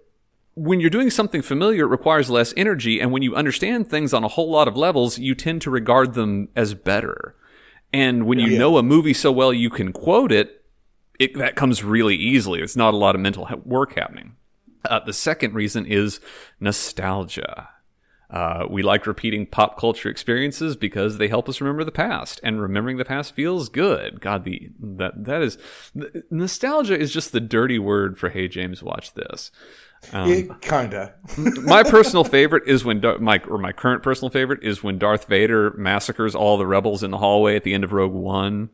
when 0.63 0.79
you're 0.79 0.89
doing 0.89 1.09
something 1.09 1.41
familiar, 1.41 1.83
it 1.85 1.89
requires 1.89 2.29
less 2.29 2.53
energy. 2.57 2.99
And 2.99 3.11
when 3.11 3.21
you 3.23 3.35
understand 3.35 3.89
things 3.89 4.13
on 4.13 4.23
a 4.23 4.27
whole 4.27 4.51
lot 4.51 4.67
of 4.67 4.75
levels, 4.75 5.17
you 5.17 5.33
tend 5.35 5.61
to 5.63 5.69
regard 5.69 6.13
them 6.13 6.49
as 6.55 6.73
better. 6.73 7.35
And 7.93 8.25
when 8.25 8.39
you 8.39 8.51
Yeah. 8.51 8.59
know 8.59 8.77
a 8.77 8.83
movie 8.83 9.13
so 9.13 9.31
well 9.31 9.53
you 9.53 9.69
can 9.69 9.91
quote 9.93 10.31
it, 10.31 10.63
it 11.19 11.33
that 11.37 11.55
comes 11.55 11.83
really 11.83 12.15
easily. 12.15 12.61
It's 12.61 12.75
not 12.75 12.93
a 12.93 12.97
lot 12.97 13.15
of 13.15 13.21
mental 13.21 13.47
work 13.65 13.95
happening. 13.95 14.33
Uh, 14.89 14.99
the 14.99 15.13
second 15.13 15.53
reason 15.53 15.85
is 15.85 16.19
nostalgia. 16.59 17.69
Uh, 18.29 18.65
we 18.69 18.83
like 18.83 19.07
repeating 19.07 19.47
pop 19.47 19.77
culture 19.77 20.07
experiences 20.07 20.75
because 20.75 21.17
they 21.17 21.27
help 21.27 21.49
us 21.49 21.59
remember 21.59 21.83
the 21.83 21.91
past, 21.91 22.39
and 22.43 22.61
remembering 22.61 22.97
the 22.97 23.03
past 23.05 23.33
feels 23.33 23.69
good. 23.69 24.21
God, 24.21 24.43
the 24.45 24.69
that 24.79 25.23
that 25.25 25.41
is 25.41 25.57
nostalgia 26.29 26.97
is 26.97 27.11
just 27.11 27.31
the 27.31 27.39
dirty 27.39 27.79
word 27.79 28.19
for 28.19 28.29
"Hey 28.29 28.47
James, 28.47 28.83
watch 28.83 29.15
this." 29.15 29.51
Um, 30.13 30.57
kinda. 30.61 31.13
my 31.37 31.83
personal 31.83 32.23
favorite 32.23 32.63
is 32.67 32.83
when 32.85 32.99
Dar- 32.99 33.19
my 33.19 33.41
or 33.47 33.57
my 33.57 33.71
current 33.71 34.01
personal 34.01 34.29
favorite 34.29 34.63
is 34.63 34.83
when 34.83 34.97
Darth 34.97 35.25
Vader 35.25 35.71
massacres 35.71 36.35
all 36.35 36.57
the 36.57 36.65
rebels 36.65 37.03
in 37.03 37.11
the 37.11 37.17
hallway 37.17 37.55
at 37.55 37.63
the 37.63 37.73
end 37.73 37.83
of 37.83 37.93
Rogue 37.93 38.13
One. 38.13 38.69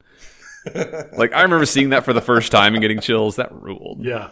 like 1.18 1.34
I 1.34 1.42
remember 1.42 1.66
seeing 1.66 1.90
that 1.90 2.06
for 2.06 2.14
the 2.14 2.22
first 2.22 2.52
time 2.52 2.74
and 2.74 2.82
getting 2.82 3.00
chills. 3.00 3.36
That 3.36 3.52
ruled. 3.52 4.04
yeah. 4.04 4.32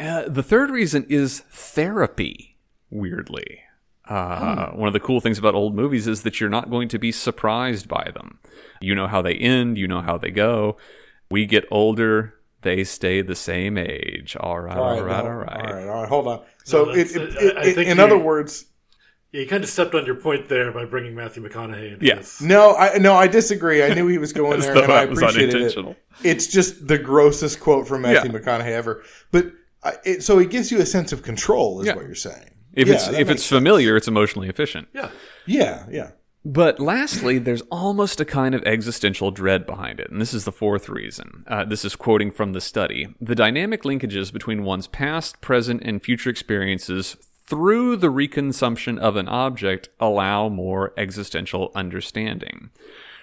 Uh, 0.00 0.28
the 0.28 0.42
third 0.42 0.70
reason 0.70 1.06
is 1.08 1.40
therapy. 1.50 2.56
Weirdly, 2.90 3.60
uh, 4.08 4.70
one 4.70 4.88
of 4.88 4.92
the 4.92 5.00
cool 5.00 5.20
things 5.20 5.38
about 5.38 5.54
old 5.54 5.74
movies 5.74 6.06
is 6.06 6.22
that 6.22 6.40
you're 6.40 6.50
not 6.50 6.70
going 6.70 6.88
to 6.88 6.98
be 6.98 7.12
surprised 7.12 7.88
by 7.88 8.10
them. 8.14 8.38
You 8.80 8.94
know 8.94 9.06
how 9.06 9.22
they 9.22 9.34
end. 9.34 9.78
You 9.78 9.88
know 9.88 10.00
how 10.00 10.18
they 10.18 10.30
go. 10.30 10.76
We 11.30 11.46
get 11.46 11.64
older. 11.70 12.33
They 12.64 12.82
stay 12.84 13.22
the 13.22 13.36
same 13.36 13.78
age. 13.78 14.36
All 14.40 14.58
right, 14.58 14.76
all 14.76 15.00
right, 15.02 15.16
all 15.20 15.24
no, 15.24 15.30
right. 15.30 15.48
all 15.66 15.72
right, 15.72 15.86
all 15.88 16.00
right. 16.00 16.08
Hold 16.08 16.26
on. 16.26 16.42
So, 16.64 16.86
No, 16.86 16.90
it, 16.90 16.96
that's- 17.08 17.14
it, 17.14 17.36
I- 17.38 17.44
it, 17.44 17.56
I 17.58 17.72
think 17.72 17.88
in 17.90 17.98
you- 17.98 18.02
other 18.02 18.18
words, 18.18 18.64
Yeah, 19.32 19.42
you 19.42 19.46
kind 19.48 19.62
of 19.64 19.70
stepped 19.70 19.94
on 19.94 20.06
your 20.06 20.14
point 20.16 20.48
there 20.48 20.72
by 20.72 20.84
bringing 20.84 21.14
Matthew 21.14 21.42
McConaughey 21.46 21.94
into 21.94 22.06
Yeah. 22.06 22.22
no, 22.40 22.74
I 22.76 22.98
no, 22.98 23.14
I 23.14 23.26
disagree. 23.26 23.82
I 23.84 23.92
knew 23.94 24.06
he 24.08 24.18
was 24.18 24.32
going 24.32 24.60
there, 24.64 24.72
and 24.76 24.90
I 24.92 25.04
that 25.06 25.12
appreciated 25.12 25.60
it. 25.60 25.96
It's 26.22 26.46
just 26.46 26.86
the 26.88 26.98
grossest 26.98 27.60
quote 27.60 27.86
from 27.86 28.02
Matthew 28.02 28.32
Yeah. 28.32 28.38
McConaughey 28.38 28.70
ever. 28.72 29.02
But 29.32 29.46
I, 29.82 29.94
it, 30.04 30.22
so 30.22 30.38
it 30.38 30.50
gives 30.50 30.70
you 30.72 30.80
a 30.80 30.86
sense 30.86 31.12
of 31.12 31.22
control, 31.22 31.80
is 31.80 31.86
Yeah. 31.88 31.96
what 31.96 32.06
you're 32.06 32.14
saying. 32.14 32.50
If 32.72 32.88
Yeah, 32.88 32.94
it's 32.94 33.08
if 33.08 33.12
makes 33.28 33.30
it's 33.32 33.46
familiar, 33.48 33.96
it's 33.96 34.08
emotionally 34.08 34.48
efficient. 34.48 34.88
Yeah. 34.94 35.10
Yeah, 35.46 35.84
yeah. 35.90 36.10
But 36.44 36.78
lastly, 36.78 37.38
there's 37.38 37.62
almost 37.62 38.20
a 38.20 38.24
kind 38.26 38.54
of 38.54 38.62
existential 38.64 39.30
dread 39.30 39.64
behind 39.64 39.98
it. 39.98 40.10
And 40.10 40.20
this 40.20 40.34
is 40.34 40.44
the 40.44 40.52
fourth 40.52 40.90
reason. 40.90 41.44
Uh, 41.46 41.64
this 41.64 41.86
is 41.86 41.96
quoting 41.96 42.30
from 42.30 42.52
the 42.52 42.60
study. 42.60 43.14
The 43.18 43.34
dynamic 43.34 43.82
linkages 43.82 44.30
between 44.30 44.62
one's 44.62 44.86
past, 44.86 45.40
present, 45.40 45.82
and 45.82 46.02
future 46.02 46.28
experiences 46.28 47.16
through 47.46 47.96
the 47.96 48.12
reconsumption 48.12 48.98
of 48.98 49.16
an 49.16 49.28
object 49.28 49.88
allow 49.98 50.50
more 50.50 50.92
existential 50.98 51.72
understanding. 51.74 52.70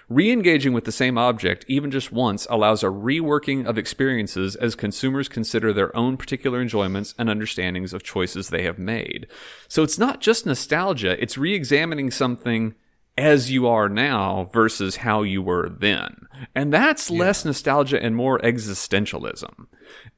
Re 0.08 0.30
engaging 0.30 0.72
with 0.72 0.84
the 0.84 0.92
same 0.92 1.16
object, 1.16 1.64
even 1.68 1.90
just 1.90 2.12
once, 2.12 2.46
allows 2.50 2.82
a 2.82 2.86
reworking 2.86 3.66
of 3.66 3.78
experiences 3.78 4.56
as 4.56 4.74
consumers 4.74 5.28
consider 5.28 5.72
their 5.72 5.96
own 5.96 6.16
particular 6.16 6.60
enjoyments 6.60 7.14
and 7.18 7.30
understandings 7.30 7.92
of 7.92 8.02
choices 8.02 8.48
they 8.48 8.64
have 8.64 8.78
made. 8.78 9.26
So 9.68 9.82
it's 9.82 9.98
not 9.98 10.20
just 10.20 10.44
nostalgia, 10.44 11.20
it's 11.22 11.38
re 11.38 11.54
examining 11.54 12.10
something 12.10 12.74
as 13.16 13.50
you 13.50 13.66
are 13.66 13.88
now 13.88 14.48
versus 14.52 14.96
how 14.96 15.22
you 15.22 15.42
were 15.42 15.68
then. 15.68 16.26
And 16.54 16.72
that's 16.72 17.10
less 17.10 17.44
nostalgia 17.44 18.02
and 18.02 18.16
more 18.16 18.38
existentialism. 18.40 19.66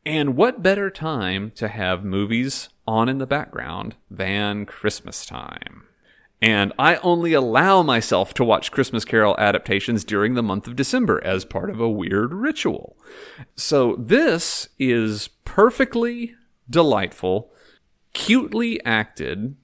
And 0.07 0.37
what 0.37 0.63
better 0.63 0.91
time 0.91 1.51
to 1.57 1.69
have 1.69 2.05
movies 2.05 2.69
on 2.87 3.09
in 3.09 3.19
the 3.19 3.27
background 3.27 3.97
than 4.11 4.67
Christmas 4.67 5.27
time? 5.27 5.85
And 6.41 6.75
I 6.79 6.97
only 6.97 7.33
allow 7.33 7.83
myself 7.83 8.35
to 8.35 8.45
watch 8.45 8.71
Christmas 8.71 9.07
Carol 9.07 9.35
adaptations 9.39 10.05
during 10.05 10.35
the 10.35 10.43
month 10.43 10.67
of 10.67 10.77
December 10.77 11.23
as 11.25 11.45
part 11.45 11.71
of 11.71 11.81
a 11.81 11.89
weird 11.89 12.35
ritual. 12.35 12.99
So 13.57 13.97
this 13.97 14.69
is 14.79 15.29
perfectly 15.47 16.35
delightful, 16.69 17.51
cutely 18.13 18.85
acted. 18.85 19.57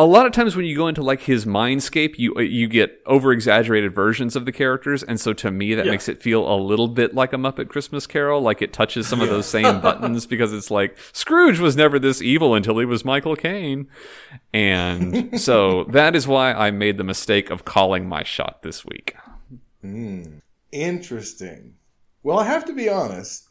A 0.00 0.06
lot 0.06 0.26
of 0.26 0.32
times 0.32 0.54
when 0.54 0.64
you 0.64 0.76
go 0.76 0.86
into 0.86 1.02
like 1.02 1.22
his 1.22 1.44
mindscape, 1.44 2.18
you 2.18 2.32
uh, 2.36 2.40
you 2.40 2.68
get 2.68 3.02
over 3.04 3.32
exaggerated 3.32 3.92
versions 3.92 4.36
of 4.36 4.44
the 4.44 4.52
characters, 4.52 5.02
and 5.02 5.18
so 5.20 5.32
to 5.34 5.50
me 5.50 5.74
that 5.74 5.86
Yeah. 5.86 5.90
makes 5.90 6.08
it 6.08 6.22
feel 6.22 6.48
a 6.48 6.54
little 6.54 6.86
bit 6.86 7.14
like 7.16 7.32
a 7.32 7.36
Muppet 7.36 7.68
Christmas 7.68 8.06
Carol, 8.06 8.40
like 8.40 8.62
it 8.62 8.72
touches 8.72 9.08
some 9.08 9.20
of 9.20 9.28
those 9.28 9.46
same 9.46 9.80
buttons 9.82 10.24
because 10.24 10.52
it's 10.52 10.70
like 10.70 10.96
Scrooge 11.12 11.58
was 11.58 11.74
never 11.76 11.98
this 11.98 12.22
evil 12.22 12.54
until 12.54 12.78
he 12.78 12.84
was 12.84 13.04
Michael 13.04 13.34
Caine, 13.34 13.88
and 14.54 15.40
so 15.40 15.82
that 15.90 16.14
is 16.14 16.28
why 16.28 16.52
I 16.52 16.70
made 16.70 16.96
the 16.96 17.04
mistake 17.04 17.50
of 17.50 17.64
calling 17.64 18.08
my 18.08 18.22
shot 18.22 18.62
this 18.62 18.84
week. 18.84 19.16
Hmm. 19.82 20.22
Interesting. 20.70 21.74
Well, 22.22 22.38
I 22.38 22.44
have 22.44 22.64
to 22.66 22.72
be 22.72 22.88
honest. 22.88 23.48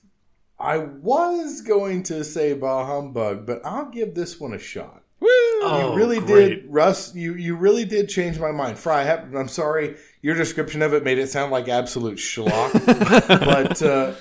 I 0.59 0.77
was 0.77 1.61
going 1.61 2.03
to 2.03 2.23
say 2.23 2.53
bah 2.53 2.85
humbug, 2.85 3.45
but 3.45 3.61
I'll 3.65 3.89
give 3.89 4.15
this 4.15 4.39
one 4.39 4.53
a 4.53 4.59
shot. 4.59 5.03
Oh, 5.21 5.91
you 5.91 5.97
really 5.97 6.19
great. 6.19 6.63
did, 6.63 6.65
Russ. 6.71 7.13
You 7.15 7.33
you 7.33 7.55
really 7.55 7.85
did 7.85 8.07
change 8.09 8.39
my 8.39 8.51
mind. 8.51 8.77
Fry, 8.77 9.01
I 9.01 9.03
have, 9.03 9.33
I'm 9.35 9.47
sorry. 9.47 9.95
Your 10.21 10.35
description 10.35 10.81
of 10.81 10.93
it 10.93 11.03
made 11.03 11.17
it 11.17 11.27
sound 11.29 11.51
like 11.51 11.67
absolute 11.67 12.17
schlock, 12.17 12.71
but 13.27 13.81
uh, 13.81 14.13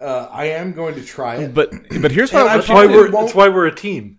uh, 0.00 0.28
I 0.30 0.46
am 0.46 0.72
going 0.72 0.94
to 0.94 1.04
try 1.04 1.36
it. 1.36 1.54
But 1.54 1.72
but 2.00 2.10
here's 2.12 2.32
And 2.32 2.42
what 2.44 2.48
I 2.48 2.52
I 2.52 2.56
want 2.56 2.66
That's 2.66 2.68
why 2.68 2.86
we're 2.86 3.10
that's 3.10 3.34
why 3.34 3.48
we're 3.48 3.66
a 3.66 3.74
team. 3.74 4.18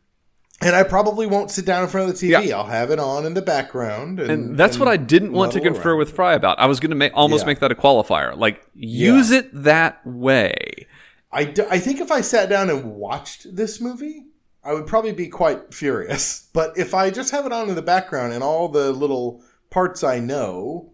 and 0.61 0.75
I 0.75 0.83
probably 0.83 1.25
won't 1.27 1.49
sit 1.49 1.65
down 1.65 1.83
in 1.83 1.89
front 1.89 2.09
of 2.09 2.19
the 2.19 2.27
TV. 2.27 2.47
Yeah. 2.47 2.57
I'll 2.57 2.65
have 2.65 2.91
it 2.91 2.99
on 2.99 3.25
in 3.25 3.33
the 3.33 3.41
background, 3.41 4.19
and, 4.19 4.29
And 4.29 4.57
that's 4.57 4.77
what 4.77 4.87
I 4.89 4.97
didn't 4.97 5.31
want 5.31 5.53
to 5.53 5.61
confer 5.61 5.91
around. 5.91 5.99
with 5.99 6.11
Fry 6.11 6.33
about. 6.33 6.59
I 6.59 6.65
was 6.65 6.79
going 6.79 6.91
to 6.91 6.95
make 6.97 7.13
almost 7.15 7.43
Yeah. 7.43 7.47
make 7.47 7.59
that 7.59 7.71
a 7.71 7.75
qualifier. 7.75 8.37
Like 8.37 8.61
use 8.75 9.31
it 9.31 9.49
that 9.63 10.05
way. 10.05 10.87
I 11.31 11.53
I 11.69 11.79
think 11.79 12.01
if 12.01 12.11
I 12.11 12.19
sat 12.21 12.49
down 12.49 12.69
and 12.69 12.83
watched 12.95 13.55
this 13.55 13.79
movie, 13.79 14.25
I 14.63 14.73
would 14.73 14.87
probably 14.87 15.11
be 15.13 15.27
quite 15.27 15.73
furious. 15.73 16.47
But 16.53 16.77
if 16.77 16.93
I 16.93 17.09
just 17.11 17.31
have 17.31 17.45
it 17.45 17.53
on 17.53 17.69
in 17.69 17.75
the 17.75 17.81
background 17.81 18.33
and 18.33 18.43
all 18.43 18.67
the 18.67 18.91
little 18.91 19.41
parts 19.69 20.03
I 20.03 20.19
know 20.19 20.91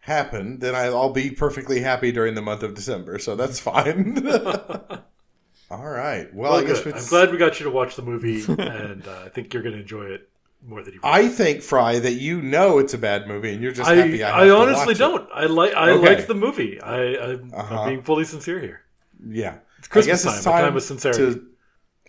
happen, 0.00 0.58
then 0.58 0.74
I'll 0.74 1.12
be 1.12 1.30
perfectly 1.30 1.80
happy 1.80 2.10
during 2.12 2.34
the 2.34 2.42
month 2.42 2.62
of 2.64 2.74
December. 2.74 3.18
So 3.20 3.36
that's 3.36 3.60
fine. 3.60 4.26
all 5.70 5.84
right. 5.88 6.32
Well, 6.34 6.52
Well, 6.52 6.60
I 6.60 6.64
guess 6.64 6.84
I'm 6.86 7.06
glad 7.06 7.30
we 7.30 7.38
got 7.38 7.60
you 7.60 7.64
to 7.64 7.70
watch 7.70 7.96
the 7.96 8.02
movie, 8.02 8.42
and 8.42 9.06
uh, 9.06 9.22
I 9.24 9.28
think 9.28 9.54
you're 9.54 9.62
going 9.62 9.74
to 9.74 9.80
enjoy 9.80 10.06
it 10.06 10.28
more 10.66 10.82
than 10.82 10.94
you. 10.94 11.00
I 11.04 11.28
think 11.28 11.62
Fry 11.62 11.98
that 11.98 12.14
you 12.14 12.42
know 12.42 12.78
it's 12.78 12.94
a 12.94 12.98
bad 12.98 13.28
movie 13.28 13.52
and 13.52 13.62
you're 13.62 13.72
just 13.72 13.88
I, 13.88 13.94
happy. 13.94 14.22
I, 14.22 14.46
I 14.46 14.50
honestly 14.50 14.94
don't. 14.94 15.28
I 15.32 15.46
like 15.46 15.74
I 15.74 15.90
Okay. 15.90 16.16
like 16.16 16.26
the 16.26 16.34
movie. 16.34 16.80
I, 16.80 17.16
I'm, 17.32 17.52
Uh-huh. 17.54 17.80
I'm 17.80 17.88
being 17.88 18.02
fully 18.02 18.24
sincere 18.24 18.60
here. 18.60 18.80
Yeah, 19.28 19.58
it's 19.78 19.88
Christmas 19.88 20.22
time, 20.24 20.40
a 20.40 20.42
time 20.42 20.76
of 20.76 20.82
sincerity. 20.82 21.34
To, 21.34 21.46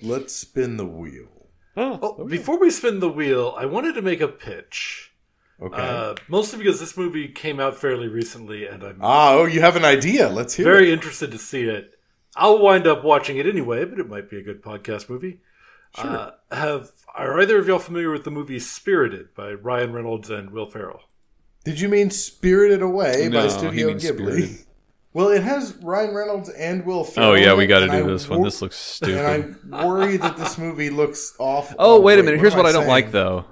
let's 0.01 0.35
spin 0.35 0.77
the 0.77 0.85
wheel. 0.85 1.27
Oh, 1.75 2.25
before 2.25 2.59
we 2.59 2.71
spin 2.71 2.99
the 2.99 3.09
wheel, 3.09 3.53
I 3.57 3.65
wanted 3.65 3.93
to 3.93 4.01
make 4.01 4.19
a 4.19 4.27
pitch. 4.27 5.13
Okay. 5.61 5.81
Uh, 5.81 6.15
mostly 6.27 6.59
because 6.59 6.79
this 6.79 6.97
movie 6.97 7.27
came 7.27 7.59
out 7.59 7.75
fairly 7.75 8.07
recently, 8.07 8.65
and 8.67 8.83
I'm 8.83 8.99
ah, 9.01 9.33
oh, 9.33 9.45
you 9.45 9.61
have 9.61 9.75
an 9.75 9.85
idea. 9.85 10.29
Let's 10.29 10.55
hear 10.55 10.65
very 10.65 10.89
it. 10.89 10.93
interested 10.93 11.31
to 11.31 11.37
see 11.37 11.63
it. 11.63 11.99
I'll 12.35 12.59
wind 12.59 12.85
up 12.85 13.03
watching 13.03 13.37
it 13.37 13.47
anyway, 13.47 13.85
but 13.85 13.99
it 13.99 14.09
might 14.09 14.29
be 14.29 14.37
a 14.37 14.43
good 14.43 14.61
podcast 14.61 15.09
movie. 15.09 15.39
Uh, 15.97 16.31
have 16.51 16.91
are 17.15 17.41
either 17.41 17.57
of 17.57 17.67
y'all 17.67 17.79
familiar 17.79 18.11
with 18.11 18.23
the 18.23 18.31
movie 18.31 18.59
Spirited 18.59 19.33
by 19.33 19.53
Ryan 19.53 19.93
Reynolds 19.93 20.29
and 20.29 20.51
Will 20.51 20.67
Ferrell? 20.67 21.01
Did 21.63 21.79
you 21.79 21.89
mean 21.89 22.11
Spirited 22.11 22.81
Away 22.81 23.27
No, 23.29 23.39
by 23.39 23.43
he 23.45 23.49
Studio 23.49 23.87
means 23.87 24.03
Ghibli? 24.03 24.13
Spirited. 24.13 24.57
Well, 25.17 25.29
it 25.29 25.41
has 25.41 25.75
Ryan 25.77 26.13
Reynolds 26.13 26.49
and 26.49 26.85
Will 26.85 26.99
oh, 26.99 27.03
Ferrell. 27.03 27.31
Oh 27.31 27.33
yeah, 27.33 27.55
we 27.55 27.65
got 27.65 27.79
to 27.79 27.87
do 27.87 27.91
I 27.91 28.01
this 28.03 28.29
one. 28.29 28.43
This 28.43 28.61
looks 28.61 28.75
stupid. 28.75 29.17
And 29.17 29.57
I 29.73 29.83
worry 29.83 30.17
that 30.17 30.37
this 30.37 30.59
movie 30.59 30.91
looks 30.91 31.33
awful. 31.39 31.75
oh 31.79 31.99
wait 31.99 32.19
a 32.19 32.23
minute. 32.23 32.39
Here's 32.39 32.55
what 32.55 32.67
I 32.67 32.71
don't 32.71 32.81
saying? 32.81 32.87
like 32.91 33.11
though. 33.11 33.45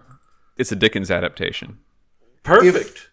It's 0.58 0.72
a 0.72 0.76
Dickens 0.76 1.10
adaptation. 1.10 1.80
Perfect. 2.44 3.10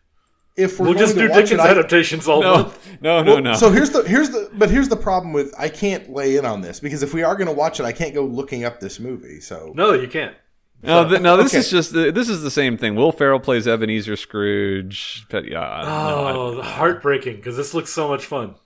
If 0.54 0.78
we're 0.78 0.84
we'll 0.84 0.94
going 0.96 1.06
just 1.06 1.14
to 1.14 1.20
do 1.20 1.28
Dickens 1.28 1.52
it, 1.52 1.60
adaptations 1.60 2.28
all 2.28 2.42
No, 2.42 2.52
month. 2.56 2.88
no, 3.00 3.22
no, 3.22 3.32
Well, 3.32 3.42
no. 3.42 3.54
So 3.54 3.70
here's 3.70 3.88
the 3.88 4.02
here's 4.02 4.28
the 4.28 4.50
but 4.52 4.68
here's 4.68 4.90
the 4.90 4.98
problem 4.98 5.32
with 5.32 5.54
I 5.58 5.70
can't 5.70 6.10
lay 6.10 6.36
in 6.36 6.44
on 6.44 6.60
this 6.60 6.78
because 6.78 7.02
if 7.02 7.14
we 7.14 7.22
are 7.22 7.36
going 7.36 7.48
to 7.48 7.54
watch 7.54 7.80
it, 7.80 7.84
I 7.84 7.92
can't 7.92 8.12
go 8.12 8.26
looking 8.26 8.64
up 8.64 8.80
this 8.80 9.00
movie. 9.00 9.40
So 9.40 9.72
No, 9.74 9.94
you 9.94 10.08
can't. 10.08 10.36
No, 10.82 11.08
th- 11.08 11.20
no, 11.20 11.36
this 11.36 11.52
Okay. 11.52 11.58
is 11.58 11.70
just 11.70 11.92
the, 11.92 12.10
this 12.12 12.28
is 12.28 12.42
the 12.42 12.50
same 12.50 12.76
thing. 12.76 12.94
Will 12.96 13.12
Ferrell 13.12 13.40
plays 13.40 13.66
Ebenezer 13.68 14.16
Scrooge. 14.16 15.26
But 15.30 15.44
yeah, 15.46 15.60
I- 15.60 15.82
no, 15.84 16.24
I- 16.26 16.32
Oh, 16.32 16.62
heartbreaking 16.62 17.36
because 17.36 17.56
this 17.56 17.72
looks 17.74 17.92
so 17.92 18.08
much 18.08 18.24
fun. 18.24 18.56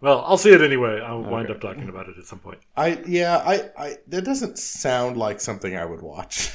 Well, 0.00 0.24
I'll 0.26 0.36
see 0.38 0.50
it 0.50 0.60
anyway. 0.60 1.00
I'll 1.00 1.22
wind 1.22 1.48
up 1.50 1.60
talking 1.60 1.88
about 1.88 2.08
it 2.08 2.16
at 2.18 2.24
some 2.26 2.40
point. 2.40 2.58
I 2.76 3.00
yeah 3.06 3.36
I 3.38 3.70
I 3.78 3.96
that 4.08 4.24
doesn't 4.24 4.58
sound 4.58 5.16
like 5.16 5.40
something 5.40 5.76
I 5.76 5.84
would 5.84 6.02
watch. 6.02 6.50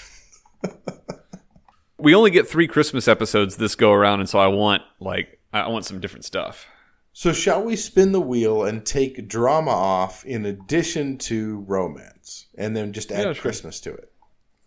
we 1.97 2.13
only 2.13 2.29
get 2.31 2.47
three 2.47 2.67
Christmas 2.67 3.07
episodes 3.07 3.55
this 3.57 3.75
go 3.75 3.91
around, 3.93 4.19
and 4.19 4.29
so 4.29 4.39
I 4.39 4.47
want 4.47 4.83
like 4.99 5.39
I 5.53 5.67
want 5.69 5.85
some 5.85 5.99
different 5.99 6.25
stuff. 6.25 6.65
So 7.13 7.33
shall 7.33 7.63
we 7.63 7.75
spin 7.75 8.11
the 8.11 8.21
wheel 8.21 8.65
and 8.65 8.85
take 8.85 9.27
drama 9.27 9.71
off 9.71 10.23
in 10.25 10.45
addition 10.45 11.17
to 11.19 11.59
romance, 11.67 12.47
and 12.57 12.75
then 12.75 12.93
just 12.93 13.11
add 13.11 13.25
Yeah, 13.25 13.33
sure. 13.33 13.41
Christmas 13.41 13.79
to 13.81 13.93
it? 13.93 14.11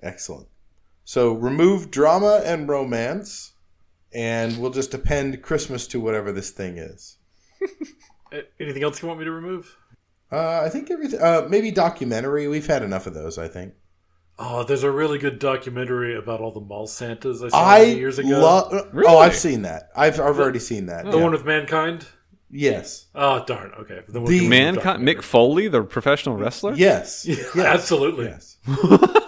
Excellent. 0.02 0.48
So 1.04 1.32
remove 1.32 1.90
drama 1.90 2.42
and 2.44 2.68
romance, 2.68 3.52
and 4.12 4.58
we'll 4.58 4.70
just 4.70 4.94
append 4.94 5.42
Christmas 5.42 5.86
to 5.88 6.00
whatever 6.00 6.32
this 6.32 6.50
thing 6.50 6.78
is. 6.78 7.16
Anything 8.60 8.82
else 8.82 9.02
you 9.02 9.08
want 9.08 9.18
me 9.20 9.24
to 9.26 9.32
remove? 9.32 9.76
Uh, 10.30 10.60
I 10.64 10.68
think 10.68 10.90
everything. 10.90 11.20
Uh, 11.20 11.46
maybe 11.48 11.70
documentary. 11.72 12.46
We've 12.46 12.66
had 12.66 12.82
enough 12.82 13.06
of 13.06 13.14
those. 13.14 13.38
I 13.38 13.48
think. 13.48 13.74
Oh, 14.38 14.62
there's 14.62 14.84
a 14.84 14.90
really 14.90 15.18
good 15.18 15.38
documentary 15.38 16.16
about 16.16 16.40
all 16.40 16.52
the 16.52 16.60
mall 16.60 16.86
Santas 16.86 17.42
I 17.42 17.48
saw 17.48 17.56
I 17.62 17.82
years 17.82 18.18
ago. 18.18 18.40
love. 18.40 18.72
Really? 18.94 19.08
Oh, 19.12 19.18
I've 19.18 19.36
seen 19.36 19.62
that. 19.62 19.90
I've 19.96 20.20
I've 20.20 20.38
already 20.38 20.60
seen 20.60 20.86
that. 20.86 21.04
the 21.04 21.16
yeah. 21.18 21.22
one 21.22 21.32
with 21.32 21.44
mankind. 21.44 22.06
yes. 22.50 23.06
Oh 23.14 23.44
darn. 23.44 23.72
Okay. 23.80 24.00
The, 24.08 24.20
one 24.20 24.30
The- 24.30 24.40
with 24.40 24.48
Mankind. 24.48 25.02
Mick 25.02 25.22
Foley, 25.22 25.66
the 25.68 25.82
professional 25.82 26.36
wrestler. 26.36 26.74
Yes. 26.74 27.26
Yeah, 27.28 27.36
yes. 27.54 27.66
absolutely. 27.66 28.26
Yes. 28.26 28.56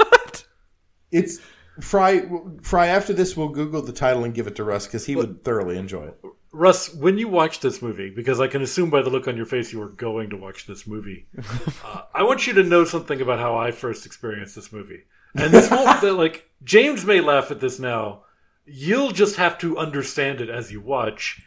It's 1.12 1.40
Fry. 1.80 2.28
Fry. 2.62 2.88
After 2.88 3.12
this, 3.12 3.36
we'll 3.36 3.48
Google 3.48 3.82
the 3.82 3.92
title 3.92 4.24
and 4.24 4.34
give 4.34 4.46
it 4.46 4.56
to 4.56 4.64
Russ 4.64 4.86
because 4.86 5.06
he 5.06 5.16
would 5.16 5.44
thoroughly 5.44 5.78
enjoy 5.78 6.04
it. 6.04 6.18
Russ, 6.52 6.92
when 6.94 7.16
you 7.16 7.28
watch 7.28 7.60
this 7.60 7.80
movie, 7.80 8.10
because 8.10 8.38
I 8.38 8.46
can 8.46 8.60
assume 8.60 8.90
by 8.90 9.00
the 9.00 9.08
look 9.08 9.26
on 9.26 9.38
your 9.38 9.46
face 9.46 9.72
you 9.72 9.80
are 9.80 9.88
going 9.88 10.28
to 10.30 10.36
watch 10.36 10.66
this 10.66 10.86
movie, 10.86 11.26
uh, 11.84 12.02
I 12.14 12.24
want 12.24 12.46
you 12.46 12.52
to 12.54 12.62
know 12.62 12.84
something 12.84 13.22
about 13.22 13.38
how 13.38 13.56
I 13.56 13.70
first 13.70 14.04
experienced 14.04 14.54
this 14.54 14.70
movie. 14.70 15.04
And 15.34 15.52
this 15.52 15.70
won't, 15.70 16.00
that, 16.02 16.12
like, 16.12 16.50
James 16.62 17.06
may 17.06 17.22
laugh 17.22 17.50
at 17.50 17.60
this 17.60 17.78
now. 17.78 18.24
You'll 18.66 19.12
just 19.12 19.36
have 19.36 19.56
to 19.58 19.78
understand 19.78 20.42
it 20.42 20.50
as 20.50 20.70
you 20.70 20.80
watch. 20.80 21.42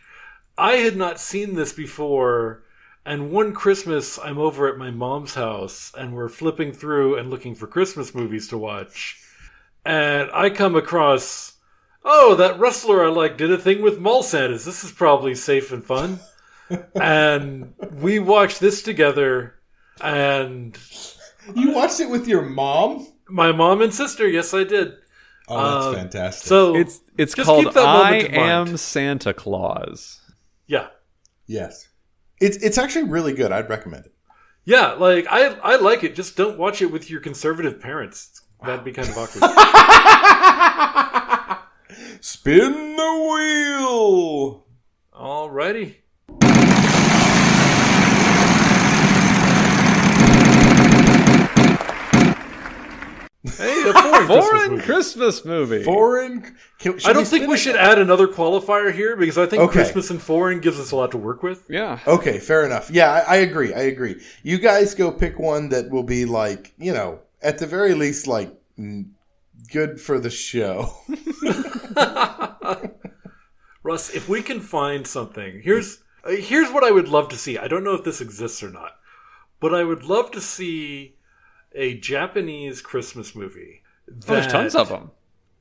I 0.57 0.77
had 0.77 0.97
not 0.97 1.19
seen 1.19 1.53
this 1.53 1.71
before, 1.71 2.63
and 3.05 3.31
one 3.31 3.53
Christmas 3.53 4.17
I'm 4.17 4.39
over 4.39 4.67
at 4.67 4.79
my 4.79 4.89
mom's 4.89 5.35
house, 5.35 5.91
and 5.95 6.15
we're 6.15 6.29
flipping 6.29 6.71
through 6.73 7.15
and 7.17 7.29
looking 7.29 7.53
for 7.53 7.67
Christmas 7.67 8.15
movies 8.15 8.47
to 8.47 8.57
watch. 8.57 9.21
And 9.85 10.29
I 10.33 10.49
come 10.49 10.75
across 10.75 11.53
oh, 12.03 12.35
that 12.35 12.59
wrestler 12.59 13.03
I 13.05 13.09
like 13.09 13.37
did 13.37 13.51
a 13.51 13.57
thing 13.57 13.81
with 13.81 13.99
mall 13.99 14.23
Santas. 14.23 14.65
This 14.65 14.83
is 14.83 14.91
probably 14.91 15.35
safe 15.35 15.71
and 15.71 15.83
fun. 15.83 16.19
and 16.95 17.73
we 17.93 18.19
watched 18.19 18.59
this 18.59 18.81
together, 18.81 19.55
and 20.01 20.77
You 21.55 21.71
watched 21.73 21.99
it 21.99 22.09
with 22.09 22.27
your 22.27 22.41
mom? 22.41 23.07
my 23.29 23.51
mom 23.51 23.81
and 23.81 23.93
sister, 23.93 24.27
yes, 24.27 24.53
I 24.53 24.63
did. 24.63 24.93
Oh, 25.47 25.57
that's 25.57 25.85
Uh, 25.85 25.93
fantastic. 25.93 26.47
So 26.47 26.75
It's 26.75 27.01
it's 27.17 27.35
Just 27.35 27.45
called 27.47 27.65
keep 27.65 27.73
that 27.73 27.85
I 27.87 28.11
moment 28.11 28.31
mind. 28.33 28.35
Am 28.71 28.77
Santa 28.77 29.33
Claus. 29.33 30.21
yeah, 30.67 30.87
yes, 31.47 31.87
it's 32.41 32.57
it's 32.57 32.77
actually 32.79 33.03
really 33.09 33.33
good. 33.33 33.51
I'd 33.51 33.69
recommend 33.69 34.05
it. 34.07 34.13
yeah, 34.65 34.93
like 34.93 35.27
I 35.29 35.49
I 35.63 35.75
like 35.77 36.03
it. 36.03 36.15
Just 36.15 36.35
don't 36.35 36.57
watch 36.57 36.81
it 36.81 36.91
with 36.91 37.09
your 37.11 37.21
conservative 37.21 37.79
parents. 37.79 38.41
That'd 38.63 38.85
be 38.85 38.91
kind 38.91 39.09
of 39.09 39.17
awkward. 39.17 39.43
Spin 42.21 42.95
the 42.95 43.29
wheel. 43.29 44.65
Alrighty. 45.13 45.95
Hey, 53.57 53.83
a 53.87 53.93
four. 53.93 54.25
foreign 54.27 54.79
Christmas 54.79 54.81
movie. 54.81 54.81
Christmas 54.81 55.45
movie. 55.45 55.83
Foreign. 55.83 56.41
Can, 56.79 56.93
I 57.05 57.13
don't 57.13 57.25
spin 57.25 57.41
think 57.41 57.49
we 57.49 57.55
it? 57.55 57.59
should 57.59 57.75
add 57.75 57.99
another 57.99 58.27
qualifier 58.27 58.91
here 58.91 59.15
because 59.15 59.37
I 59.37 59.45
think 59.45 59.61
Okay. 59.61 59.71
Christmas 59.73 60.09
and 60.09 60.19
foreign 60.19 60.61
gives 60.61 60.79
us 60.79 60.89
a 60.91 60.95
lot 60.95 61.11
to 61.11 61.17
work 61.17 61.43
with. 61.43 61.63
yeah. 61.69 61.99
Okay, 62.07 62.39
fair 62.39 62.65
enough. 62.65 62.89
Yeah, 62.89 63.11
I, 63.11 63.19
I 63.19 63.35
agree. 63.37 63.71
I 63.73 63.81
agree. 63.81 64.19
You 64.41 64.57
guys 64.57 64.95
go 64.95 65.11
pick 65.11 65.37
one 65.37 65.69
that 65.69 65.91
will 65.91 66.03
be 66.03 66.25
like, 66.25 66.73
you 66.79 66.91
know, 66.91 67.19
at 67.45 67.59
the 67.59 67.67
very 67.67 67.93
least, 67.93 68.27
like 68.27 68.51
good 69.71 70.01
for 70.01 70.19
the 70.19 70.31
show. 70.31 70.93
Russ, 73.83 74.09
if 74.09 74.27
we 74.27 74.41
can 74.41 74.59
find 74.59 75.05
something, 75.05 75.61
here's 75.61 76.01
uh, 76.23 76.31
here's 76.31 76.71
what 76.71 76.83
I 76.83 76.89
would 76.89 77.07
love 77.07 77.29
to 77.29 77.37
see. 77.37 77.59
I 77.59 77.67
don't 77.67 77.83
know 77.83 77.93
if 77.93 78.03
this 78.03 78.19
exists 78.19 78.63
or 78.63 78.71
not, 78.71 78.93
but 79.59 79.75
I 79.75 79.83
would 79.83 80.03
love 80.03 80.31
to 80.31 80.41
see 80.41 81.17
a 81.75 81.95
Japanese 81.99 82.81
Christmas 82.81 83.35
movie. 83.35 83.83
Oh, 84.09 84.13
there's 84.25 84.47
tons 84.47 84.73
of 84.73 84.89
them. 84.89 85.11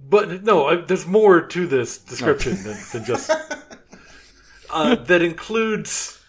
But 0.01 0.43
no, 0.43 0.67
I, 0.67 0.77
there's 0.77 1.07
more 1.07 1.43
to 1.47 1.67
this 1.67 1.99
description 1.99 2.63
than, 2.63 2.79
than 2.93 3.05
just 3.05 3.31
uh, 4.71 4.95
that 4.95 5.21
includes 5.21 6.23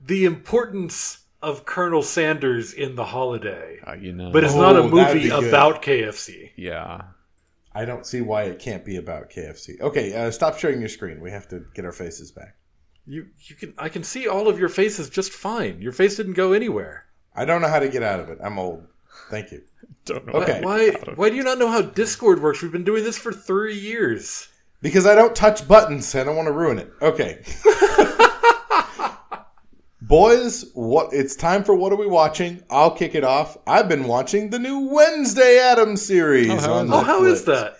the 0.00 0.24
importance 0.24 1.21
of 1.42 1.64
Colonel 1.64 2.02
Sanders 2.02 2.72
in 2.72 2.94
the 2.94 3.04
holiday. 3.04 3.78
Uh, 3.86 3.94
you 3.94 4.12
know. 4.12 4.30
But 4.32 4.44
it's 4.44 4.54
Oh, 4.54 4.60
not 4.60 4.72
a 4.76 4.82
that'd 4.82 4.90
movie 4.92 5.22
be 5.24 5.28
good. 5.30 5.44
about 5.48 5.82
KFC. 5.82 6.50
yeah. 6.56 7.02
I 7.74 7.86
don't 7.86 8.04
see 8.06 8.20
why 8.20 8.42
it 8.44 8.58
can't 8.58 8.84
be 8.84 8.96
about 8.96 9.30
KFC. 9.30 9.80
Okay, 9.80 10.14
uh, 10.14 10.30
stop 10.30 10.58
sharing 10.58 10.78
your 10.80 10.90
screen. 10.90 11.20
We 11.22 11.30
have 11.30 11.48
to 11.48 11.64
get 11.74 11.86
our 11.86 11.92
faces 11.92 12.30
back. 12.30 12.54
You 13.06 13.28
you 13.48 13.56
can 13.56 13.72
I 13.78 13.88
can 13.88 14.04
see 14.04 14.28
all 14.28 14.46
of 14.46 14.58
your 14.58 14.68
faces 14.68 15.08
just 15.08 15.32
fine. 15.32 15.80
Your 15.80 15.92
face 15.92 16.16
didn't 16.16 16.34
go 16.34 16.52
anywhere. 16.52 17.06
I 17.34 17.44
don't 17.46 17.62
know 17.62 17.68
how 17.68 17.78
to 17.80 17.88
get 17.88 18.02
out 18.02 18.20
of 18.20 18.28
it. 18.28 18.38
I'm 18.44 18.58
old. 18.58 18.86
Thank 19.30 19.52
you. 19.52 19.62
Don't 20.04 20.26
know. 20.26 20.34
Okay. 20.34 20.60
Why 20.62 20.90
why 21.16 21.30
do 21.30 21.36
you 21.36 21.42
not 21.42 21.58
know 21.58 21.68
how 21.70 21.80
Discord 21.80 22.42
works? 22.42 22.60
We've 22.60 22.70
been 22.70 22.84
doing 22.84 23.04
this 23.04 23.16
for 23.18 23.32
three 23.32 23.74
years. 23.78 24.48
Because 24.82 25.06
I 25.06 25.14
don't 25.14 25.34
touch 25.34 25.66
buttons, 25.68 26.14
I 26.14 26.24
don't 26.24 26.34
want 26.36 26.48
to 26.48 26.52
ruin 26.52 26.78
it. 26.78 26.92
Okay. 27.00 27.42
Boys, 30.04 30.64
what 30.74 31.12
it's 31.12 31.36
time 31.36 31.62
for 31.62 31.76
what 31.76 31.92
are 31.92 31.96
we 31.96 32.08
watching? 32.08 32.60
I'll 32.68 32.90
kick 32.90 33.14
it 33.14 33.22
off. 33.22 33.56
I've 33.68 33.88
been 33.88 34.08
watching 34.08 34.50
the 34.50 34.58
new 34.58 34.88
Wednesday 34.92 35.60
Addams 35.60 36.04
series 36.04 36.50
Oh, 36.50 36.58
how 36.58 36.72
on 36.72 36.92
Oh, 36.92 37.04
how 37.04 37.24
is 37.24 37.44
that? 37.44 37.76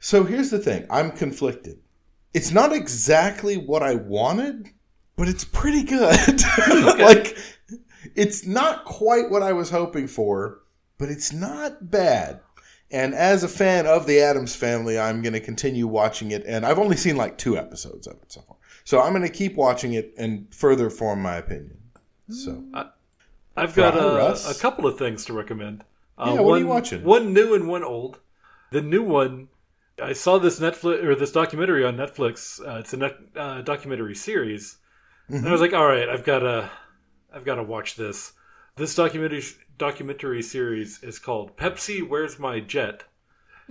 So 0.00 0.24
here's 0.24 0.50
the 0.50 0.58
thing. 0.58 0.84
I'm 0.90 1.12
conflicted. 1.12 1.78
It's 2.34 2.50
not 2.50 2.72
exactly 2.72 3.58
what 3.58 3.84
I 3.84 3.94
wanted, 3.94 4.70
but 5.14 5.28
it's 5.28 5.44
pretty 5.44 5.84
good. 5.84 6.42
like 6.98 7.38
it's 8.16 8.44
not 8.44 8.84
quite 8.84 9.30
what 9.30 9.44
I 9.44 9.52
was 9.52 9.70
hoping 9.70 10.08
for, 10.08 10.62
but 10.98 11.10
it's 11.10 11.32
not 11.32 11.92
bad. 11.92 12.40
And 12.90 13.14
as 13.14 13.44
a 13.44 13.48
fan 13.48 13.86
of 13.86 14.08
the 14.08 14.20
Addams 14.20 14.56
family, 14.56 14.98
I'm 14.98 15.22
going 15.22 15.34
to 15.34 15.40
continue 15.40 15.86
watching 15.86 16.32
it 16.32 16.42
and 16.44 16.66
I've 16.66 16.80
only 16.80 16.96
seen 16.96 17.16
like 17.16 17.38
2 17.38 17.56
episodes 17.56 18.08
of 18.08 18.16
it 18.20 18.32
so 18.32 18.40
far. 18.40 18.56
So 18.84 19.00
I'm 19.00 19.12
going 19.12 19.22
to 19.22 19.28
keep 19.28 19.54
watching 19.56 19.94
it 19.94 20.14
and 20.18 20.52
further 20.54 20.90
form 20.90 21.22
my 21.22 21.36
opinion. 21.36 21.76
So 22.28 22.64
I've 23.56 23.74
got 23.74 23.96
a, 23.96 24.50
a 24.50 24.54
couple 24.54 24.86
of 24.86 24.98
things 24.98 25.24
to 25.26 25.32
recommend. 25.32 25.84
Uh, 26.18 26.32
Yeah, 26.34 26.40
what 26.40 26.54
are 26.54 26.58
one, 26.58 26.60
you 26.60 26.66
watching? 26.66 27.02
One 27.02 27.32
new 27.32 27.54
and 27.54 27.68
one 27.68 27.84
old. 27.84 28.20
The 28.70 28.80
new 28.82 29.02
one, 29.02 29.48
I 30.02 30.12
saw 30.14 30.38
this 30.38 30.58
Netflix 30.60 31.02
or 31.04 31.14
this 31.14 31.32
documentary 31.32 31.84
on 31.84 31.96
Netflix. 31.96 32.60
Uh, 32.66 32.78
it's 32.78 32.92
a 32.92 32.96
net, 32.96 33.16
uh, 33.36 33.62
documentary 33.62 34.14
series, 34.14 34.78
and 35.40 35.48
I 35.48 35.52
was 35.52 35.60
like, 35.60 35.74
"All 35.74 35.86
right, 35.86 36.08
I've 36.08 36.24
got 36.24 36.40
to, 36.40 36.70
I've 37.32 37.44
got 37.44 37.56
to 37.56 37.62
watch 37.62 37.96
this." 37.96 38.32
This 38.76 38.94
documentary 38.94 39.42
documentary 39.78 40.42
series 40.42 41.02
is 41.02 41.18
called 41.18 41.56
"Pepsi, 41.56 42.06
Where's 42.06 42.38
My 42.38 42.60
Jet?" 42.60 43.04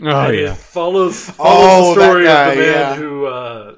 Oh 0.01 0.27
And 0.27 0.33
yeah. 0.33 0.53
It 0.53 0.57
follows 0.57 1.29
follows 1.31 1.73
Oh, 1.73 1.95
the 1.95 2.01
story 2.01 2.23
guy, 2.23 2.47
of 2.47 2.47
the 2.47 2.55
man 2.55 2.89
yeah. 2.89 2.95
who 2.95 3.25
uh, 3.25 3.75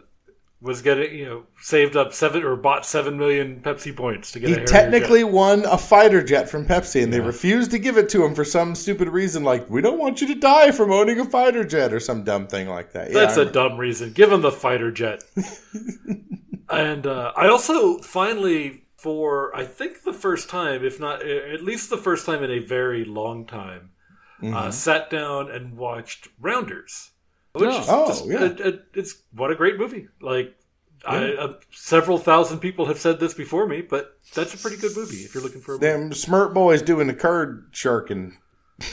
was 0.63 0.81
getting 0.81 1.13
you 1.13 1.25
know 1.25 1.43
saved 1.61 1.95
up 1.95 2.13
seven 2.13 2.41
or 2.43 2.55
bought 2.55 2.85
seven 2.85 3.17
million 3.17 3.61
Pepsi 3.61 3.95
points 3.95 4.31
to 4.31 4.39
get 4.39 4.49
he 4.49 4.55
a 4.55 4.59
Harrier 4.59 4.89
jet. 4.91 4.91
technically 4.91 5.23
won 5.23 5.65
a 5.65 5.77
fighter 5.77 6.23
jet 6.23 6.49
from 6.49 6.65
Pepsi, 6.65 7.03
and 7.03 7.13
they 7.13 7.19
refused 7.19 7.69
to 7.71 7.77
give 7.79 7.97
it 7.97 8.09
to 8.09 8.23
him 8.25 8.33
for 8.33 8.45
some 8.45 8.73
stupid 8.73 9.09
reason, 9.09 9.43
like 9.43 9.69
we 9.69 9.81
don't 9.81 9.99
want 9.99 10.21
you 10.21 10.27
to 10.27 10.35
die 10.35 10.71
from 10.71 10.91
owning 10.91 11.19
a 11.19 11.25
fighter 11.25 11.63
jet 11.65 11.93
or 11.93 11.99
some 11.99 12.23
dumb 12.23 12.47
thing 12.47 12.67
like 12.69 12.93
that. 12.93 13.09
Yeah, 13.11 13.19
That's 13.19 13.37
I 13.37 13.41
a 13.43 13.45
dumb 13.45 13.77
reason. 13.77 14.13
Give 14.13 14.31
him 14.31 14.41
the 14.41 14.51
fighter 14.51 14.91
jet. 14.91 15.23
and 16.69 17.05
uh, 17.05 17.31
I 17.35 17.47
also 17.49 17.97
finally, 17.99 18.83
for 18.97 19.55
I 19.55 19.65
think 19.65 20.03
the 20.03 20.13
first 20.13 20.49
time, 20.49 20.83
if 20.83 20.99
not 20.99 21.21
at 21.23 21.61
least 21.61 21.89
the 21.89 21.97
first 21.97 22.25
time 22.25 22.43
in 22.43 22.51
a 22.51 22.59
very 22.59 23.05
long 23.05 23.45
time, 23.45 23.89
Mm-hmm. 24.41 24.55
uh, 24.55 24.71
sat 24.71 25.09
down 25.09 25.49
and 25.49 25.77
watched 25.77 26.27
Rounders. 26.37 27.11
Which 27.53 27.69
is 27.69 27.85
Oh, 27.89 28.07
just- 28.07 28.25
yeah. 28.27 28.45
it- 28.45 28.59
it- 28.59 28.85
it's 28.93 29.15
what 29.31 29.51
a 29.51 29.55
great 29.55 29.77
movie. 29.77 30.07
Like 30.21 30.55
I, 31.05 31.33
uh, 31.33 31.53
several 31.71 32.17
thousand 32.17 32.59
people 32.59 32.85
have 32.85 32.97
said 32.99 33.19
this 33.19 33.33
before 33.33 33.67
me, 33.67 33.81
but 33.81 34.17
that's 34.33 34.53
a 34.53 34.57
pretty 34.57 34.77
good 34.77 34.95
movie 34.95 35.17
if 35.17 35.33
you're 35.35 35.43
looking 35.43 35.59
for 35.61 35.73
a 35.73 35.75
movie. 35.75 35.85
Them 35.87 36.13
smart 36.13 36.53
boys 36.53 36.81
doing 36.81 37.07
the 37.07 37.13
curd 37.13 37.67
sharking. 37.71 38.37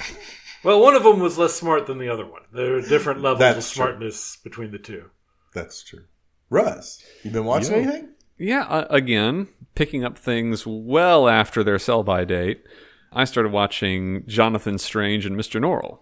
Well, 0.62 0.82
one 0.82 0.94
of 0.94 1.04
them 1.04 1.20
was 1.20 1.38
less 1.38 1.54
smart 1.54 1.86
than 1.86 1.96
the 1.96 2.10
other 2.10 2.26
one. 2.26 2.42
There 2.52 2.76
are 2.76 2.82
different 2.82 3.22
levels 3.22 3.40
of 3.40 3.54
That's 3.54 3.72
true. 3.72 3.82
smartness 3.84 4.36
between 4.44 4.72
the 4.72 4.78
two. 4.78 5.08
That's 5.54 5.82
true. 5.82 6.02
Russ, 6.50 7.02
you 7.22 7.30
been 7.30 7.46
watching 7.46 7.70
Yo. 7.72 7.78
anything? 7.78 8.08
Yeah, 8.36 8.64
uh, 8.64 8.86
again, 8.90 9.48
picking 9.74 10.04
up 10.04 10.18
things 10.18 10.66
well 10.66 11.30
after 11.30 11.64
their 11.64 11.78
sell 11.78 12.02
by 12.02 12.26
date. 12.26 12.62
I 13.10 13.24
started 13.24 13.52
watching 13.52 14.26
Jonathan 14.26 14.76
Strange 14.76 15.24
and 15.24 15.34
Mr. 15.34 15.58
Norrell, 15.62 16.00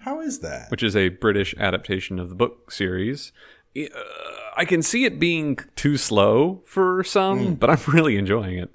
How 0.00 0.20
is 0.20 0.40
that? 0.40 0.70
which 0.70 0.82
is 0.82 0.94
a 0.96 1.08
British 1.08 1.54
adaptation 1.58 2.18
of 2.18 2.28
the 2.28 2.34
book 2.34 2.70
series. 2.70 3.32
Uh, 3.76 3.86
I 4.56 4.64
can 4.64 4.82
see 4.82 5.04
it 5.04 5.18
being 5.18 5.58
too 5.76 5.96
slow 5.96 6.62
for 6.66 7.02
some, 7.04 7.54
but 7.54 7.70
I'm 7.70 7.80
really 7.92 8.16
enjoying 8.16 8.58
it. 8.58 8.72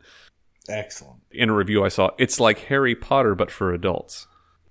Excellent. 0.70 1.22
In 1.32 1.50
a 1.50 1.56
review 1.56 1.84
I 1.86 1.88
saw, 1.90 2.10
it's 2.18 2.40
like 2.40 2.60
Harry 2.66 2.96
Potter 2.96 3.36
but 3.36 3.52
for 3.52 3.74
adults. 3.74 4.28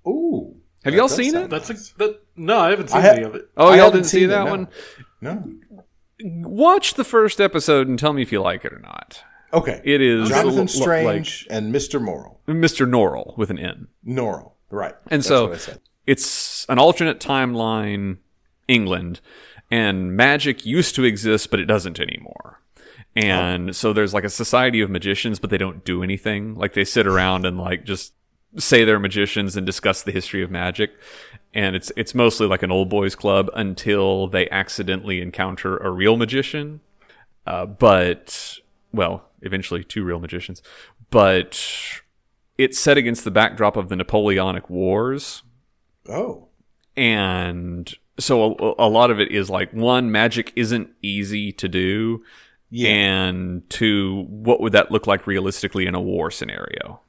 Ooh. 0.06 0.56
Have 0.84 0.94
y'all 0.94 1.08
seen 1.08 1.32
sound 1.32 1.46
it? 1.46 1.50
That's 1.50 1.70
a 1.70 1.74
that. 1.98 2.20
No, 2.36 2.58
I 2.58 2.70
haven't 2.70 2.90
seen 2.90 2.98
I 2.98 3.00
ha- 3.02 3.08
any 3.14 3.22
of 3.24 3.34
it. 3.34 3.48
Oh, 3.56 3.68
I 3.68 3.76
y'all 3.78 3.90
didn't 3.90 4.04
see 4.06 4.18
seen 4.20 4.24
it, 4.24 4.32
that 4.32 4.44
no. 4.44 4.50
one? 4.50 4.68
No. 5.20 5.52
Watch 6.20 6.94
the 6.94 7.04
first 7.04 7.40
episode 7.40 7.88
and 7.88 7.98
tell 7.98 8.12
me 8.12 8.22
if 8.22 8.30
you 8.30 8.40
like 8.40 8.64
it 8.64 8.72
or 8.72 8.78
not. 8.78 9.22
Okay. 9.52 9.80
It 9.84 10.00
is 10.00 10.28
Jonathan 10.28 10.52
l- 10.54 10.60
l- 10.60 10.68
Strange 10.68 11.46
and 11.50 11.74
Mr. 11.74 12.00
Morrill. 12.00 12.40
Mr. 12.46 12.86
Norrell 12.88 13.36
with 13.36 13.50
an 13.50 13.58
N. 13.58 13.88
Norrell. 14.06 14.52
Right. 14.70 14.94
And 15.10 15.20
That's 15.20 15.28
so 15.28 15.46
what 15.48 15.54
I 15.54 15.58
said. 15.58 15.80
It's 16.06 16.66
an 16.68 16.78
alternate 16.78 17.20
timeline 17.20 18.18
England 18.68 19.20
and 19.70 20.16
magic 20.16 20.64
used 20.64 20.94
to 20.94 21.04
exist 21.04 21.50
but 21.50 21.60
it 21.60 21.66
doesn't 21.66 22.00
anymore. 22.00 22.60
And 23.14 23.74
so 23.74 23.94
there's 23.94 24.12
like 24.12 24.24
a 24.24 24.30
society 24.30 24.80
of 24.80 24.90
magicians 24.90 25.38
but 25.38 25.50
they 25.50 25.58
don't 25.58 25.84
do 25.84 26.02
anything. 26.02 26.54
Like 26.54 26.74
they 26.74 26.84
sit 26.84 27.06
around 27.06 27.46
and 27.46 27.58
like 27.58 27.84
just 27.84 28.12
say 28.58 28.84
they're 28.84 28.98
magicians 28.98 29.56
and 29.56 29.66
discuss 29.66 30.02
the 30.02 30.12
history 30.12 30.42
of 30.42 30.50
magic. 30.50 30.92
And 31.54 31.74
it's 31.74 31.90
it's 31.96 32.14
mostly 32.14 32.46
like 32.46 32.62
an 32.62 32.70
old 32.70 32.88
boys 32.88 33.14
club 33.14 33.50
until 33.54 34.26
they 34.26 34.48
accidentally 34.50 35.20
encounter 35.20 35.76
a 35.78 35.90
real 35.90 36.16
magician. 36.16 36.80
Uh, 37.46 37.66
but 37.66 38.58
well, 38.92 39.28
eventually 39.42 39.84
two 39.84 40.04
real 40.04 40.20
magicians. 40.20 40.62
But 41.10 41.62
it's 42.58 42.78
set 42.78 42.98
against 42.98 43.24
the 43.24 43.30
backdrop 43.30 43.76
of 43.76 43.88
the 43.88 43.96
Napoleonic 43.96 44.68
Wars 44.68 45.42
Oh. 46.08 46.48
and 46.96 47.92
so 48.18 48.54
a, 48.54 48.86
a 48.86 48.88
lot 48.88 49.10
of 49.10 49.20
it 49.20 49.30
is 49.30 49.50
like 49.50 49.72
one 49.72 50.10
magic 50.10 50.52
isn't 50.56 50.88
easy 51.02 51.52
to 51.52 51.68
do 51.68 52.22
Yeah. 52.70 52.88
and 52.90 53.68
two 53.68 54.24
what 54.28 54.60
would 54.60 54.72
that 54.72 54.90
look 54.90 55.06
like 55.06 55.26
realistically 55.26 55.86
in 55.86 55.94
a 55.94 56.00
war 56.00 56.30
scenario 56.30 57.00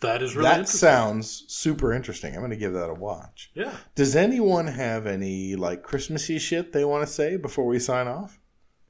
That 0.00 0.22
is 0.22 0.36
really 0.36 0.48
that 0.48 0.68
sounds 0.68 1.44
super 1.48 1.92
interesting. 1.92 2.34
I'm 2.34 2.40
going 2.40 2.50
to 2.50 2.56
give 2.56 2.72
that 2.74 2.90
a 2.90 2.94
watch. 2.94 3.50
yeah. 3.54 3.74
Does 3.94 4.14
anyone 4.14 4.66
have 4.68 5.06
any 5.06 5.56
like 5.56 5.82
Christmassy 5.82 6.38
shit 6.38 6.72
they 6.72 6.84
want 6.84 7.06
to 7.06 7.12
say 7.12 7.36
before 7.36 7.66
we 7.66 7.78
sign 7.78 8.06
off? 8.08 8.38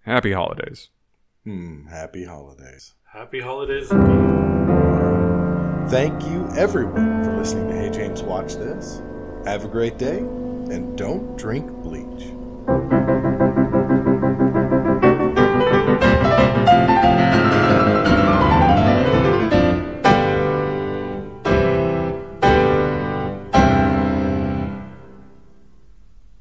happy 0.03 0.32
holidays 0.32 0.89
Hmm. 1.45 1.86
Happy 1.86 2.24
holidays. 2.24 2.95
Happy 3.12 3.41
holidays 3.41 3.91
indeed. 3.91 5.18
Thank 5.91 6.22
you 6.24 6.47
everyone 6.55 7.24
for 7.24 7.34
listening 7.34 7.68
to 7.68 7.74
Hey 7.74 7.89
James 7.89 8.22
Watch 8.22 8.57
This. 8.57 9.01
Have 9.47 9.64
a 9.64 9.68
great 9.68 9.97
day 9.97 10.18
and 10.18 10.99
don't 10.99 11.34
drink 11.39 11.70
bleach. 11.82 12.26